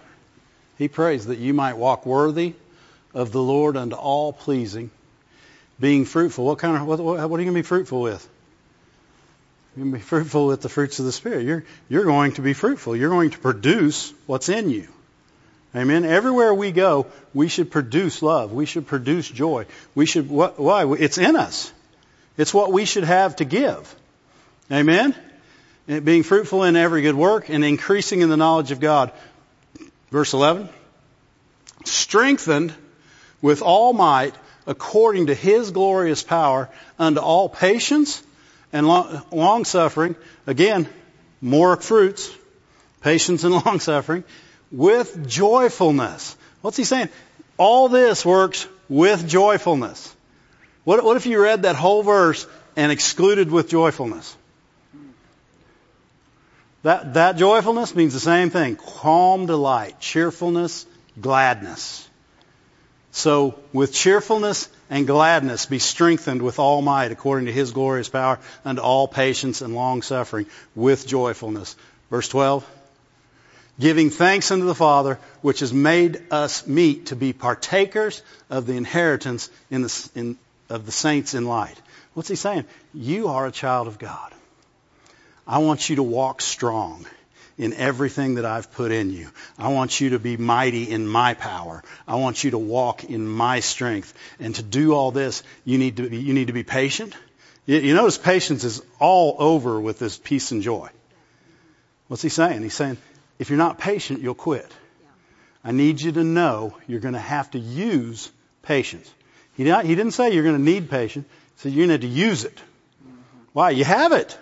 He 0.79 0.89
prays 0.89 1.27
that 1.27 1.39
you 1.39 1.53
might 1.53 1.77
walk 1.77 2.07
worthy 2.07 2.55
of 3.13 3.31
the 3.31 3.43
Lord 3.43 3.77
unto 3.77 3.95
all 3.95 4.33
pleasing, 4.33 4.91
being 5.79 6.07
fruitful. 6.07 6.47
What 6.47 6.61
kind 6.61 6.79
of 6.79 6.87
what, 6.87 6.99
what, 6.99 7.29
what 7.29 7.39
are 7.39 7.43
you 7.43 7.51
going 7.51 7.55
to 7.57 7.63
be 7.63 7.63
fruitful 7.63 8.01
with? 8.01 8.27
You're 9.77 9.85
going 9.85 9.93
to 9.93 9.99
be 9.99 10.03
fruitful 10.15 10.47
with 10.47 10.63
the 10.63 10.71
fruits 10.71 10.99
of 10.99 11.05
the 11.05 11.13
Spirit. 11.13 11.45
You're 11.45 11.65
you're 11.91 12.07
going 12.07 12.33
to 12.33 12.41
be 12.41 12.55
fruitful. 12.55 12.97
You're 12.97 13.11
going 13.11 13.33
to 13.33 13.39
produce 13.39 14.15
what's 14.25 14.49
in 14.49 14.71
you. 14.71 14.89
Amen. 15.75 16.05
Everywhere 16.05 16.53
we 16.53 16.73
go, 16.73 17.07
we 17.33 17.49
should 17.49 17.71
produce 17.71 18.23
love. 18.23 18.53
We 18.53 18.67
should 18.67 18.87
produce 18.87 19.29
joy. 19.29 19.67
We 19.95 20.07
should 20.07 20.29
why? 20.29 20.93
It's 20.99 21.19
in 21.19 21.37
us. 21.37 21.73
It's 22.37 22.53
what 22.53 22.73
we 22.73 22.85
should 22.85 23.05
have 23.05 23.37
to 23.37 23.45
give. 23.45 23.95
Amen 24.71 25.15
being 25.99 26.23
fruitful 26.23 26.63
in 26.63 26.77
every 26.77 27.03
good 27.03 27.17
work 27.17 27.49
and 27.49 27.65
increasing 27.65 28.21
in 28.21 28.29
the 28.29 28.37
knowledge 28.37 28.71
of 28.71 28.79
God. 28.79 29.11
Verse 30.11 30.33
11. 30.33 30.69
Strengthened 31.85 32.73
with 33.43 33.61
all 33.63 33.93
might 33.93 34.35
according 34.67 35.27
to 35.27 35.35
his 35.35 35.73
glorious 35.73 36.23
power 36.23 36.69
unto 36.99 37.21
all 37.21 37.49
patience 37.49 38.23
and 38.73 38.87
long 38.87 39.65
suffering. 39.65 40.15
Again, 40.47 40.89
more 41.41 41.77
fruits, 41.77 42.31
patience 43.01 43.43
and 43.43 43.55
long 43.67 43.81
suffering 43.81 44.23
with 44.71 45.29
joyfulness. 45.29 46.37
What's 46.63 46.77
he 46.77 46.85
saying? 46.85 47.09
All 47.57 47.89
this 47.89 48.25
works 48.25 48.67
with 48.89 49.29
joyfulness. 49.29 50.15
What, 50.85 51.05
what 51.05 51.17
if 51.17 51.27
you 51.27 51.41
read 51.43 51.63
that 51.63 51.77
whole 51.77 52.03
verse 52.03 52.47
and 52.77 52.91
excluded 52.91 53.51
with 53.51 53.69
joyfulness? 53.69 54.37
That, 56.83 57.15
that 57.15 57.37
joyfulness 57.37 57.95
means 57.95 58.15
the 58.15 58.21
same 58.21 58.51
thing. 58.51 58.77
Calm 58.77 59.47
delight, 59.47 60.01
cheerfulness, 60.01 60.87
gladness. 61.21 62.09
So 63.13 63.59
with 63.73 63.93
cheerfulness 63.93 64.69
and 64.89 65.07
gladness 65.07 65.67
be 65.67 65.79
strengthened 65.79 66.43
with 66.43 66.59
all 66.59 66.81
might 66.81 67.13
according 67.13 67.47
to 67.47 67.53
his 67.53 67.73
glorious 67.73 68.09
power 68.09 68.39
unto 68.65 68.81
all 68.81 69.09
patience 69.09 69.61
and 69.61 69.75
long 69.75 70.03
suffering 70.03 70.47
with 70.75 71.07
joyfulness. 71.07 71.77
Verse 72.09 72.29
12. 72.29 72.65
Giving 73.81 74.11
thanks 74.11 74.51
unto 74.51 74.67
the 74.67 74.75
Father, 74.75 75.19
which 75.41 75.61
has 75.61 75.73
made 75.73 76.23
us 76.31 76.67
meet 76.67 77.07
to 77.07 77.17
be 77.17 77.33
partakers 77.33 78.23
of 78.51 78.67
the 78.67 78.75
inheritance 78.75 79.49
in 79.71 79.83
the, 79.83 80.11
in, 80.15 80.39
of 80.69 80.85
the 80.85 80.93
saints 80.93 81.33
in 81.33 81.47
light. 81.47 81.81
What's 82.13 82.29
he 82.29 82.37
saying? 82.37 82.67
You 82.93 83.29
are 83.29 83.47
a 83.47 83.51
child 83.51 83.89
of 83.89 83.99
God. 83.99 84.35
I 85.47 85.59
want 85.59 85.89
you 85.89 85.97
to 85.97 86.03
walk 86.03 86.43
strong 86.43 87.07
in 87.57 87.73
everything 87.73 88.35
that 88.35 88.45
I've 88.45 88.71
put 88.71 88.93
in 88.93 89.11
you. 89.11 89.31
I 89.59 89.69
want 89.69 89.99
you 89.99 90.11
to 90.11 90.19
be 90.19 90.37
mighty 90.37 90.91
in 90.91 91.09
my 91.09 91.33
power. 91.33 91.83
I 92.07 92.17
want 92.17 92.45
you 92.45 92.51
to 92.51 92.59
walk 92.59 93.05
in 93.05 93.27
my 93.27 93.61
strength. 93.61 94.13
And 94.39 94.55
to 94.57 94.63
do 94.63 94.93
all 94.93 95.11
this, 95.11 95.43
you 95.65 95.79
need 95.79 95.97
to 95.97 96.11
be, 96.11 96.19
you 96.19 96.35
need 96.35 96.49
to 96.49 96.53
be 96.53 96.65
patient. 96.65 97.15
You, 97.65 97.79
you 97.79 97.95
notice 97.95 98.19
patience 98.19 98.63
is 98.65 98.83
all 98.99 99.37
over 99.39 99.81
with 99.81 99.99
this 99.99 100.19
peace 100.19 100.53
and 100.53 100.61
joy. 100.61 100.91
What's 102.09 102.23
he 102.23 102.29
saying? 102.29 102.63
He's 102.63 102.75
saying, 102.75 102.99
if 103.41 103.49
you're 103.49 103.59
not 103.59 103.79
patient, 103.79 104.21
you'll 104.21 104.35
quit. 104.35 104.71
I 105.65 105.73
need 105.73 106.01
you 106.03 106.13
to 106.13 106.23
know 106.23 106.77
you're 106.87 107.01
going 107.01 107.15
to 107.15 107.19
have 107.19 107.51
to 107.53 107.59
use 107.59 108.31
patience. 108.63 109.11
He, 109.55 109.65
not, 109.65 109.87
he 109.87 109.95
didn't 109.95 110.13
say 110.13 110.35
you're 110.35 110.45
going 110.45 110.59
to 110.59 110.63
need 110.63 110.91
patience. 110.91 111.27
He 111.27 111.61
said 111.63 111.73
you're 111.73 111.87
going 111.87 112.01
to 112.01 112.07
have 112.07 112.15
to 112.15 112.21
use 112.21 112.45
it. 112.45 112.57
Mm-hmm. 112.57 113.19
Why? 113.55 113.71
You 113.71 113.85
have 113.85 114.13
it. 114.13 114.39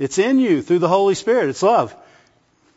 It's 0.00 0.18
in 0.18 0.40
you 0.40 0.60
through 0.60 0.80
the 0.80 0.88
Holy 0.88 1.14
Spirit. 1.14 1.50
It's 1.50 1.62
love. 1.62 1.94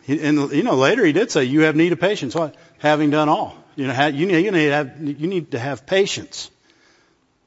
He, 0.03 0.21
and 0.21 0.51
you 0.51 0.61
know, 0.61 0.75
later 0.75 1.03
he 1.03 1.13
did 1.13 1.31
say 1.31 1.45
you 1.45 1.61
have 1.61 1.75
need 1.75 1.93
of 1.93 1.99
patience. 1.99 2.35
What? 2.35 2.55
Having 2.77 3.09
done 3.09 3.27
all. 3.27 3.55
You 3.75 3.87
know, 3.87 4.07
you 4.07 4.27
need, 4.27 4.45
you 4.45 4.51
need, 4.51 4.65
to 4.65 4.71
have, 4.71 5.01
you 5.01 5.27
need 5.27 5.51
to 5.51 5.59
have 5.59 5.87
patience. 5.87 6.51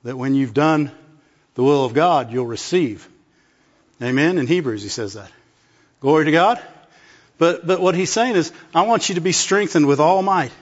That 0.02 0.16
when 0.16 0.34
you've 0.34 0.54
done 0.54 0.90
the 1.54 1.62
will 1.62 1.84
of 1.84 1.94
God, 1.94 2.32
you'll 2.32 2.46
receive. 2.46 3.08
Amen. 4.02 4.38
In 4.38 4.48
Hebrews, 4.48 4.82
he 4.82 4.88
says 4.88 5.14
that. 5.14 5.30
Glory 6.00 6.24
to 6.24 6.32
God. 6.32 6.60
But 7.38 7.66
but 7.66 7.80
what 7.80 7.94
he's 7.94 8.10
saying 8.10 8.36
is, 8.36 8.52
I 8.74 8.82
want 8.82 9.08
you 9.08 9.16
to 9.16 9.20
be 9.20 9.32
strengthened 9.32 9.86
with 9.86 10.00
all 10.00 10.22
might. 10.22 10.52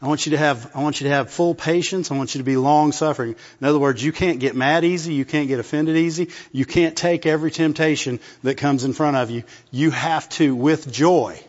I 0.00 0.08
want 0.08 0.26
you 0.26 0.30
to 0.30 0.38
have 0.38 0.70
I 0.74 0.82
want 0.82 1.00
you 1.00 1.08
to 1.08 1.14
have 1.14 1.30
full 1.30 1.54
patience. 1.54 2.10
I 2.10 2.16
want 2.16 2.34
you 2.34 2.40
to 2.40 2.44
be 2.44 2.56
long 2.56 2.90
suffering. 2.92 3.36
In 3.60 3.66
other 3.66 3.78
words, 3.78 4.02
you 4.02 4.12
can't 4.12 4.40
get 4.40 4.56
mad 4.56 4.84
easy, 4.84 5.14
you 5.14 5.24
can't 5.24 5.48
get 5.48 5.60
offended 5.60 5.96
easy, 5.96 6.30
you 6.50 6.64
can't 6.64 6.96
take 6.96 7.24
every 7.24 7.50
temptation 7.50 8.18
that 8.42 8.56
comes 8.56 8.82
in 8.82 8.92
front 8.92 9.16
of 9.16 9.30
you. 9.30 9.44
You 9.70 9.90
have 9.90 10.28
to 10.30 10.54
with 10.54 10.90
joy 10.92 11.40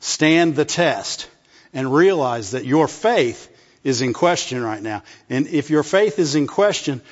stand 0.00 0.56
the 0.56 0.64
test 0.64 1.28
and 1.72 1.92
realize 1.92 2.52
that 2.52 2.64
your 2.64 2.88
faith 2.88 3.52
is 3.84 4.02
in 4.02 4.12
question 4.12 4.62
right 4.62 4.82
now. 4.82 5.02
And 5.28 5.46
if 5.46 5.70
your 5.70 5.82
faith 5.82 6.18
is 6.18 6.34
in 6.34 6.46
question, 6.46 7.02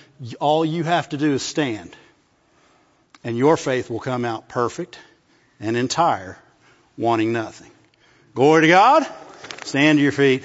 all 0.40 0.64
you 0.64 0.82
have 0.82 1.08
to 1.10 1.16
do 1.16 1.34
is 1.34 1.42
stand. 1.42 1.94
And 3.22 3.36
your 3.36 3.56
faith 3.56 3.90
will 3.90 4.00
come 4.00 4.24
out 4.24 4.48
perfect 4.48 4.98
and 5.60 5.76
entire 5.76 6.38
wanting 6.96 7.32
nothing. 7.32 7.70
Glory 8.34 8.62
to 8.62 8.68
God. 8.68 9.06
Stand 9.64 9.98
to 9.98 10.02
your 10.02 10.12
feet. 10.12 10.44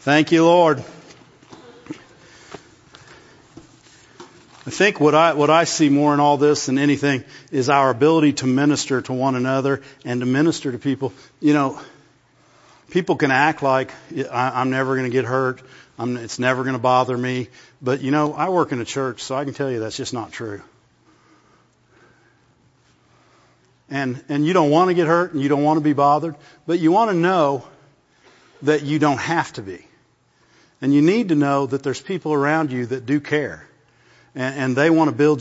Thank 0.00 0.32
you, 0.32 0.44
Lord. 0.44 0.82
I 4.66 4.70
think 4.70 5.00
what 5.00 5.14
I, 5.14 5.32
what 5.32 5.48
I 5.48 5.64
see 5.64 5.88
more 5.88 6.12
in 6.12 6.20
all 6.20 6.36
this 6.36 6.66
than 6.66 6.78
anything 6.78 7.24
is 7.50 7.70
our 7.70 7.88
ability 7.88 8.34
to 8.34 8.46
minister 8.46 9.00
to 9.00 9.12
one 9.14 9.34
another 9.34 9.82
and 10.04 10.20
to 10.20 10.26
minister 10.26 10.70
to 10.70 10.78
people. 10.78 11.14
You 11.40 11.54
know, 11.54 11.80
people 12.90 13.16
can 13.16 13.30
act 13.30 13.62
like 13.62 13.92
I, 14.30 14.60
am 14.60 14.68
never 14.68 14.94
going 14.94 15.10
to 15.10 15.12
get 15.12 15.24
hurt. 15.24 15.62
I'm, 15.98 16.18
it's 16.18 16.38
never 16.38 16.64
going 16.64 16.74
to 16.74 16.78
bother 16.80 17.16
me. 17.16 17.48
But 17.80 18.02
you 18.02 18.10
know, 18.10 18.34
I 18.34 18.50
work 18.50 18.72
in 18.72 18.80
a 18.80 18.84
church, 18.84 19.22
so 19.22 19.34
I 19.34 19.44
can 19.44 19.54
tell 19.54 19.70
you 19.70 19.80
that's 19.80 19.96
just 19.96 20.12
not 20.12 20.32
true. 20.32 20.60
And, 23.90 24.22
and 24.28 24.46
you 24.46 24.52
don't 24.52 24.70
want 24.70 24.88
to 24.88 24.94
get 24.94 25.06
hurt 25.06 25.32
and 25.32 25.42
you 25.42 25.48
don't 25.48 25.62
want 25.62 25.78
to 25.78 25.84
be 25.84 25.92
bothered, 25.92 26.34
but 26.66 26.78
you 26.78 26.92
want 26.92 27.10
to 27.10 27.16
know 27.16 27.64
that 28.62 28.82
you 28.82 28.98
don't 28.98 29.18
have 29.18 29.52
to 29.54 29.62
be. 29.62 29.84
And 30.80 30.94
you 30.94 31.02
need 31.02 31.30
to 31.30 31.34
know 31.34 31.66
that 31.66 31.82
there's 31.82 32.00
people 32.00 32.32
around 32.32 32.70
you 32.70 32.86
that 32.86 33.04
do 33.04 33.20
care 33.20 33.68
and, 34.34 34.54
and 34.54 34.76
they 34.76 34.88
want 34.88 35.10
to 35.10 35.16
build 35.16 35.36